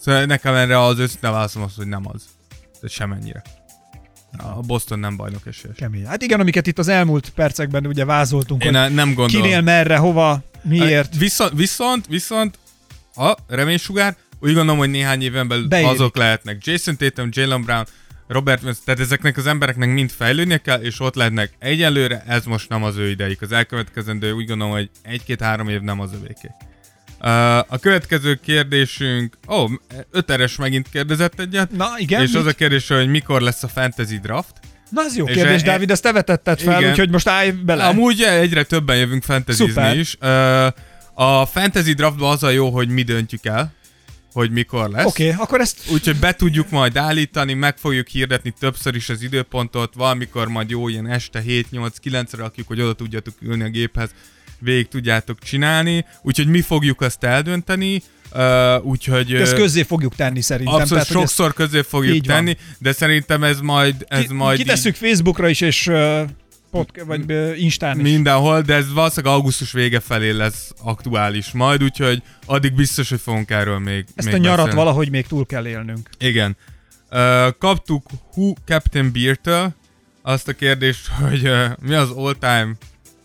szóval 0.00 0.24
nekem 0.24 0.54
erre 0.54 0.82
az 0.82 0.98
őszinte 0.98 1.30
válaszom 1.30 1.62
az, 1.62 1.74
hogy 1.76 1.86
nem 1.86 2.02
az. 2.12 2.22
De 2.80 2.88
semennyire. 2.88 3.42
A 4.38 4.60
Boston 4.60 4.98
nem 4.98 5.16
bajnok 5.16 5.46
esélyes. 5.46 5.76
Kemény. 5.76 6.06
Hát 6.06 6.22
igen, 6.22 6.40
amiket 6.40 6.66
itt 6.66 6.78
az 6.78 6.88
elmúlt 6.88 7.30
percekben 7.30 7.86
ugye 7.86 8.04
vázoltunk, 8.04 8.64
Én 8.64 8.74
hogy 8.74 8.80
ne- 8.80 8.88
nem 8.94 9.14
gondolom. 9.14 9.42
kinél 9.42 9.60
merre, 9.60 9.96
hova, 9.96 10.42
miért. 10.62 11.16
Viszont, 11.16 11.52
viszont, 11.54 12.06
viszont 12.06 12.58
a 13.14 13.34
reménysugár, 13.48 14.16
úgy 14.40 14.52
gondolom, 14.54 14.78
hogy 14.78 14.90
néhány 14.90 15.22
éven 15.22 15.48
belül 15.48 15.68
Beérik. 15.68 15.90
azok 15.90 16.16
lehetnek. 16.16 16.66
Jason 16.66 16.96
Tatum, 16.96 17.28
Jalen 17.32 17.62
Brown, 17.62 17.86
Robert 18.28 18.62
tehát 18.84 19.00
ezeknek 19.00 19.36
az 19.36 19.46
embereknek 19.46 19.88
mind 19.88 20.10
fejlődnie 20.10 20.58
kell, 20.58 20.80
és 20.80 21.00
ott 21.00 21.14
lehetnek. 21.14 21.52
Egyelőre 21.58 22.22
ez 22.26 22.44
most 22.44 22.68
nem 22.68 22.82
az 22.82 22.96
ő 22.96 23.08
idejük. 23.08 23.42
Az 23.42 23.52
elkövetkezendő 23.52 24.32
úgy 24.32 24.46
gondolom, 24.46 24.72
hogy 24.72 24.90
egy-két-három 25.02 25.68
év 25.68 25.80
nem 25.80 26.00
az 26.00 26.12
övéké. 26.12 26.50
Uh, 27.20 27.58
a 27.58 27.78
következő 27.80 28.34
kérdésünk, 28.34 29.38
ó, 29.48 29.62
oh, 29.62 29.70
öteres 30.10 30.56
megint 30.56 30.88
kérdezett 30.88 31.40
egyet, 31.40 31.70
Na 31.70 31.88
igen, 31.96 32.22
és 32.22 32.34
az 32.34 32.44
mit? 32.44 32.52
a 32.52 32.56
kérdés, 32.56 32.88
hogy 32.88 33.08
mikor 33.08 33.40
lesz 33.40 33.62
a 33.62 33.68
fantasy 33.68 34.18
draft. 34.18 34.52
Na, 34.90 35.02
az 35.02 35.16
jó 35.16 35.26
és 35.26 35.34
kérdés, 35.34 35.62
e- 35.62 35.64
Dávid, 35.64 35.90
ezt 35.90 36.02
te 36.02 36.12
vetetted 36.12 36.60
fel, 36.60 36.78
Igen. 36.78 36.90
úgyhogy 36.90 37.10
most 37.10 37.28
állj 37.28 37.50
bele. 37.50 37.84
Amúgy 37.84 38.22
egyre 38.22 38.62
többen 38.62 38.96
jövünk 38.96 39.24
Szuper. 39.46 39.96
is. 39.96 40.16
Uh, 40.20 40.66
a 41.14 41.46
fantasy 41.46 41.92
draftban 41.92 42.32
az 42.32 42.42
a 42.42 42.50
jó, 42.50 42.70
hogy 42.70 42.88
mi 42.88 43.02
döntjük 43.02 43.46
el, 43.46 43.72
hogy 44.32 44.50
mikor 44.50 44.90
lesz. 44.90 45.04
Oké, 45.04 45.28
okay, 45.30 45.42
akkor 45.42 45.60
ezt 45.60 45.78
Úgyhogy 45.92 46.16
be 46.16 46.34
tudjuk 46.34 46.70
majd 46.70 46.96
állítani, 46.96 47.54
meg 47.54 47.76
fogjuk 47.76 48.06
hirdetni 48.06 48.54
többször 48.58 48.94
is 48.94 49.08
az 49.08 49.22
időpontot, 49.22 49.94
valamikor 49.94 50.48
majd 50.48 50.70
jó 50.70 50.88
ilyen 50.88 51.06
este 51.06 51.42
7-8-9-re 51.46 52.42
rakjuk, 52.42 52.66
hogy 52.66 52.80
oda 52.80 52.92
tudjatok 52.92 53.34
ülni 53.40 53.62
a 53.62 53.68
géphez, 53.68 54.10
végig 54.58 54.88
tudjátok 54.88 55.38
csinálni, 55.38 56.04
úgyhogy 56.22 56.46
mi 56.46 56.60
fogjuk 56.60 57.00
azt 57.00 57.24
eldönteni, 57.24 58.02
uh, 58.34 58.84
úgyhogy... 58.84 59.34
ezt 59.34 59.54
közzé 59.54 59.82
fogjuk 59.82 60.14
tenni 60.14 60.40
szerintem. 60.40 60.74
Abszolút 60.74 61.04
tehát, 61.04 61.12
hogy 61.12 61.22
ezt 61.22 61.34
sokszor 61.34 61.54
közé 61.54 61.82
fogjuk 61.82 62.14
Így 62.14 62.26
van. 62.26 62.36
tenni, 62.36 62.56
de 62.78 62.92
szerintem 62.92 63.44
ez 63.44 63.60
majd... 63.60 64.04
Ez 64.08 64.26
ki, 64.26 64.34
majd 64.34 64.58
kitesszük 64.58 64.94
Facebookra 64.94 65.48
is, 65.48 65.60
és 65.60 65.86
uh, 65.86 66.20
podca- 66.70 67.04
vagy 67.04 67.30
Instán 67.60 67.96
is. 67.96 68.02
Mindenhol, 68.02 68.60
de 68.60 68.74
ez 68.74 68.92
valószínűleg 68.92 69.34
augusztus 69.34 69.72
vége 69.72 70.00
felé 70.00 70.30
lesz 70.30 70.72
aktuális 70.82 71.50
majd, 71.52 71.82
úgyhogy 71.82 72.22
addig 72.46 72.74
biztos, 72.74 73.08
hogy 73.08 73.20
fogunk 73.20 73.50
erről 73.50 73.78
még 73.78 74.04
Ezt 74.14 74.26
még 74.26 74.34
a 74.34 74.38
nyarat 74.38 74.56
beszélni. 74.56 74.78
valahogy 74.78 75.10
még 75.10 75.26
túl 75.26 75.46
kell 75.46 75.66
élnünk. 75.66 76.08
Igen. 76.18 76.56
Uh, 77.10 77.18
kaptuk 77.58 78.06
Who 78.34 78.52
Captain 78.66 79.12
Beer-től 79.12 79.74
azt 80.22 80.48
a 80.48 80.52
kérdést, 80.52 81.08
hogy 81.08 81.48
uh, 81.48 81.64
mi 81.80 81.94
az 81.94 82.10
all-time 82.10 82.74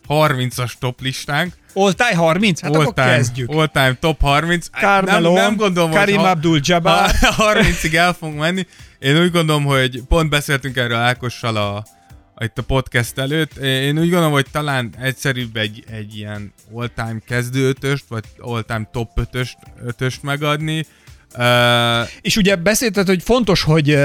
30-as 0.07 0.71
top 0.79 1.01
listánk. 1.01 1.53
Oltály 1.73 2.13
30? 2.13 2.61
Hát 2.61 2.71
akkor 2.71 2.85
all-time, 2.85 3.07
kezdjük. 3.07 3.49
all-time 3.49 3.97
top 3.99 4.21
30. 4.21 4.67
Carmelo, 4.69 5.33
nem, 5.33 5.43
nem 5.43 5.55
gondolom, 5.55 5.91
Karim 5.91 6.17
hogy 6.17 6.25
Abdul-Jabbar. 6.25 7.11
ha 7.37 7.53
30-ig 7.53 7.93
el 7.95 8.13
fogunk 8.13 8.39
menni. 8.39 8.67
Én 8.99 9.21
úgy 9.21 9.31
gondolom, 9.31 9.63
hogy 9.63 10.01
pont 10.07 10.29
beszéltünk 10.29 10.77
erről 10.77 10.97
Ákossal 10.97 11.55
a, 11.55 11.85
itt 12.39 12.57
a 12.57 12.61
podcast 12.61 13.17
előtt. 13.17 13.57
Én 13.57 13.99
úgy 13.99 14.09
gondolom, 14.09 14.31
hogy 14.31 14.45
talán 14.51 14.93
egyszerűbb 15.01 15.55
egy, 15.55 15.84
egy 15.91 16.15
ilyen 16.17 16.53
all-time 16.73 17.19
kezdő 17.25 17.67
ötöst, 17.67 18.05
vagy 18.07 18.23
all-time 18.38 18.89
top 18.91 19.09
ötöst, 19.15 19.57
ötöst 19.86 20.23
megadni. 20.23 20.86
Uh, 21.38 22.09
És 22.21 22.38
ugye 22.38 22.55
beszélted, 22.55 23.07
hogy 23.07 23.23
fontos, 23.23 23.63
hogy 23.63 23.97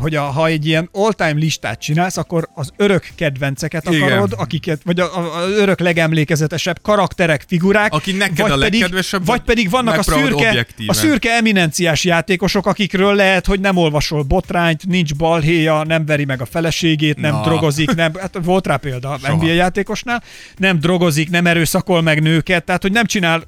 hogy 0.00 0.14
a, 0.14 0.22
ha 0.22 0.46
egy 0.46 0.66
ilyen 0.66 0.88
all-time 0.92 1.32
listát 1.32 1.80
csinálsz, 1.80 2.16
akkor 2.16 2.48
az 2.54 2.72
örök 2.76 3.08
kedvenceket 3.14 3.88
Igen. 3.88 4.02
akarod, 4.02 4.34
akiket, 4.36 4.80
vagy 4.84 5.00
az 5.00 5.08
örök 5.56 5.80
legemlékezetesebb 5.80 6.78
karakterek, 6.82 7.44
figurák, 7.46 7.92
Aki 7.92 8.12
neked 8.12 8.38
vagy 8.38 8.50
a 8.50 8.58
pedig, 8.58 8.80
legkedvesebb, 8.80 9.26
vagy 9.26 9.40
pedig 9.40 9.70
vannak 9.70 9.98
a 9.98 10.02
szürke, 10.02 10.48
objektíven. 10.48 10.88
a 10.88 10.92
szürke 10.92 11.30
eminenciás 11.30 12.04
játékosok, 12.04 12.66
akikről 12.66 13.14
lehet, 13.14 13.46
hogy 13.46 13.60
nem 13.60 13.76
olvasol 13.76 14.22
botrányt, 14.22 14.86
nincs 14.86 15.14
balhéja, 15.14 15.84
nem 15.84 16.06
veri 16.06 16.24
meg 16.24 16.40
a 16.40 16.46
feleségét, 16.46 17.16
nem 17.16 17.32
Na. 17.32 17.42
drogozik, 17.42 17.94
nem, 17.94 18.12
hát 18.20 18.38
volt 18.42 18.66
rá 18.66 18.76
példa 18.76 19.18
Soha. 19.22 19.34
NBA 19.34 19.52
játékosnál, 19.52 20.22
nem 20.56 20.78
drogozik, 20.78 21.30
nem 21.30 21.46
erőszakol 21.46 22.02
meg 22.02 22.22
nőket, 22.22 22.64
tehát 22.64 22.82
hogy 22.82 22.92
nem 22.92 23.06
csinál 23.06 23.42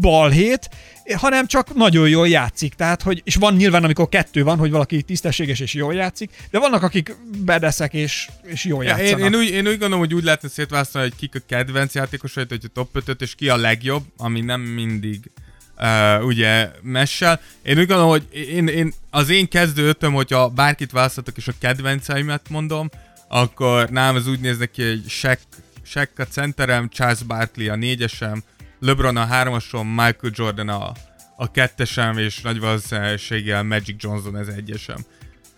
balhét, 0.00 0.68
hanem 1.12 1.46
csak 1.46 1.74
nagyon 1.74 2.08
jól 2.08 2.28
játszik. 2.28 2.74
Tehát, 2.74 3.02
hogy, 3.02 3.20
és 3.24 3.34
van 3.34 3.54
nyilván, 3.54 3.84
amikor 3.84 4.08
kettő 4.08 4.44
van, 4.44 4.58
hogy 4.58 4.70
valaki 4.70 5.02
tisztességes 5.02 5.60
és 5.60 5.74
jól 5.74 5.94
játszik, 5.94 6.30
de 6.50 6.58
vannak, 6.58 6.82
akik 6.82 7.16
bedeszek 7.44 7.92
és, 7.92 8.28
és 8.42 8.64
jól 8.64 8.84
Ja, 8.84 8.96
játszanak. 8.96 9.18
én, 9.18 9.26
én, 9.32 9.34
úgy, 9.34 9.48
én 9.48 9.66
úgy 9.66 9.78
gondolom, 9.78 9.98
hogy 9.98 10.14
úgy 10.14 10.24
lehetne 10.24 10.48
szétválasztani, 10.48 11.04
hogy 11.04 11.16
kik 11.16 11.34
a 11.34 11.38
kedvenc 11.48 11.94
játékosait, 11.94 12.48
hogy 12.48 12.64
a 12.64 12.68
top 12.72 13.02
5 13.06 13.22
és 13.22 13.34
ki 13.34 13.48
a 13.48 13.56
legjobb, 13.56 14.02
ami 14.16 14.40
nem 14.40 14.60
mindig 14.60 15.30
uh, 15.78 16.24
ugye 16.26 16.70
messel. 16.82 17.40
Én 17.62 17.78
úgy 17.78 17.86
gondolom, 17.86 18.10
hogy 18.10 18.26
én, 18.30 18.66
én, 18.66 18.92
az 19.10 19.28
én 19.28 19.48
kezdő 19.48 19.88
ötöm, 19.88 20.12
hogyha 20.12 20.48
bárkit 20.48 20.90
választatok 20.90 21.36
és 21.36 21.48
a 21.48 21.52
kedvenceimet 21.60 22.48
mondom, 22.48 22.90
akkor 23.28 23.90
nálam 23.90 24.16
ez 24.16 24.26
úgy 24.26 24.40
néz 24.40 24.58
neki, 24.58 24.82
hogy 24.88 25.08
Shaq, 25.08 25.38
Shaq 25.82 26.10
a 26.16 26.22
centerem, 26.22 26.88
Charles 26.88 27.22
Barkley 27.22 27.72
a 27.72 27.76
négyesem, 27.76 28.42
LeBron 28.84 29.16
a 29.16 29.24
hármasom, 29.26 29.88
Michael 29.88 30.32
Jordan 30.32 30.68
a, 30.68 30.92
a 31.36 31.50
kettesem, 31.50 32.18
és 32.18 32.40
nagy 32.40 32.60
valószínűséggel 32.60 33.62
Magic 33.62 34.02
Johnson 34.02 34.34
az 34.34 34.48
egyesem. 34.48 34.96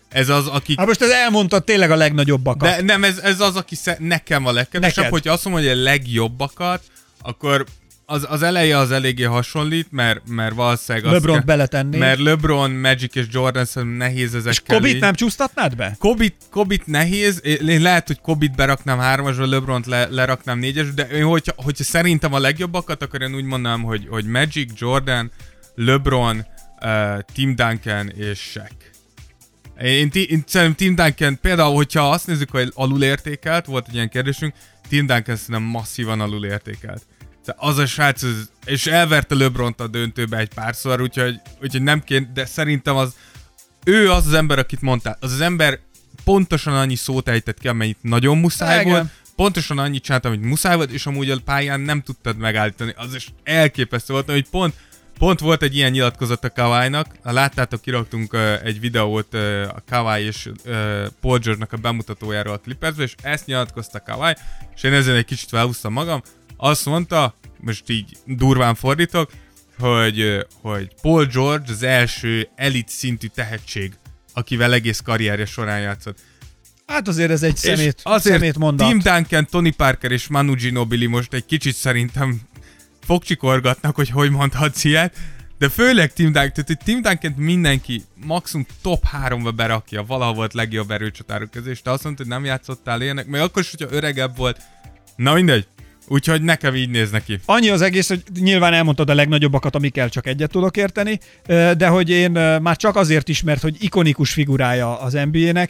Ez 0.09 0.29
az, 0.29 0.47
akik 0.47 0.77
Hát 0.77 0.87
most 0.87 1.01
ez 1.01 1.09
elmondtad 1.09 1.63
tényleg 1.63 1.91
a 1.91 1.95
legnagyobbakat. 1.95 2.69
de 2.69 2.81
nem, 2.81 3.03
ez, 3.03 3.17
ez 3.17 3.39
az, 3.39 3.55
aki 3.55 3.75
sze- 3.75 3.99
nekem 3.99 4.45
a 4.45 4.51
legkedvesebb, 4.51 5.09
hogyha 5.11 5.33
azt 5.33 5.43
mondom, 5.45 5.61
hogy 5.63 5.71
a 5.71 5.81
legjobbakat, 5.81 6.83
akkor 7.21 7.65
az, 8.09 8.25
az 8.29 8.41
eleje 8.41 8.77
az 8.77 8.91
eléggé 8.91 9.23
hasonlít, 9.23 9.87
mert, 9.91 10.21
mert 10.27 10.55
valószínűleg 10.55 11.11
LeBron 11.11 11.41
beletenni. 11.45 11.97
Mert 11.97 12.19
LeBron, 12.19 12.71
Magic 12.71 13.15
és 13.15 13.25
Jordan 13.29 13.65
szerintem 13.65 13.97
nehéz 13.97 14.35
ezekkel 14.35 14.51
és 14.51 14.61
Kobit 14.67 14.93
így. 14.93 15.01
nem 15.01 15.13
csúsztatnád 15.13 15.75
be? 15.75 15.95
Kobit, 15.99 16.35
Kobit 16.51 16.85
nehéz, 16.85 17.41
én 17.67 17.81
lehet, 17.81 18.07
hogy 18.07 18.21
Kobit 18.21 18.55
beraknám 18.55 18.99
hármasra, 18.99 19.45
LeBront 19.45 19.85
le, 19.85 20.07
leraknám 20.09 20.59
négyes, 20.59 20.93
de 20.93 21.03
én, 21.03 21.23
hogyha, 21.23 21.53
hogyha 21.55 21.83
szerintem 21.83 22.33
a 22.33 22.39
legjobbakat, 22.39 23.01
akkor 23.01 23.21
én 23.21 23.35
úgy 23.35 23.43
mondanám, 23.43 23.83
hogy, 23.83 24.07
hogy 24.09 24.25
Magic, 24.25 24.71
Jordan, 24.75 25.31
LeBron, 25.75 26.45
uh, 26.81 27.19
Tim 27.33 27.55
Duncan 27.55 28.09
és 28.09 28.39
Shaq. 28.39 28.71
Én, 29.81 30.09
ti- 30.09 30.31
én 30.31 30.43
szerintem 30.47 30.75
Tim 30.75 30.95
Duncan, 30.95 31.39
például, 31.41 31.75
hogyha 31.75 32.09
azt 32.09 32.27
nézzük, 32.27 32.49
hogy 32.51 32.71
alulértékelt, 32.73 33.65
volt 33.65 33.87
egy 33.87 33.93
ilyen 33.95 34.09
kérdésünk, 34.09 34.53
Tim 34.89 35.05
Duncan 35.05 35.35
szerintem 35.35 35.63
masszívan 35.63 36.21
alulértékelt. 36.21 37.01
Az 37.57 37.77
a 37.77 37.85
srác, 37.85 38.21
és 38.65 38.87
elverte 38.87 39.35
LeBront 39.35 39.79
a 39.79 39.87
döntőbe 39.87 40.37
egy 40.37 40.53
párszor, 40.53 41.01
úgyhogy, 41.01 41.39
úgyhogy 41.61 41.81
nem 41.81 42.01
kéne, 42.03 42.29
de 42.33 42.45
szerintem 42.45 42.95
az, 42.95 43.13
ő 43.85 44.11
az 44.11 44.27
az 44.27 44.33
ember, 44.33 44.59
akit 44.59 44.81
mondtál. 44.81 45.17
Az 45.19 45.31
az 45.31 45.41
ember 45.41 45.79
pontosan 46.23 46.73
annyi 46.73 46.95
szót 46.95 47.27
ejtett 47.27 47.59
ki, 47.59 47.67
amennyit 47.67 47.97
nagyon 48.01 48.37
muszáj 48.37 48.79
Igen. 48.79 48.91
volt, 48.91 49.07
pontosan 49.35 49.77
annyit 49.77 50.03
csinált, 50.03 50.25
amit 50.25 50.41
muszáj 50.41 50.75
volt, 50.75 50.91
és 50.91 51.05
amúgy 51.05 51.29
a 51.29 51.37
pályán 51.45 51.79
nem 51.79 52.01
tudtad 52.01 52.37
megállítani. 52.37 52.93
Az 52.95 53.15
is 53.15 53.33
elképesztő 53.43 54.13
volt, 54.13 54.29
hogy 54.29 54.49
pont, 54.49 54.73
pont 55.17 55.39
volt 55.39 55.61
egy 55.61 55.75
ilyen 55.75 55.91
nyilatkozat 55.91 56.43
a 56.43 56.49
Kawai-nak. 56.49 57.07
Láttátok, 57.23 57.81
kiraktunk 57.81 58.33
uh, 58.33 58.53
egy 58.63 58.79
videót 58.79 59.33
uh, 59.33 59.63
a 59.75 59.81
Kawai 59.89 60.23
és 60.23 60.45
uh, 60.65 61.07
Paul 61.21 61.37
George-nak 61.37 61.73
a 61.73 61.77
bemutatójáról 61.77 62.53
a 62.53 62.59
Clippersbe, 62.59 63.03
és 63.03 63.15
ezt 63.21 63.45
nyilatkozta 63.45 63.99
Kawai, 63.99 64.33
és 64.75 64.83
én 64.83 64.93
ezen 64.93 65.15
egy 65.15 65.25
kicsit 65.25 65.49
felhúztam 65.49 65.93
magam. 65.93 66.21
Azt 66.57 66.85
mondta, 66.85 67.35
most 67.59 67.89
így 67.89 68.17
durván 68.25 68.75
fordítok, 68.75 69.31
hogy, 69.79 70.45
hogy 70.61 70.91
Paul 71.01 71.25
George 71.25 71.71
az 71.71 71.83
első 71.83 72.49
elit 72.55 72.89
szintű 72.89 73.27
tehetség, 73.27 73.93
akivel 74.33 74.73
egész 74.73 74.99
karrierje 74.99 75.45
során 75.45 75.79
játszott. 75.79 76.17
Hát 76.85 77.07
azért 77.07 77.31
ez 77.31 77.43
egy 77.43 77.55
szemét, 77.57 77.95
és 77.97 78.01
azért 78.03 78.37
szemét 78.37 78.57
mondat. 78.57 78.87
Tim 78.87 78.99
Duncan, 78.99 79.45
Tony 79.45 79.75
Parker 79.75 80.11
és 80.11 80.27
Manu 80.27 80.53
Ginobili 80.53 81.05
most 81.05 81.33
egy 81.33 81.45
kicsit 81.45 81.75
szerintem 81.75 82.41
fogcsikorgatnak, 83.05 83.95
hogy 83.95 84.09
hogy 84.09 84.31
mondhatsz 84.31 84.83
ilyet, 84.83 85.15
de 85.57 85.69
főleg 85.69 86.13
Tim 86.13 86.31
Duncan, 86.31 86.51
tehát 86.51 86.67
hogy 86.67 86.77
Tim 86.83 87.01
duncan 87.01 87.33
mindenki 87.37 88.03
maximum 88.25 88.65
top 88.81 89.03
3-ba 89.27 89.53
berakja, 89.55 90.03
valahol 90.03 90.33
volt 90.33 90.53
legjobb 90.53 90.91
erőcsatárok 90.91 91.51
közé, 91.51 91.69
és 91.69 91.81
te 91.81 91.91
azt 91.91 92.03
mondtad, 92.03 92.25
hogy 92.25 92.35
nem 92.35 92.45
játszottál 92.45 93.01
ilyenek, 93.01 93.27
meg 93.27 93.41
akkor 93.41 93.61
is, 93.61 93.71
hogyha 93.71 93.95
öregebb 93.95 94.37
volt, 94.37 94.61
na 95.15 95.33
mindegy, 95.33 95.67
Úgyhogy 96.07 96.41
nekem 96.41 96.75
így 96.75 96.89
néz 96.89 97.11
neki. 97.11 97.39
Annyi 97.45 97.69
az 97.69 97.81
egész, 97.81 98.07
hogy 98.07 98.23
nyilván 98.39 98.73
elmondtad 98.73 99.09
a 99.09 99.13
legnagyobbakat, 99.13 99.75
amikkel 99.75 100.09
csak 100.09 100.27
egyet 100.27 100.51
tudok 100.51 100.77
érteni, 100.77 101.19
de 101.77 101.87
hogy 101.87 102.09
én 102.09 102.31
már 102.61 102.75
csak 102.75 102.95
azért 102.95 103.29
is, 103.29 103.41
mert 103.43 103.61
hogy 103.61 103.75
ikonikus 103.79 104.31
figurája 104.33 104.99
az 104.99 105.17
NBA-nek, 105.31 105.69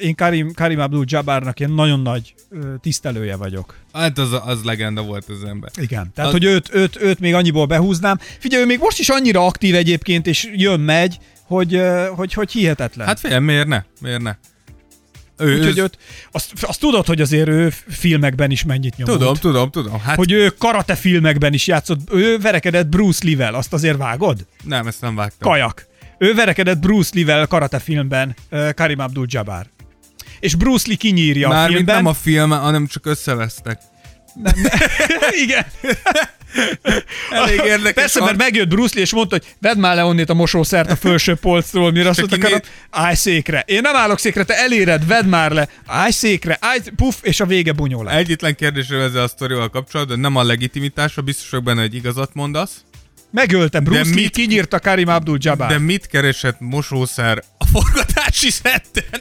én 0.00 0.14
Karim, 0.14 0.52
Karim 0.54 0.80
Abdul-Jabbarnak 0.80 1.60
ilyen 1.60 1.72
nagyon 1.72 2.00
nagy 2.00 2.34
tisztelője 2.80 3.36
vagyok. 3.36 3.74
Hát 3.92 4.18
az, 4.18 4.28
az 4.44 4.62
legenda 4.62 5.02
volt 5.02 5.28
az 5.28 5.44
ember. 5.44 5.70
Igen. 5.76 6.10
Tehát, 6.14 6.32
Az- 6.32 6.36
hogy 6.38 6.44
őt, 6.44 6.74
őt, 6.74 7.02
őt 7.02 7.20
még 7.20 7.34
annyiból 7.34 7.66
behúznám. 7.66 8.18
Figyelj, 8.38 8.62
ő 8.62 8.66
még 8.66 8.78
most 8.78 8.98
is 8.98 9.08
annyira 9.08 9.46
aktív 9.46 9.74
egyébként, 9.74 10.26
és 10.26 10.48
jön-megy, 10.54 11.18
hogy, 11.42 11.82
hogy, 12.16 12.32
hogy 12.32 12.50
hihetetlen. 12.52 13.06
Hát 13.06 13.20
figyelj, 13.20 13.44
miért 13.44 13.66
ne? 13.66 13.82
Miért 14.00 14.22
ne? 14.22 14.34
Ő, 15.38 15.58
Úgyhogy 15.58 15.78
őt, 15.78 15.98
azt, 16.30 16.52
azt 16.60 16.80
tudod, 16.80 17.06
hogy 17.06 17.20
azért 17.20 17.48
ő 17.48 17.72
filmekben 17.88 18.50
is 18.50 18.64
mennyit 18.64 18.96
nyomult. 18.96 19.18
tudom, 19.18 19.34
tudom, 19.34 19.70
tudom. 19.70 20.00
Hát 20.00 20.16
Hogy 20.16 20.32
ő 20.32 20.48
karate 20.58 20.94
filmekben 20.94 21.52
is 21.52 21.66
játszott, 21.66 22.00
ő 22.12 22.38
verekedett 22.38 22.86
Bruce 22.86 23.20
Lee-vel, 23.24 23.54
azt 23.54 23.72
azért 23.72 23.96
vágod? 23.96 24.46
nem, 24.64 24.86
ezt 24.86 25.00
nem 25.00 25.14
vágtam. 25.14 25.50
Kajak. 25.50 25.86
Ő 26.18 26.34
verekedett 26.34 26.78
Bruce 26.78 27.10
Lee-vel 27.14 27.46
karate 27.46 27.78
filmben, 27.78 28.36
Karim 28.74 28.98
Abdul-Jabbar. 28.98 29.66
És 30.40 30.54
Bruce 30.54 30.84
Lee 30.88 30.96
kinyírja 30.96 31.46
a 31.48 31.50
Mármint 31.50 31.74
filmben. 31.74 31.94
nem 31.96 32.06
a 32.06 32.12
film, 32.14 32.50
hanem 32.50 32.86
csak 32.86 33.06
összevesztek. 33.06 33.80
Igen. 35.44 35.64
Elég 37.30 37.60
érdekes. 37.74 37.92
Persze, 37.94 38.20
mert 38.24 38.36
megjött 38.36 38.68
Bruce 38.68 38.94
Lee, 38.94 39.02
és 39.04 39.12
mondta, 39.12 39.36
hogy 39.36 39.54
vedd 39.60 39.78
már 39.78 39.94
le 39.94 40.04
onnét 40.04 40.30
a 40.30 40.34
mosószert 40.34 40.90
a 40.90 40.96
felső 40.96 41.34
polcról, 41.34 41.90
mire 41.92 42.08
azt 42.08 42.18
mondta, 42.18 42.38
Karim, 42.38 42.58
állj 42.90 43.14
székre. 43.14 43.64
Én 43.66 43.80
nem 43.80 43.96
állok 43.96 44.18
székre, 44.18 44.44
te 44.44 44.54
eléred, 44.54 45.06
vedd 45.06 45.24
már 45.24 45.50
le, 45.50 45.68
állj 45.86 46.10
székre, 46.10 46.58
állj, 46.60 46.78
puff, 46.96 47.14
és 47.22 47.40
a 47.40 47.46
vége 47.46 47.72
bunyó 47.72 48.02
lett. 48.02 48.14
Egyetlen 48.14 48.54
kérdésre 48.54 49.02
ezzel 49.02 49.22
a 49.22 49.28
sztorival 49.28 49.68
kapcsolatban, 49.68 50.20
nem 50.20 50.36
a 50.36 50.42
legitimitásra, 50.42 51.22
biztos 51.22 51.50
vagyok 51.50 51.64
benne, 51.64 51.80
hogy 51.80 51.94
igazat 51.94 52.30
mondasz, 52.34 52.70
Megöltem 53.30 53.84
Bruce 53.84 54.02
De 54.02 54.06
Lee, 54.08 54.14
mit- 54.14 54.30
kinyírta 54.30 54.78
Karim 54.78 55.08
Abdul-Jabbar. 55.08 55.68
de 55.68 55.78
mit 55.78 56.06
keresett 56.06 56.56
mosószer 56.60 57.42
a 57.58 57.66
forgatási 57.66 58.50
szetten? 58.50 59.20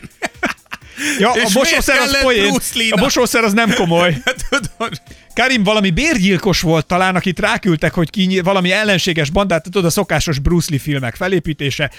Ja, 1.20 1.32
És 1.44 1.44
a 1.44 1.50
mosószer 1.60 2.00
az 2.00 2.18
poén. 2.22 2.54
A 2.90 3.00
mosószer 3.00 3.44
az 3.44 3.54
nem 3.54 3.74
komoly. 3.74 4.18
Hát 4.26 4.46
tudod, 4.50 5.02
Karim 5.38 5.64
valami 5.64 5.90
bérgyilkos 5.90 6.62
volt 6.62 6.86
talán, 6.86 7.16
akit 7.16 7.40
ráküldtek, 7.40 7.94
hogy 7.94 8.10
ki, 8.10 8.40
valami 8.40 8.72
ellenséges 8.72 9.30
bandát, 9.30 9.64
tudod, 9.64 9.86
a 9.86 9.90
szokásos 9.90 10.40
Bruce 10.40 10.68
Lee 10.70 10.80
filmek 10.80 11.16
felépítése, 11.16 11.92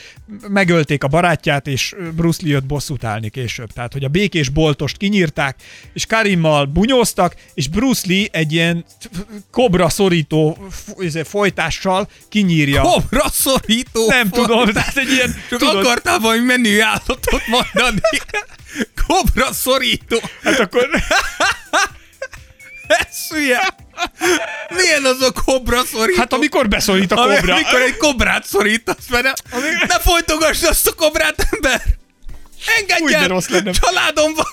megölték 0.48 1.04
a 1.04 1.08
barátját, 1.08 1.66
és 1.66 1.94
Bruce 2.16 2.38
Lee 2.42 2.52
jött 2.52 2.64
bosszút 2.64 3.04
állni 3.04 3.28
később. 3.28 3.72
Tehát, 3.72 3.92
hogy 3.92 4.04
a 4.04 4.08
békés 4.08 4.48
boltost 4.48 4.96
kinyírták, 4.96 5.56
és 5.92 6.06
Karimmal 6.06 6.64
bunyóztak, 6.64 7.34
és 7.54 7.68
Bruce 7.68 8.02
Lee 8.06 8.26
egy 8.30 8.52
ilyen 8.52 8.84
kobra 9.50 9.88
szorító 9.88 10.68
izé, 10.98 11.22
folytással 11.22 12.08
kinyírja. 12.28 12.80
kobra 12.80 13.28
szorító. 13.30 14.06
Nem 14.08 14.28
volt. 14.30 14.46
tudom, 14.46 14.72
tehát 14.72 14.96
egy 14.96 15.12
ilyen... 15.12 15.36
Csak 15.50 15.58
tudod, 15.58 15.76
akartál 15.76 16.18
valami 16.18 16.80
állatot 16.80 17.42
mondani. 17.46 18.00
Kobra 19.06 19.52
szorító. 19.52 20.20
Hát 20.42 20.58
akkor... 20.58 20.88
Hülye. 23.30 23.74
Milyen 24.68 25.04
az 25.04 25.20
a 25.22 25.32
kobra 25.44 25.84
szorító? 25.84 26.18
Hát 26.18 26.32
amikor 26.32 26.68
beszorít 26.68 27.12
a 27.12 27.14
kobra. 27.14 27.54
Amikor 27.54 27.80
egy 27.80 27.96
kobrát 27.96 28.46
szorítasz, 28.46 29.08
mert 29.10 29.22
ne, 29.22 29.32
ne 29.86 29.98
folytogassd 29.98 30.64
azt 30.64 30.86
a 30.86 30.92
kobrát, 30.92 31.48
ember! 31.50 31.82
Engedj 32.78 33.14
el! 33.14 33.28
rossz 33.28 33.48
lenne. 33.48 33.70
Családom 33.70 34.34
van! 34.34 34.46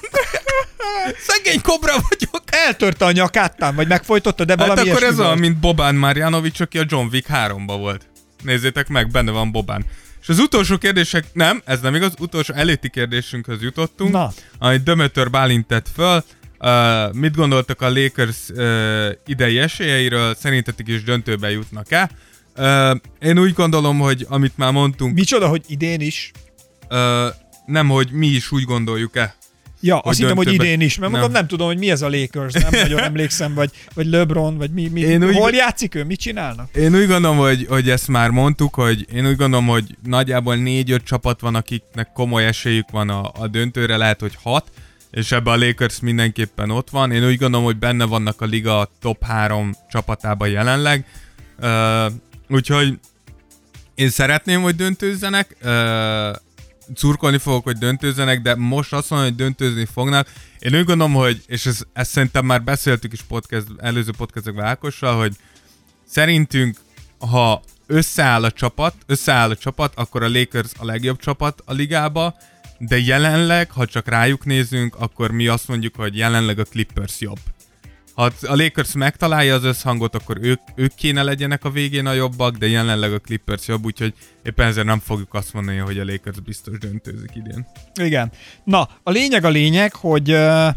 Szegény 1.27 1.61
kobra 1.61 1.93
vagyok! 2.09 2.43
Eltörte 2.45 3.05
a 3.05 3.11
nyakátán, 3.11 3.75
vagy 3.75 3.87
megfojtotta, 3.87 4.45
de 4.45 4.55
Hát 4.57 4.67
valami 4.67 4.89
akkor 4.89 5.03
ez 5.03 5.19
olyan, 5.19 5.37
mint 5.37 5.57
Bobán 5.57 5.95
Marjanovic, 5.95 6.59
aki 6.59 6.77
a 6.77 6.83
John 6.87 7.07
Wick 7.11 7.27
3-ba 7.33 7.75
volt. 7.77 8.07
Nézzétek 8.43 8.87
meg, 8.87 9.11
benne 9.11 9.31
van 9.31 9.51
Bobán. 9.51 9.85
És 10.21 10.29
az 10.29 10.39
utolsó 10.39 10.77
kérdések, 10.77 11.25
nem, 11.33 11.61
ez 11.65 11.79
nem 11.79 11.95
igaz, 11.95 12.13
utolsó 12.19 12.53
előtti 12.53 12.89
kérdésünkhöz 12.89 13.61
jutottunk, 13.61 14.11
Na. 14.11 14.31
amit 14.59 14.83
Dömötör 14.83 15.29
Bálint 15.29 15.67
tett 15.67 15.87
föl. 15.95 16.23
Uh, 16.59 17.13
mit 17.13 17.35
gondoltak 17.35 17.81
a 17.81 17.89
Lakers 17.89 18.37
uh, 18.49 19.07
idei 19.25 19.59
esélyeiről, 19.59 20.35
szerintetek 20.35 20.87
is 20.87 21.03
döntőbe 21.03 21.51
jutnak-e? 21.51 22.09
Uh, 22.57 22.95
én 23.19 23.39
úgy 23.39 23.53
gondolom, 23.53 23.99
hogy 23.99 24.25
amit 24.29 24.57
már 24.57 24.71
mondtunk, 24.71 25.15
Micsoda, 25.15 25.47
hogy 25.47 25.61
idén 25.67 26.01
is. 26.01 26.31
uh, 26.89 26.97
nem, 27.65 27.87
hogy 27.89 28.09
mi 28.11 28.27
is 28.27 28.51
úgy 28.51 28.63
gondoljuk-e. 28.63 29.35
Ja, 29.81 29.99
azt 29.99 30.19
hittem, 30.19 30.35
hogy 30.35 30.53
idén 30.53 30.81
is, 30.81 30.97
mert 30.97 31.11
Nem. 31.11 31.19
mondom, 31.21 31.31
nem 31.39 31.47
tudom, 31.47 31.67
hogy 31.67 31.77
mi 31.77 31.89
ez 31.89 32.01
a 32.01 32.09
Lakers, 32.09 32.53
nem 32.53 32.69
nagyon 32.81 32.99
emlékszem, 32.99 33.53
vagy, 33.53 33.69
vagy 33.93 34.05
LeBron, 34.05 34.57
vagy 34.57 34.71
mi, 34.71 34.87
mi 34.87 34.99
Én 34.99 35.23
úgy- 35.23 35.35
hol 35.35 35.51
játszik 35.51 35.95
ő, 35.95 36.03
mit 36.03 36.19
csinálnak? 36.19 36.75
Én 36.75 36.95
úgy 36.95 37.07
gondolom, 37.07 37.37
hogy, 37.37 37.65
hogy 37.69 37.89
ezt 37.89 38.07
már 38.07 38.29
mondtuk, 38.29 38.73
hogy 38.73 39.05
én 39.13 39.27
úgy 39.27 39.35
gondolom, 39.35 39.67
hogy 39.67 39.95
nagyjából 40.03 40.55
négy-öt 40.55 41.03
csapat 41.03 41.39
van, 41.41 41.55
akiknek 41.55 42.11
komoly 42.13 42.45
esélyük 42.45 42.91
van 42.91 43.09
a, 43.09 43.31
a 43.39 43.47
döntőre, 43.47 43.97
lehet, 43.97 44.19
hogy 44.19 44.37
hat, 44.43 44.67
és 45.15 45.31
ebbe 45.31 45.51
a 45.51 45.57
Lakers 45.57 45.99
mindenképpen 45.99 46.69
ott 46.71 46.89
van. 46.89 47.11
Én 47.11 47.25
úgy 47.25 47.37
gondolom, 47.37 47.65
hogy 47.65 47.77
benne 47.77 48.05
vannak 48.05 48.41
a 48.41 48.45
liga 48.45 48.91
top 49.01 49.23
három 49.23 49.75
csapatában 49.89 50.49
jelenleg. 50.49 51.05
Uh, 51.59 52.11
úgyhogy 52.49 52.99
én 53.95 54.09
szeretném, 54.09 54.61
hogy 54.61 54.75
döntőzzenek, 54.75 55.57
uh, 55.63 56.35
curkolni 56.95 57.37
fogok, 57.37 57.63
hogy 57.63 57.77
döntőzzenek, 57.77 58.41
de 58.41 58.55
most 58.55 58.93
azt 58.93 59.09
mondom, 59.09 59.27
hogy 59.27 59.37
döntőzni 59.37 59.85
fognak. 59.85 60.27
Én 60.59 60.75
úgy 60.75 60.85
gondolom, 60.85 61.13
hogy, 61.13 61.43
és 61.47 61.65
ez, 61.65 61.79
ezt 61.93 62.11
szerintem 62.11 62.45
már 62.45 62.63
beszéltük 62.63 63.13
is 63.13 63.21
podcast, 63.21 63.65
előző 63.77 64.11
podcastekben 64.17 64.65
Ákossal, 64.65 65.17
hogy 65.17 65.35
szerintünk, 66.07 66.77
ha 67.19 67.61
összeáll 67.87 68.43
a 68.43 68.51
csapat, 68.51 68.95
összeáll 69.05 69.49
a 69.49 69.55
csapat, 69.55 69.93
akkor 69.95 70.23
a 70.23 70.29
Lakers 70.29 70.71
a 70.77 70.85
legjobb 70.85 71.19
csapat 71.19 71.61
a 71.65 71.73
ligába, 71.73 72.35
de 72.77 72.99
jelenleg, 72.99 73.71
ha 73.71 73.85
csak 73.85 74.07
rájuk 74.07 74.45
nézünk, 74.45 74.95
akkor 74.95 75.31
mi 75.31 75.47
azt 75.47 75.67
mondjuk, 75.67 75.95
hogy 75.95 76.17
jelenleg 76.17 76.59
a 76.59 76.63
Clippers 76.63 77.21
jobb. 77.21 77.39
Ha 78.13 78.31
a 78.41 78.55
Lakers 78.55 78.93
megtalálja 78.93 79.55
az 79.55 79.63
összhangot, 79.63 80.15
akkor 80.15 80.37
ők, 80.41 80.59
ők 80.75 80.93
kéne 80.93 81.23
legyenek 81.23 81.63
a 81.63 81.69
végén 81.69 82.05
a 82.05 82.13
jobbak, 82.13 82.55
de 82.57 82.67
jelenleg 82.67 83.13
a 83.13 83.19
Clippers 83.19 83.67
jobb, 83.67 83.85
úgyhogy 83.85 84.13
éppen 84.43 84.67
ezért 84.67 84.85
nem 84.85 84.99
fogjuk 84.99 85.33
azt 85.33 85.53
mondani, 85.53 85.77
hogy 85.77 85.99
a 85.99 86.05
Lakers 86.05 86.39
biztos 86.39 86.77
döntőzik 86.77 87.31
idén. 87.35 87.67
Igen. 87.93 88.31
Na, 88.63 88.89
a 89.03 89.11
lényeg 89.11 89.43
a 89.43 89.49
lényeg, 89.49 89.93
hogy 89.93 90.31
uh, 90.31 90.67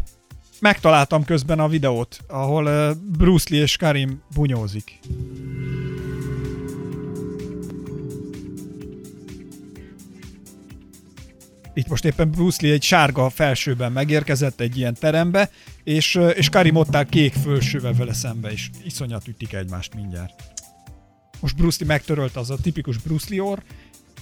megtaláltam 0.59 1.25
közben 1.25 1.59
a 1.59 1.67
videót, 1.67 2.19
ahol 2.27 2.65
uh, 2.65 2.95
Bruce 3.17 3.47
Lee 3.49 3.61
és 3.61 3.77
Karim 3.77 4.21
bunyózik. 4.35 4.99
Itt 11.79 11.87
most 11.87 12.05
éppen 12.05 12.31
Bruce 12.31 12.57
Lee 12.61 12.73
egy 12.73 12.83
sárga 12.83 13.29
felsőben 13.29 13.91
megérkezett 13.91 14.59
egy 14.59 14.77
ilyen 14.77 14.93
terembe, 14.93 15.49
és, 15.83 16.19
és 16.33 16.49
Karim 16.49 16.75
ott 16.75 16.95
áll 16.95 17.05
kék 17.05 17.33
fölsővel 17.33 17.93
vele 17.93 18.13
szembe, 18.13 18.51
és 18.51 18.69
iszonyat 18.83 19.27
ütik 19.27 19.53
egymást 19.53 19.95
mindjárt. 19.95 20.33
Most 21.39 21.55
Bruce 21.55 21.77
Lee 21.79 21.87
megtörölte 21.93 22.39
az 22.39 22.49
a 22.49 22.57
tipikus 22.61 22.97
Bruce 22.97 23.25
Lee 23.29 23.43
orr, 23.43 23.59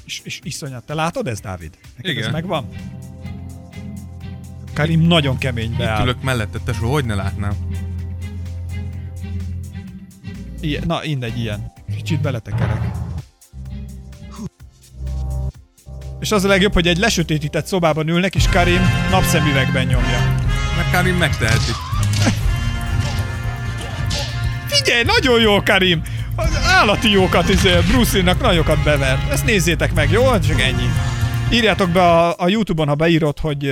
és, 0.05 0.21
és 0.23 0.39
iszonyat. 0.43 0.85
Te 0.85 0.93
látod 0.93 1.27
ezt, 1.27 1.41
Dávid? 1.41 1.77
Neked 1.95 2.11
Igen. 2.11 2.23
ez 2.25 2.31
megvan? 2.31 2.69
Karim 4.73 5.01
nagyon 5.01 5.37
kemény 5.37 5.71
Itt 5.71 5.77
beáll. 5.77 6.03
ülök 6.03 6.21
mellette, 6.21 6.59
tesó, 6.59 6.91
hogy 6.91 7.05
ne 7.05 7.15
látnám? 7.15 7.53
Ilyen, 10.59 10.83
na, 10.87 10.99
mindegy, 11.03 11.39
ilyen. 11.39 11.71
Kicsit 11.95 12.21
beletekerek. 12.21 13.06
És 16.27 16.33
az 16.33 16.43
a 16.43 16.47
legjobb, 16.47 16.73
hogy 16.73 16.87
egy 16.87 16.97
lesötétített 16.97 17.65
szobában 17.65 18.07
ülnek, 18.07 18.35
és 18.35 18.47
Karim 18.49 18.81
napszemüvegben 19.11 19.85
nyomja. 19.85 20.35
Mert 20.75 20.91
Karim 20.91 21.15
megteheti. 21.15 21.71
Figyelj, 24.67 25.03
nagyon 25.03 25.41
jó 25.41 25.63
Karim! 25.63 26.01
Az 26.35 26.57
állati 26.63 27.11
jókat, 27.11 27.49
izé, 27.49 27.79
Bruce 27.87 28.13
Lee-nak 28.17 28.41
nagyokat 28.41 28.83
bevert. 28.83 29.31
Ezt 29.31 29.45
nézzétek 29.45 29.93
meg, 29.93 30.11
jó? 30.11 30.39
Csak 30.39 30.61
ennyi. 30.61 30.89
Írjátok 31.51 31.89
be 31.89 32.01
a, 32.01 32.35
a 32.37 32.47
Youtube-on, 32.47 32.87
ha 32.87 32.95
beírod, 32.95 33.39
hogy, 33.39 33.71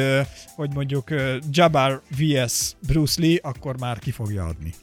hogy 0.56 0.74
mondjuk 0.74 1.14
Jabbar 1.52 2.02
vs. 2.18 2.76
Bruce 2.88 3.22
Lee, 3.22 3.40
akkor 3.42 3.80
már 3.80 4.00
ki 4.00 4.12
fogja 4.12 4.46
adni. 4.46 4.74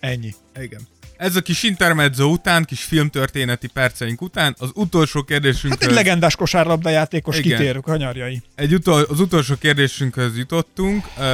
Ennyi. 0.00 0.34
Igen. 0.60 0.80
Ez 1.22 1.36
a 1.36 1.40
kis 1.40 1.62
intermezzo 1.62 2.24
után, 2.24 2.64
kis 2.64 2.82
filmtörténeti 2.82 3.66
perceink 3.66 4.20
után, 4.22 4.54
az 4.58 4.70
utolsó 4.74 5.22
kérdésünk... 5.22 5.72
Hát 5.72 5.82
egy 5.82 5.94
legendás 5.94 6.36
kosárlabdajátékos 6.36 7.38
Igen. 7.38 7.58
kitér 7.58 7.80
kanyarjai. 7.80 8.42
Egy 8.54 8.74
utol, 8.74 9.02
az 9.02 9.20
utolsó 9.20 9.54
kérdésünkhöz 9.54 10.36
jutottunk. 10.36 11.06
Uh, 11.18 11.24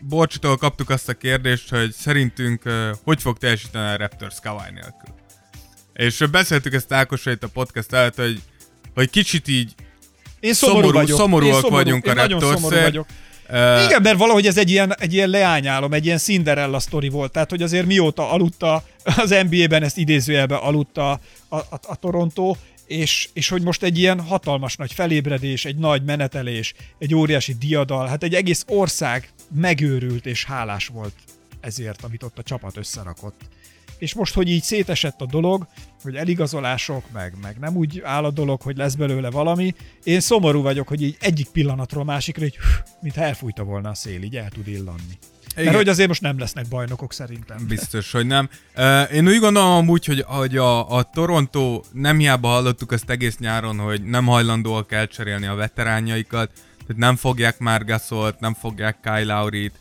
Borcsitól 0.00 0.56
kaptuk 0.56 0.90
azt 0.90 1.08
a 1.08 1.14
kérdést, 1.14 1.68
hogy 1.70 1.92
szerintünk 1.92 2.62
uh, 2.64 2.88
hogy 3.04 3.20
fog 3.22 3.38
teljesíteni 3.38 3.92
a 3.92 3.96
Raptors 3.96 4.34
Kawhi 4.42 4.70
nélkül. 4.72 5.14
És 5.92 6.24
beszéltük 6.30 6.74
ezt 6.74 6.92
Ákosra 6.92 7.30
itt 7.30 7.42
a 7.42 7.48
podcast 7.48 7.92
előtt, 7.92 8.16
hogy, 8.16 8.40
hogy 8.94 9.10
kicsit 9.10 9.48
így 9.48 9.74
Én 10.40 10.54
szomorú, 10.54 10.78
Szomorú- 10.80 11.00
vagyok. 11.00 11.18
szomorúak 11.18 11.54
én 11.54 11.60
szomorú, 11.60 11.74
vagyunk 11.74 12.04
a 12.04 12.08
én 12.08 12.14
nagyon 12.14 12.40
Raptors-ért. 12.40 12.62
szomorú 12.62 12.82
vagyok. 12.82 13.06
Uh, 13.48 13.84
Igen, 13.84 14.02
mert 14.02 14.18
valahogy 14.18 14.46
ez 14.46 14.56
egy 14.56 14.70
ilyen, 14.70 14.94
egy 14.98 15.14
ilyen 15.14 15.28
leányálom, 15.28 15.92
egy 15.92 16.04
ilyen 16.04 16.18
Cinderella 16.18 16.78
sztori 16.78 17.08
volt. 17.08 17.32
Tehát, 17.32 17.50
hogy 17.50 17.62
azért 17.62 17.86
mióta 17.86 18.30
aludta 18.30 18.84
az 19.16 19.34
NBA-ben, 19.50 19.82
ezt 19.82 19.98
idézőjelben 19.98 20.58
aludta 20.58 21.10
a, 21.48 21.56
a, 21.56 21.80
a 21.82 21.96
Toronto, 21.96 22.54
és, 22.86 23.28
és 23.32 23.48
hogy 23.48 23.62
most 23.62 23.82
egy 23.82 23.98
ilyen 23.98 24.20
hatalmas 24.20 24.76
nagy 24.76 24.92
felébredés, 24.92 25.64
egy 25.64 25.76
nagy 25.76 26.04
menetelés, 26.04 26.74
egy 26.98 27.14
óriási 27.14 27.54
diadal, 27.54 28.06
hát 28.06 28.22
egy 28.22 28.34
egész 28.34 28.64
ország 28.68 29.28
megőrült 29.54 30.26
és 30.26 30.44
hálás 30.44 30.86
volt 30.86 31.14
ezért, 31.60 32.04
amit 32.04 32.22
ott 32.22 32.38
a 32.38 32.42
csapat 32.42 32.76
összerakott. 32.76 33.40
És 33.98 34.14
most, 34.14 34.34
hogy 34.34 34.48
így 34.48 34.62
szétesett 34.62 35.20
a 35.20 35.26
dolog, 35.26 35.66
hogy 36.02 36.14
eligazolások, 36.14 37.04
meg, 37.12 37.34
meg 37.42 37.56
nem 37.58 37.76
úgy 37.76 38.00
áll 38.04 38.24
a 38.24 38.30
dolog, 38.30 38.62
hogy 38.62 38.76
lesz 38.76 38.94
belőle 38.94 39.30
valami, 39.30 39.74
én 40.04 40.20
szomorú 40.20 40.62
vagyok, 40.62 40.88
hogy 40.88 41.02
így 41.02 41.16
egyik 41.20 41.48
pillanatról 41.48 42.04
másikra, 42.04 42.42
hogy 42.42 42.56
mint 43.00 43.16
elfújta 43.16 43.64
volna 43.64 43.88
a 43.88 43.94
szél, 43.94 44.22
így 44.22 44.36
el 44.36 44.48
tud 44.48 44.68
illanni. 44.68 45.18
Igen. 45.52 45.64
Mert 45.64 45.76
hogy 45.76 45.88
azért 45.88 46.08
most 46.08 46.20
nem 46.20 46.38
lesznek 46.38 46.68
bajnokok 46.68 47.12
szerintem. 47.12 47.66
Biztos, 47.66 48.12
hogy 48.12 48.26
nem. 48.26 48.48
Én 49.12 49.28
úgy 49.28 49.38
gondolom 49.38 49.70
amúgy, 49.70 50.04
hogy, 50.04 50.24
hogy 50.26 50.56
a, 50.56 50.96
a 50.96 51.02
Toronto 51.02 51.80
nem 51.92 52.18
hiába 52.18 52.48
hallottuk 52.48 52.92
ezt 52.92 53.10
egész 53.10 53.38
nyáron, 53.38 53.78
hogy 53.78 54.02
nem 54.02 54.26
hajlandóak 54.26 54.92
elcserélni 54.92 55.46
a 55.46 55.54
veteránjaikat, 55.54 56.50
tehát 56.86 56.96
nem 56.96 57.16
fogják 57.16 57.58
már 57.58 57.84
Gasolt, 57.84 58.40
nem 58.40 58.54
fogják 58.54 58.96
Kyle 59.02 59.34
Lowry-t, 59.34 59.72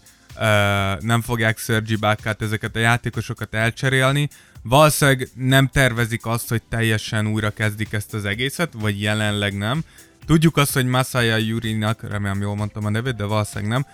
nem 0.99 1.21
fogják 1.21 1.57
Sergi 1.57 1.95
Bákát, 1.95 2.41
ezeket 2.41 2.75
a 2.75 2.79
játékosokat 2.79 3.53
elcserélni. 3.53 4.29
Valószínűleg 4.63 5.29
nem 5.35 5.67
tervezik 5.67 6.25
azt, 6.25 6.49
hogy 6.49 6.61
teljesen 6.69 7.27
újra 7.27 7.49
kezdik 7.49 7.93
ezt 7.93 8.13
az 8.13 8.25
egészet, 8.25 8.73
vagy 8.73 9.01
jelenleg 9.01 9.57
nem. 9.57 9.83
Tudjuk 10.25 10.57
azt, 10.57 10.73
hogy 10.73 10.85
Masaya 10.85 11.37
Yurinak, 11.37 12.09
remélem 12.09 12.41
jól 12.41 12.55
mondtam 12.55 12.85
a 12.85 12.89
nevét, 12.89 13.15
de 13.15 13.23
valószínűleg 13.23 13.69
nem, 13.69 13.85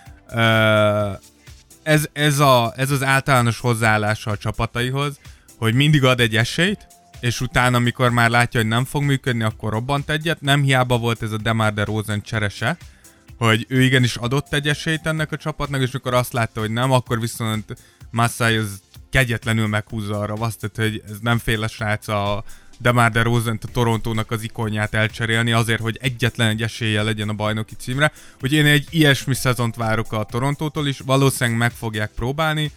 ez, 1.83 2.07
ez, 2.13 2.39
a, 2.39 2.73
ez 2.75 2.91
az 2.91 3.03
általános 3.03 3.59
hozzáállása 3.59 4.31
a 4.31 4.37
csapataihoz, 4.37 5.19
hogy 5.57 5.73
mindig 5.73 6.03
ad 6.03 6.19
egy 6.19 6.35
esélyt, 6.35 6.87
és 7.19 7.41
utána, 7.41 7.77
amikor 7.77 8.09
már 8.09 8.29
látja, 8.29 8.59
hogy 8.59 8.69
nem 8.69 8.85
fog 8.85 9.03
működni, 9.03 9.43
akkor 9.43 9.71
robbant 9.71 10.09
egyet. 10.09 10.41
Nem 10.41 10.61
hiába 10.61 10.97
volt 10.97 11.21
ez 11.21 11.31
a 11.31 11.37
Demar 11.37 11.73
de 11.73 11.83
Rosen 11.83 12.21
cserese, 12.21 12.77
hogy 13.37 13.65
ő 13.69 13.81
igenis 13.81 14.15
adott 14.15 14.53
egy 14.53 14.67
esélyt 14.67 15.07
ennek 15.07 15.31
a 15.31 15.37
csapatnak, 15.37 15.81
és 15.81 15.91
amikor 15.93 16.13
azt 16.13 16.33
látta, 16.33 16.59
hogy 16.59 16.71
nem, 16.71 16.91
akkor 16.91 17.19
viszont 17.19 17.75
Massai 18.11 18.55
az 18.55 18.81
kegyetlenül 19.09 19.67
meghúzza 19.67 20.19
arra 20.19 20.33
azt, 20.33 20.71
hogy 20.75 21.03
ez 21.09 21.17
nem 21.21 21.37
fél 21.37 21.63
a 21.63 21.67
srác 21.67 22.07
a 22.07 22.43
DeMar 22.79 23.11
DeRozan 23.11 23.59
a 23.61 23.71
Torontónak 23.71 24.31
az 24.31 24.43
ikonját 24.43 24.93
elcserélni 24.93 25.51
azért, 25.51 25.81
hogy 25.81 25.97
egyetlen 26.01 26.47
egy 26.49 26.61
esélye 26.61 27.03
legyen 27.03 27.29
a 27.29 27.33
bajnoki 27.33 27.75
címre. 27.75 28.11
Hogy 28.39 28.53
én 28.53 28.65
egy 28.65 28.87
ilyesmi 28.89 29.35
szezont 29.35 29.75
várok 29.75 30.13
a 30.13 30.23
Torontótól 30.23 30.87
is, 30.87 30.99
valószínűleg 30.99 31.59
meg 31.59 31.71
fogják 31.71 32.11
próbálni, 32.15 32.71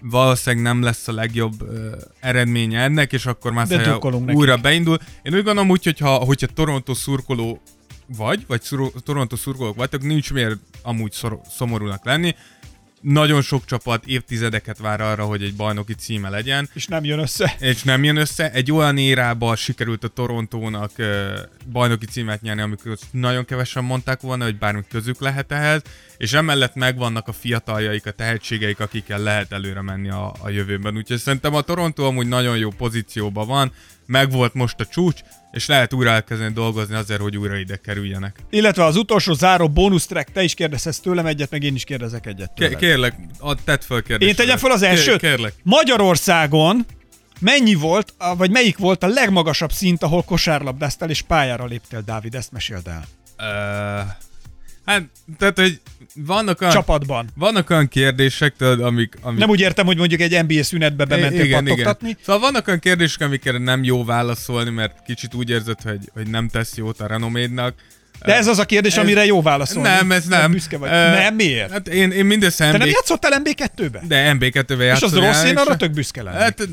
valószínűleg 0.00 0.64
nem 0.64 0.82
lesz 0.82 1.08
a 1.08 1.12
legjobb 1.12 1.62
uh, 1.62 1.92
eredménye 2.20 2.80
ennek, 2.80 3.12
és 3.12 3.26
akkor 3.26 3.52
már 3.52 3.66
újra 4.34 4.50
nekik. 4.50 4.62
beindul. 4.62 4.98
Én 5.22 5.34
úgy 5.34 5.42
gondolom 5.44 5.70
úgy, 5.70 5.84
hogyha, 5.84 6.14
hogyha 6.14 6.46
Toronto 6.46 6.94
szurkoló 6.94 7.62
vagy, 8.16 8.44
vagy 8.46 8.62
szur- 8.62 9.02
Toronto 9.04 9.36
szurkolók 9.36 9.76
vagytok, 9.76 10.02
nincs 10.02 10.32
miért 10.32 10.56
amúgy 10.82 11.12
szor- 11.12 11.46
szomorúnak 11.50 12.04
lenni 12.04 12.34
nagyon 13.02 13.42
sok 13.42 13.64
csapat 13.64 14.06
évtizedeket 14.06 14.78
vár 14.78 15.00
arra, 15.00 15.24
hogy 15.24 15.42
egy 15.42 15.54
bajnoki 15.54 15.94
címe 15.94 16.28
legyen. 16.28 16.68
És 16.72 16.86
nem 16.86 17.04
jön 17.04 17.18
össze. 17.18 17.56
És 17.58 17.82
nem 17.82 18.04
jön 18.04 18.16
össze. 18.16 18.50
Egy 18.52 18.72
olyan 18.72 18.98
érába 18.98 19.56
sikerült 19.56 20.04
a 20.04 20.08
Torontónak 20.08 20.90
uh, 20.98 21.06
bajnoki 21.72 22.06
címet 22.06 22.42
nyerni, 22.42 22.62
amikor 22.62 22.96
nagyon 23.10 23.44
kevesen 23.44 23.84
mondták 23.84 24.20
volna, 24.20 24.44
hogy 24.44 24.58
bármi 24.58 24.82
közük 24.88 25.20
lehet 25.20 25.52
ehhez, 25.52 25.82
és 26.16 26.32
emellett 26.32 26.74
megvannak 26.74 27.28
a 27.28 27.32
fiataljaik, 27.32 28.06
a 28.06 28.10
tehetségeik, 28.10 28.80
akikkel 28.80 29.22
lehet 29.22 29.52
előre 29.52 29.80
menni 29.80 30.10
a, 30.10 30.34
a 30.38 30.48
jövőben. 30.48 30.96
Úgyhogy 30.96 31.18
szerintem 31.18 31.54
a 31.54 31.60
Toronto 31.60 32.04
amúgy 32.04 32.28
nagyon 32.28 32.58
jó 32.58 32.70
pozícióban 32.70 33.46
van, 33.46 33.72
megvolt 34.06 34.54
most 34.54 34.80
a 34.80 34.86
csúcs, 34.86 35.20
és 35.52 35.66
lehet 35.66 35.92
újra 35.92 36.10
elkezdeni 36.10 36.52
dolgozni 36.52 36.94
azért, 36.94 37.20
hogy 37.20 37.36
újra 37.36 37.56
ide 37.56 37.76
kerüljenek. 37.76 38.36
Illetve 38.50 38.84
az 38.84 38.96
utolsó 38.96 39.32
záró 39.32 39.68
bónusz 39.68 40.06
track, 40.06 40.32
te 40.32 40.42
is 40.42 40.54
kérdezhetsz 40.54 40.98
tőlem 40.98 41.26
egyet, 41.26 41.50
meg 41.50 41.62
én 41.62 41.74
is 41.74 41.84
kérdezek 41.84 42.26
egyet 42.26 42.52
tőled. 42.54 42.76
Kérlek, 42.76 43.14
add, 43.38 43.56
tedd 43.64 43.80
fel 43.80 44.02
kérdést. 44.02 44.30
Én 44.30 44.36
tegyem 44.36 44.58
fel 44.58 44.70
az 44.70 44.82
elsőt? 44.82 45.18
Kérlek. 45.18 45.54
Magyarországon 45.62 46.86
mennyi 47.40 47.74
volt, 47.74 48.14
vagy 48.36 48.50
melyik 48.50 48.78
volt 48.78 49.02
a 49.02 49.06
legmagasabb 49.06 49.72
szint, 49.72 50.02
ahol 50.02 50.22
kosárlabdáztál 50.22 51.10
és 51.10 51.22
pályára 51.22 51.64
léptél, 51.64 52.02
Dávid? 52.06 52.34
Ezt 52.34 52.52
meséld 52.52 52.86
el. 52.86 53.04
Uh, 53.38 54.08
hát, 54.84 55.02
tehát, 55.38 55.58
hogy 55.58 55.80
vannak 56.14 56.60
olyan, 56.60 56.72
Csapatban. 56.72 57.28
Vannak 57.34 57.70
olyan 57.70 57.88
kérdések, 57.88 58.56
tudod, 58.56 58.80
amik, 58.80 59.14
amik... 59.20 59.38
Nem 59.38 59.48
úgy 59.48 59.60
értem, 59.60 59.86
hogy 59.86 59.96
mondjuk 59.96 60.20
egy 60.20 60.44
NBA 60.48 60.62
szünetbe 60.62 61.04
bementél 61.04 61.44
igen, 61.44 61.64
pattogtatni. 61.64 62.08
Igen. 62.08 62.20
Szóval 62.24 62.40
vannak 62.40 62.66
olyan 62.66 62.78
kérdések, 62.78 63.20
amikre 63.20 63.58
nem 63.58 63.84
jó 63.84 64.04
válaszolni, 64.04 64.70
mert 64.70 64.98
kicsit 65.06 65.34
úgy 65.34 65.50
érzed, 65.50 65.82
hogy, 65.82 66.10
hogy 66.12 66.28
nem 66.28 66.48
tesz 66.48 66.76
jót 66.76 67.00
a 67.00 67.06
renomédnak. 67.06 67.74
De 68.24 68.36
ez 68.36 68.46
az 68.46 68.58
a 68.58 68.64
kérdés, 68.64 68.92
ez, 68.92 68.98
amire 68.98 69.24
jó 69.24 69.42
válaszolni. 69.42 69.88
Nem, 69.88 70.12
ez 70.12 70.26
nem. 70.26 70.50
Büszke 70.50 70.78
vagy. 70.78 70.88
Uh, 70.88 70.94
nem, 70.94 71.34
miért? 71.34 71.70
Hát 71.70 71.88
én, 71.88 72.10
én 72.10 72.24
mindössze 72.24 72.66
MB... 72.66 72.72
Te 72.72 72.78
nem 72.78 72.88
játszottál 72.88 73.42
MB2-be? 73.44 74.02
De 74.08 74.36
MB2-be 74.40 74.84
játszol. 74.84 75.08
És 75.08 75.14
az 75.14 75.20
rossz, 75.20 75.44
én 75.44 75.56
arra 75.56 75.76
tök 75.76 75.90
büszke 75.90 76.22
lenni. 76.22 76.36
Hát, 76.36 76.68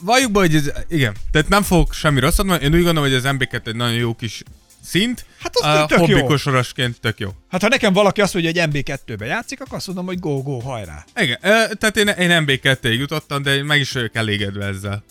valljuk 0.00 0.32
be, 0.32 0.38
hogy 0.38 0.54
ez, 0.54 0.70
igen, 0.88 1.14
tehát 1.30 1.48
nem 1.48 1.62
fogok 1.62 1.92
semmi 1.92 2.20
rosszat 2.20 2.46
mondani, 2.46 2.64
én 2.64 2.78
úgy 2.78 2.84
gondolom, 2.84 3.10
hogy 3.10 3.18
az 3.18 3.24
MB2 3.26 3.66
egy 3.66 3.76
nagyon 3.76 3.96
jó 3.96 4.14
kis 4.14 4.42
szint. 4.84 5.26
Hát 5.40 5.56
az 5.56 5.80
uh, 5.80 5.86
tök 5.86 5.98
hobbi 5.98 6.12
jó. 6.12 6.24
kosarasként 6.24 7.00
tök 7.00 7.18
jó. 7.18 7.30
Hát 7.50 7.62
ha 7.62 7.68
nekem 7.68 7.92
valaki 7.92 8.20
azt 8.20 8.34
mondja, 8.34 8.62
hogy 8.62 8.70
MB2-be 8.72 9.24
játszik, 9.24 9.60
akkor 9.60 9.76
azt 9.76 9.86
mondom, 9.86 10.06
hogy 10.06 10.18
go, 10.18 10.42
go, 10.42 10.58
hajrá. 10.58 11.04
Igen, 11.16 11.38
tehát 11.78 11.96
én, 11.96 12.08
én 12.08 12.44
MB2-ig 12.46 12.98
jutottam, 12.98 13.42
de 13.42 13.62
meg 13.62 13.80
is 13.80 13.92
vagyok 13.92 14.14
elégedve 14.14 14.66
ezzel. 14.66 15.04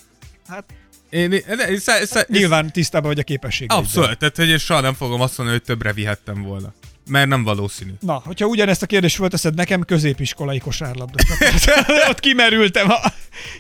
Hát 0.48 0.64
én, 1.10 1.32
én, 1.32 1.44
én, 1.70 1.78
sz, 1.78 2.06
sz, 2.06 2.26
Nyilván 2.28 2.72
tisztában 2.72 3.10
vagy 3.10 3.20
a 3.20 3.24
képesség. 3.24 3.72
Abszolút, 3.72 4.18
tehát 4.18 4.36
hogy 4.36 4.50
én 4.50 4.58
soha 4.58 4.80
nem 4.80 4.94
fogom 4.94 5.22
azt 5.22 5.38
mondani, 5.38 5.58
hogy 5.58 5.68
többre 5.68 5.94
vihettem 5.94 6.42
volna. 6.42 6.74
Mert 7.10 7.28
nem 7.28 7.44
valószínű. 7.44 7.92
Na, 8.00 8.22
hogyha 8.26 8.46
ugyanezt 8.46 8.82
a 8.82 8.86
kérdést 8.86 9.16
fölteszed 9.16 9.56
nekem, 9.56 9.84
középiskolai 9.84 10.60
kosárlabda. 10.60 11.24
ott 12.10 12.20
kimerültem. 12.20 12.90
A, 12.90 12.98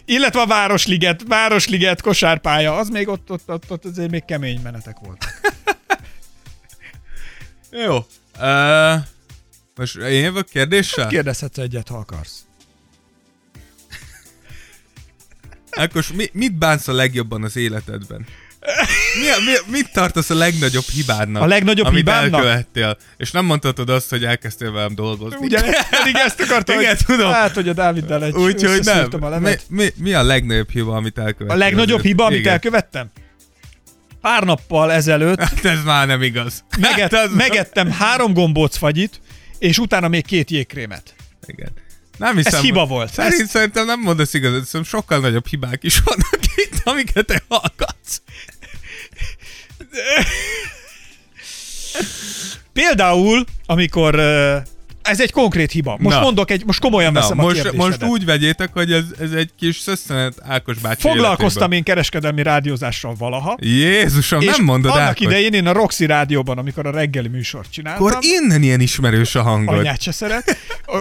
illetve 0.06 0.42
a 0.42 0.46
Városliget, 0.46 1.24
Városliget 1.28 2.02
kosárpálya, 2.02 2.76
az 2.76 2.90
még 2.90 3.08
ott, 3.08 3.32
ott, 3.32 3.50
ott, 3.50 3.72
ott 3.72 3.86
azért 3.86 4.12
még 4.12 4.26
kemény 4.26 4.60
menetek 4.64 4.98
volt. 5.06 5.26
Jó. 7.74 8.06
Uh, 8.40 9.02
most 9.76 9.96
én 9.96 10.24
jövök 10.24 10.50
kérdéssel? 10.50 11.04
Hát 11.04 11.14
kérdezhetsz 11.14 11.58
egyet, 11.58 11.88
ha 11.88 11.98
akarsz. 11.98 12.46
Akkor 15.72 16.06
mi, 16.14 16.30
mit 16.34 16.54
bánsz 16.54 16.88
a 16.88 16.94
legjobban 16.94 17.44
az 17.44 17.56
életedben? 17.56 18.26
Mi, 19.20 19.52
mi, 19.52 19.72
mit 19.78 19.92
tartasz 19.94 20.30
a 20.30 20.36
legnagyobb 20.36 20.84
hibádnak? 20.84 21.42
A 21.42 21.46
legnagyobb 21.46 21.86
amit 21.86 21.98
hibádnak? 21.98 22.40
elkövettél? 22.40 22.98
És 23.18 23.32
nem 23.32 23.46
mondhatod 23.46 23.90
azt, 23.90 24.10
hogy 24.10 24.26
elkezdtél 24.26 24.72
velem 24.72 24.96
dolgozni. 24.96 25.38
Ugye, 25.40 25.60
pedig 25.90 26.16
ezt 26.16 26.42
akartam, 26.42 26.80
Igen, 26.80 26.96
hogy, 26.96 27.06
tudom. 27.06 27.32
Hát, 27.32 27.54
hogy 27.54 27.70
a 27.70 27.74
Dáviddal 27.74 28.24
egy 28.24 28.34
Úgyhogy 28.34 28.84
nem. 28.84 29.08
A 29.24 29.40
mi, 29.40 29.54
mi, 29.68 29.90
mi, 29.96 30.14
a 30.14 30.24
legnagyobb 30.24 30.70
hiba, 30.70 30.96
amit 30.96 31.18
elkövettem? 31.18 31.56
A 31.56 31.60
legnagyobb 31.60 32.02
hiba, 32.02 32.26
amit 32.26 32.40
Igen. 32.40 32.52
elkövettem? 32.52 33.12
Pár 34.24 34.44
nappal 34.44 34.92
ezelőtt... 34.92 35.40
Hát 35.40 35.66
ez 35.66 35.84
már 35.84 36.08
nem 36.08 36.22
igaz. 36.22 36.64
Meget, 36.80 37.16
hát 37.16 37.30
megettem 37.30 37.92
három 37.92 38.34
gombóc 38.34 38.76
fagyit, 38.78 39.22
és 39.60 39.78
utána 39.78 40.08
még 40.08 40.26
két 40.26 40.50
jégkrémet. 40.52 41.16
Igen. 41.46 41.72
Nem 42.18 42.36
hiszem, 42.36 42.60
Ez 42.60 42.66
hiba 42.66 42.86
volt. 42.86 43.14
Szerint 43.14 43.42
Ez... 43.42 43.50
szerintem 43.50 43.86
nem 43.86 44.00
mondasz 44.00 44.34
igazat, 44.34 44.66
szerintem 44.66 45.00
sokkal 45.00 45.20
nagyobb 45.20 45.48
hibák 45.48 45.84
is 45.84 46.00
vannak 46.00 46.40
itt, 46.64 46.82
amiket 46.84 47.26
te 47.26 47.44
hallgatsz. 47.48 48.22
Például, 52.74 53.44
amikor 53.66 54.16
ez 55.04 55.22
egy 55.22 55.32
konkrét 55.32 55.72
hiba. 55.72 55.98
Most 56.00 56.16
Na. 56.16 56.22
mondok 56.22 56.52
egy, 56.52 56.66
most 56.66 56.80
komolyan 56.80 57.12
Na, 57.12 57.20
veszem 57.20 57.38
most, 57.38 57.66
a 57.66 57.74
Most 57.74 58.04
úgy 58.04 58.26
vegyétek, 58.26 58.70
hogy 58.74 58.92
ez, 58.92 59.04
ez 59.20 59.32
egy 59.32 59.50
kis 59.60 59.78
szösszenet 59.78 60.34
Ákos 60.48 60.78
bácsi 60.78 61.02
Foglalkoztam 61.02 61.48
életében. 61.48 61.78
én 61.78 61.84
kereskedelmi 61.84 62.44
rádiózással 62.44 63.16
valaha. 63.18 63.58
Jézusom, 63.62 64.42
és 64.42 64.56
nem 64.56 64.66
mondod 64.66 64.92
annak 64.92 65.04
Ákos. 65.04 65.26
idején 65.26 65.54
én 65.54 65.68
a 65.68 65.72
Roxy 65.72 66.06
rádióban, 66.06 66.58
amikor 66.58 66.86
a 66.88 66.92
reggeli 66.92 67.28
műsort 67.28 67.72
csináltam. 67.72 68.06
Akkor 68.06 68.18
innen 68.22 68.64
ilyen 68.64 68.80
ismerős 68.80 69.36
a 69.36 69.42
hangod. 69.42 69.78
Anyát 69.78 70.02
se 70.02 70.12
szeret. 70.12 70.58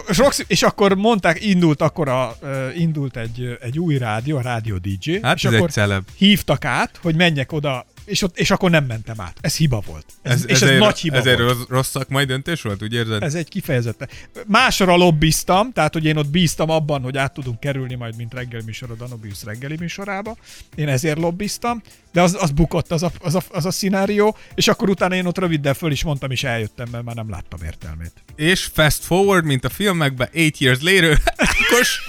És, 0.09 0.19
Roxy, 0.19 0.45
és 0.47 0.63
akkor 0.63 0.95
mondták, 0.95 1.45
indult 1.45 1.83
akkor 1.83 2.09
a, 2.09 2.37
indult 2.77 3.17
egy, 3.17 3.59
egy 3.61 3.79
új 3.79 3.99
rádió, 3.99 4.37
a 4.37 4.41
Rádió 4.43 4.77
DJ. 4.77 5.19
Hát 5.23 5.37
és 5.37 5.45
akkor 5.45 5.61
egy 5.61 5.71
celeb. 5.71 6.03
hívtak 6.19 6.65
át, 6.65 6.99
hogy 7.03 7.15
menjek 7.15 7.53
oda 7.53 7.87
és, 8.05 8.23
ott, 8.23 8.39
és 8.39 8.51
akkor 8.51 8.71
nem 8.71 8.85
mentem 8.85 9.21
át. 9.21 9.37
Ez 9.41 9.57
hiba 9.57 9.83
volt. 9.87 10.07
Ez, 10.23 10.33
Ez, 10.33 10.49
és 10.49 10.61
ez 10.63 10.69
egy, 10.69 10.79
nagy 10.79 10.99
hiba 10.99 11.17
ez 11.17 11.27
egy 11.27 11.39
volt. 11.41 11.49
rossz, 11.57 11.67
rossz 11.69 11.89
szakmai 11.91 12.25
döntés 12.25 12.63
volt, 12.63 12.83
úgy 12.83 12.95
érzed? 12.95 13.23
Ez 13.23 13.35
egy 13.35 13.49
kifejezetten. 13.49 14.09
Másra 14.47 14.97
lobbiztam, 14.97 15.73
tehát 15.73 15.93
hogy 15.93 16.05
én 16.05 16.17
ott 16.17 16.29
bíztam 16.29 16.71
abban, 16.71 17.03
hogy 17.03 17.17
át 17.17 17.33
tudunk 17.35 17.61
kerülni 17.61 17.95
majd, 17.95 18.17
mint 18.17 18.35
reggeli 18.35 18.63
műsor 18.65 18.91
a 18.91 18.95
Danobius 18.95 19.45
reggeli 19.45 19.77
műsorába. 19.81 20.37
Én 20.75 20.89
ezért 20.89 21.19
lobbiztam, 21.19 21.83
de 22.13 22.23
az, 22.23 22.37
az 22.41 22.51
bukott 22.51 22.91
az 22.93 23.03
a, 23.03 23.13
az, 23.21 23.35
a, 23.35 23.43
az 23.51 23.67
a 23.67 23.71
szenárió, 23.71 24.37
és 24.55 24.69
akkor 24.69 24.89
utána 24.89 25.15
én 25.15 25.27
ott 25.27 25.39
röviddel 25.39 25.75
föl 25.75 25.91
is 25.93 26.05
mondtam, 26.05 26.31
és 26.31 26.45
eljöttem, 26.45 26.89
mert 26.91 27.05
már 27.05 27.15
nem 27.15 27.31
láttam 27.31 27.63
értelmét. 27.65 28.13
És 28.37 28.69
fast 28.73 29.05
forward, 29.05 29.45
mint 29.45 29.65
a 29.65 29.69
filmekben, 29.69 30.29
eight 30.33 30.59
years 30.59 30.83
later, 30.83 31.19
Ákos 31.37 32.01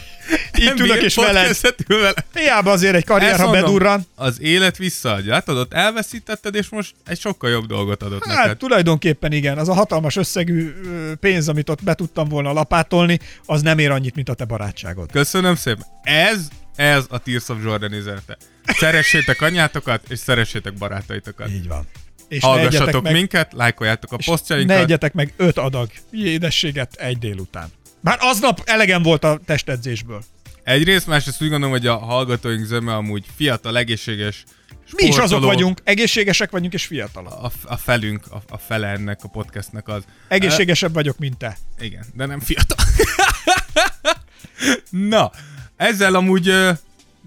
Így 0.59 0.79
ülök 0.79 1.01
és 1.01 1.15
veled. 1.15 1.55
Hiába 2.33 2.71
azért 2.71 2.95
egy 2.95 3.05
karrier, 3.05 3.39
ha 3.39 3.51
bedurran. 3.51 4.05
Az 4.15 4.41
élet 4.41 4.77
visszaadja. 4.77 5.31
Látod, 5.31 5.57
ott 5.57 5.73
elveszítetted, 5.73 6.55
és 6.55 6.69
most 6.69 6.93
egy 7.05 7.19
sokkal 7.19 7.49
jobb 7.49 7.65
dolgot 7.65 8.03
adott 8.03 8.25
Hát 8.25 8.37
neked. 8.37 8.57
tulajdonképpen 8.57 9.31
igen, 9.31 9.57
az 9.57 9.69
a 9.69 9.73
hatalmas 9.73 10.15
összegű 10.15 10.73
pénz, 11.19 11.49
amit 11.49 11.69
ott 11.69 11.83
be 11.83 11.93
tudtam 11.93 12.27
volna 12.27 12.53
lapátolni, 12.53 13.19
az 13.45 13.61
nem 13.61 13.79
ér 13.79 13.91
annyit, 13.91 14.15
mint 14.15 14.29
a 14.29 14.33
te 14.33 14.45
barátságod. 14.45 15.11
Köszönöm 15.11 15.55
szépen. 15.55 15.85
Ez, 16.03 16.47
ez 16.75 17.05
a 17.09 17.17
Tears 17.17 17.49
of 17.49 17.57
Jordan 17.63 17.93
üzenete. 17.93 18.37
Szeressétek 18.65 19.41
anyátokat, 19.41 20.01
és 20.09 20.19
szeressétek 20.19 20.73
barátaitokat. 20.73 21.49
Így 21.49 21.67
van. 21.67 21.87
És 22.27 22.41
Hallgassatok 22.43 23.03
meg, 23.03 23.13
minket, 23.13 23.53
lájkoljátok 23.53 24.11
a 24.11 24.15
és 24.19 24.25
ne 24.25 24.31
posztjainkat. 24.31 24.77
egyetek 24.77 25.13
meg 25.13 25.33
öt 25.37 25.57
adag 25.57 25.89
édességet 26.11 26.93
egy 26.95 27.17
délután. 27.17 27.67
Bár 28.03 28.17
aznap 28.21 28.61
elegem 28.65 29.03
volt 29.03 29.23
a 29.23 29.39
testedzésből. 29.45 30.23
Egyrészt, 30.63 31.07
másrészt 31.07 31.41
úgy 31.41 31.49
gondolom, 31.49 31.73
hogy 31.75 31.87
a 31.87 31.97
hallgatóink 31.97 32.65
zöme 32.65 32.95
amúgy 32.95 33.25
fiatal, 33.35 33.77
egészséges 33.77 34.43
Mi 34.91 35.03
is 35.03 35.09
azok 35.09 35.25
sportoló. 35.27 35.47
vagyunk, 35.47 35.79
egészségesek 35.83 36.51
vagyunk 36.51 36.73
és 36.73 36.85
fiatalak. 36.85 37.33
A, 37.33 37.51
a 37.63 37.77
felünk, 37.77 38.23
a, 38.31 38.41
a 38.49 38.57
fele 38.57 38.87
ennek 38.87 39.19
a 39.23 39.27
podcastnek 39.27 39.87
az. 39.87 40.03
Egészségesebb 40.27 40.93
vagyok, 40.93 41.17
mint 41.17 41.37
te. 41.37 41.57
Uh, 41.77 41.85
igen, 41.85 42.05
de 42.13 42.25
nem 42.25 42.39
fiatal. 42.39 42.77
Na, 45.13 45.31
ezzel 45.75 46.15
amúgy 46.15 46.47
ö, 46.47 46.71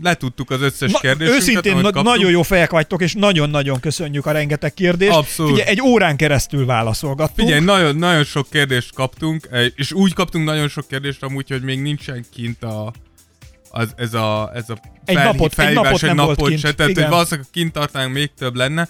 letudtuk 0.02 0.50
az 0.50 0.60
összes 0.60 0.92
Na, 0.92 0.98
kérdésünket. 0.98 1.40
őszintén 1.42 1.76
na- 1.76 2.02
nagyon 2.02 2.30
jó 2.30 2.42
fejek 2.42 2.70
vagytok, 2.70 3.02
és 3.02 3.14
nagyon-nagyon 3.14 3.80
köszönjük 3.80 4.26
a 4.26 4.30
rengeteg 4.30 4.74
kérdést. 4.74 5.12
Abszolút. 5.12 5.52
Ugye 5.52 5.64
egy 5.66 5.80
órán 5.80 6.16
keresztül 6.16 6.66
válaszolgattunk. 6.66 7.48
Figyelj, 7.48 7.64
nagyon, 7.64 7.96
nagyon 7.96 8.24
sok 8.24 8.50
kérdést 8.50 8.94
kaptunk, 8.94 9.48
eh, 9.50 9.66
és 9.76 9.92
úgy 9.92 10.12
kaptunk 10.14 10.44
nagyon 10.44 10.68
sok 10.68 10.88
kérdést 10.88 11.22
amúgy, 11.22 11.48
hogy 11.50 11.62
még 11.62 11.80
nincsen 11.80 12.24
kint 12.34 12.62
a, 12.62 12.92
az, 13.70 13.92
ez 13.96 14.14
a, 14.14 14.50
ez 14.54 14.70
a 14.70 14.76
Egy 15.04 15.16
napot- 15.16 15.46
egy 15.50 15.54
felhívás, 15.54 15.84
napot 16.00 16.16
nem 16.16 16.16
volt 16.16 16.46
kint, 16.48 16.60
se, 16.60 16.72
tehát 16.72 16.90
igen. 16.90 17.02
hogy 17.02 17.12
valószínűleg 17.12 17.50
kint 17.52 17.72
tartanánk 17.72 18.12
még 18.12 18.30
több 18.38 18.54
lenne. 18.54 18.88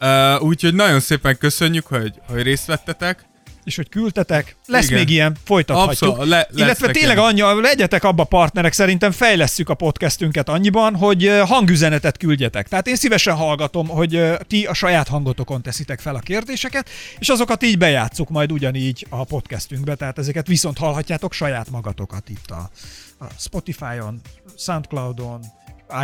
Uh, 0.00 0.42
úgyhogy 0.42 0.74
nagyon 0.74 1.00
szépen 1.00 1.38
köszönjük, 1.38 1.86
hogy, 1.86 2.12
hogy 2.28 2.42
részt 2.42 2.66
vettetek. 2.66 3.24
És 3.66 3.76
hogy 3.76 3.88
küldtetek. 3.88 4.56
Lesz 4.66 4.86
Igen. 4.86 4.98
még 4.98 5.10
ilyen, 5.10 5.36
folytathatjuk. 5.44 6.10
Abszolút, 6.10 6.28
le- 6.30 6.48
Illetve 6.54 6.90
tényleg 6.90 7.18
annyi, 7.18 7.40
legyetek 7.60 8.04
abba 8.04 8.24
partnerek, 8.24 8.72
szerintem 8.72 9.10
fejlesszük 9.10 9.68
a 9.68 9.74
podcastünket 9.74 10.48
annyiban, 10.48 10.94
hogy 10.96 11.40
hangüzenetet 11.44 12.16
küldjetek. 12.16 12.68
Tehát 12.68 12.86
én 12.86 12.96
szívesen 12.96 13.36
hallgatom, 13.36 13.88
hogy 13.88 14.22
ti 14.46 14.66
a 14.66 14.74
saját 14.74 15.08
hangotokon 15.08 15.62
teszitek 15.62 16.00
fel 16.00 16.14
a 16.14 16.18
kérdéseket, 16.18 16.88
és 17.18 17.28
azokat 17.28 17.62
így 17.62 17.78
bejátszuk 17.78 18.28
majd 18.28 18.52
ugyanígy 18.52 19.06
a 19.10 19.24
podcastünkbe, 19.24 19.94
tehát 19.94 20.18
ezeket 20.18 20.46
viszont 20.46 20.78
hallhatjátok 20.78 21.32
saját 21.32 21.70
magatokat 21.70 22.28
itt 22.28 22.50
a, 22.50 22.70
a 23.18 23.26
Spotify-on, 23.38 24.20
Soundcloud-on, 24.58 25.40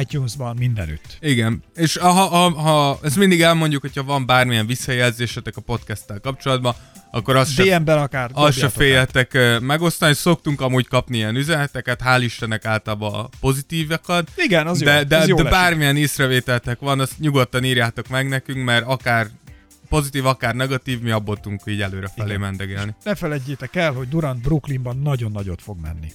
iTunes-ban, 0.01 0.57
mindenütt. 0.57 1.17
Igen, 1.21 1.63
és 1.75 1.97
ha, 1.97 2.11
ha, 2.11 2.51
ha 2.51 2.99
ezt 3.03 3.17
mindig 3.17 3.43
elmondjuk, 3.43 3.81
hogyha 3.81 4.03
van 4.03 4.27
bármilyen 4.27 4.67
visszajelzésetek 4.67 5.57
a 5.57 5.61
podcasttel 5.61 6.19
kapcsolatban, 6.21 6.75
akkor 7.15 7.37
azt 7.37 7.53
se, 7.53 7.63
DM-ben 7.63 7.99
akár. 7.99 8.31
azt 8.33 8.59
se 8.59 8.65
át. 8.65 8.73
féljetek 8.73 9.35
ö, 9.35 9.59
megosztani, 9.59 10.15
szoktunk 10.15 10.61
amúgy 10.61 10.89
kapni 10.89 11.17
ilyen 11.17 11.37
üzeneteket, 11.37 12.01
hál' 12.05 12.21
Istennek 12.23 12.65
általában 12.65 13.15
a 13.15 13.29
pozitívakat, 13.41 14.31
Igen, 14.37 14.67
az 14.67 14.81
jó. 14.81 14.87
de, 14.87 15.05
de, 15.05 15.17
ez 15.17 15.29
jól 15.29 15.43
de 15.43 15.51
bármilyen 15.51 15.97
észrevételtek 15.97 16.79
van, 16.81 17.01
azt 17.01 17.19
nyugodtan 17.19 17.65
írjátok 17.65 18.09
meg 18.09 18.29
nekünk, 18.29 18.65
mert 18.65 18.85
akár 18.87 19.27
pozitív, 19.89 20.27
akár 20.27 20.55
negatív, 20.55 21.01
mi 21.01 21.11
abból 21.11 21.37
tudunk 21.41 21.61
így 21.67 21.81
előrefelé 21.81 22.29
Igen. 22.29 22.41
mendegelni. 22.41 22.95
Ne 23.05 23.15
felejtjétek 23.15 23.77
el, 23.77 23.93
hogy 23.93 24.09
Durant 24.09 24.43
Brooklynban 24.43 24.97
nagyon 24.99 25.33
nagyot 25.33 25.63
fog 25.63 25.81
menni. 25.81 26.13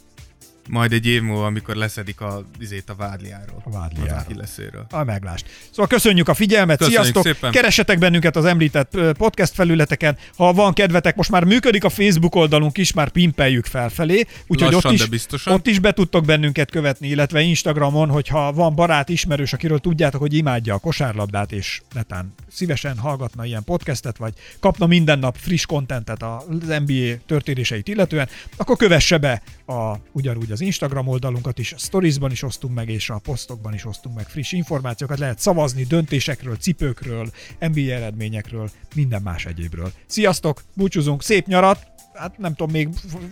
Majd 0.70 0.93
egy 0.93 1.05
év 1.05 1.22
múlva, 1.22 1.45
amikor 1.45 1.76
leszedik 1.76 2.22
a, 2.22 2.45
izét 2.59 2.89
a 2.89 2.95
vádliáról. 2.95 3.61
A 3.65 3.70
vádliáról. 3.70 4.18
Az 4.18 4.24
Achillesszéről. 4.24 4.86
A 4.89 5.03
meglást. 5.03 5.45
Szóval 5.70 5.88
köszönjük 5.88 6.28
a 6.28 6.34
figyelmet, 6.34 6.78
Köszönjük 6.78 7.01
sziasztok! 7.01 7.24
szépen. 7.24 7.51
Keressetek 7.51 7.99
bennünket 7.99 8.36
az 8.36 8.45
említett 8.45 8.97
podcast 9.18 9.53
felületeken. 9.53 10.18
Ha 10.36 10.53
van 10.53 10.74
kedvetek, 10.74 11.15
most 11.15 11.30
már 11.30 11.43
működik 11.43 11.84
a 11.84 11.89
Facebook 11.89 12.36
oldalunk 12.36 12.78
is, 12.78 12.93
már 12.93 13.09
pimpeljük 13.09 13.65
felfelé, 13.65 14.26
úgyhogy 14.47 14.74
Lassan, 14.74 14.91
ott 14.91 14.97
is, 14.97 15.05
biztosan. 15.05 15.53
ott 15.53 15.68
is 15.68 15.80
be 15.80 15.91
tudtok 15.91 16.26
bennünket 16.26 16.72
követni, 16.72 17.07
illetve 17.07 17.41
Instagramon, 17.41 18.09
hogyha 18.09 18.53
van 18.53 18.76
barát, 18.76 19.09
ismerős, 19.09 19.53
akiről 19.53 19.80
tudjátok, 19.80 20.22
hogy 20.22 20.34
imádja 20.34 20.74
a 20.74 20.78
kosárlabdát, 20.78 21.51
és 21.51 21.82
netán 21.93 22.34
szívesen 22.51 22.97
hallgatna 22.97 23.45
ilyen 23.45 23.63
podcastet, 23.63 24.18
vagy 24.18 24.34
kapna 24.59 24.86
minden 24.86 25.20
nap 25.20 25.38
friss 25.38 25.65
kontentet 25.65 26.24
az 26.24 26.68
NBA 26.86 27.15
történéseit 27.26 27.88
illetően, 27.88 28.30
akkor 28.57 28.78
kövesse 28.78 29.18
be 29.18 29.41
a, 29.68 29.99
ugyanúgy 30.11 30.51
az 30.51 30.61
Instagram 30.61 31.07
oldalunkat 31.07 31.59
is, 31.59 31.74
a 31.74 31.78
storiesban 31.78 32.32
is 32.32 32.43
osztunk 32.43 32.74
meg, 32.74 32.89
és 32.89 33.09
a 33.09 33.18
posztokban 33.18 33.74
is 33.74 33.86
osztunk 33.86 34.15
meg 34.15 34.28
friss 34.30 34.51
információkat, 34.51 35.20
lehet 35.20 35.39
szavazni 35.39 35.84
döntésekről, 35.84 36.55
cipőkről, 36.55 37.32
NBA 37.59 37.80
eredményekről, 37.80 38.70
minden 38.95 39.22
más 39.22 39.45
egyébről. 39.45 39.91
Sziasztok, 40.05 40.63
búcsúzunk, 40.74 41.24
szép 41.24 41.47
nyarat, 41.47 41.88
hát 42.13 42.38
nem 42.38 42.55
tudom, 42.55 42.72
még 42.72 42.89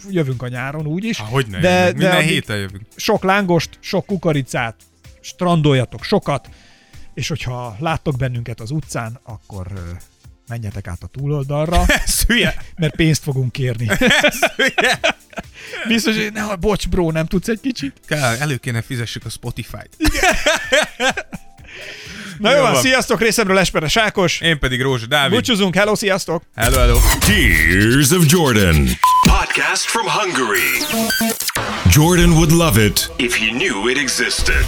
jövünk 0.10 0.42
a 0.42 0.48
nyáron 0.48 0.88
úgyis. 0.88 1.18
Há, 1.18 1.26
hogy 1.26 1.48
ne 1.48 1.60
de, 1.60 1.80
jövünk. 1.80 1.98
Minden 1.98 2.16
addig 2.16 2.30
héten 2.30 2.58
jövünk. 2.58 2.86
Sok 2.96 3.24
lángost, 3.24 3.78
sok 3.80 4.06
kukoricát, 4.06 4.76
strandoljatok 5.20 6.04
sokat, 6.04 6.50
és 7.14 7.28
hogyha 7.28 7.76
láttok 7.80 8.16
bennünket 8.16 8.60
az 8.60 8.72
utcán, 8.72 9.20
akkor 9.24 9.68
menjetek 10.48 10.88
át 10.88 11.04
a 11.04 11.08
túloldalra, 11.08 11.86
Ez 12.06 12.22
hülye! 12.28 12.56
mert 12.76 12.96
pénzt 12.96 13.24
fogunk 13.24 13.52
kérni. 13.52 13.88
Ez 14.22 14.40
hülye! 14.56 15.00
Biztos, 15.88 16.16
hogy 16.16 16.32
ne, 16.34 16.56
bocs 16.56 16.88
bro, 16.88 17.12
nem 17.12 17.26
tudsz 17.26 17.48
egy 17.48 17.60
kicsit? 17.62 17.94
Kell, 18.08 18.36
elő 18.40 18.58
kéne 18.58 18.82
fizessük 18.82 19.26
a 19.26 19.30
Spotify-t. 19.30 19.90
Na 22.40 22.50
jó 22.50 22.56
Jó 22.58 22.62
van, 22.64 22.72
van. 22.72 22.82
sziasztok, 22.82 23.22
részemről 23.22 23.58
Esperes 23.58 23.98
Ákos. 23.98 24.42
Én 24.42 24.60
pedig 24.60 24.82
Rózsa 24.82 25.06
Dávid. 25.06 25.32
Búcsúzunk, 25.38 25.76
hello, 25.76 25.96
sziasztok! 25.96 26.44
Hello, 26.56 26.78
hello. 26.80 27.00
Tears 27.20 28.12
of 28.12 28.24
Jordan. 28.28 28.88
Podcast 29.28 29.82
from 29.86 30.08
Hungary. 30.08 30.84
Jordan 31.92 32.30
would 32.32 32.52
love 32.52 32.84
it 32.86 33.12
If 33.18 33.36
he 33.38 33.46
knew 33.52 33.90
it 33.90 33.98
existed. 33.98 34.66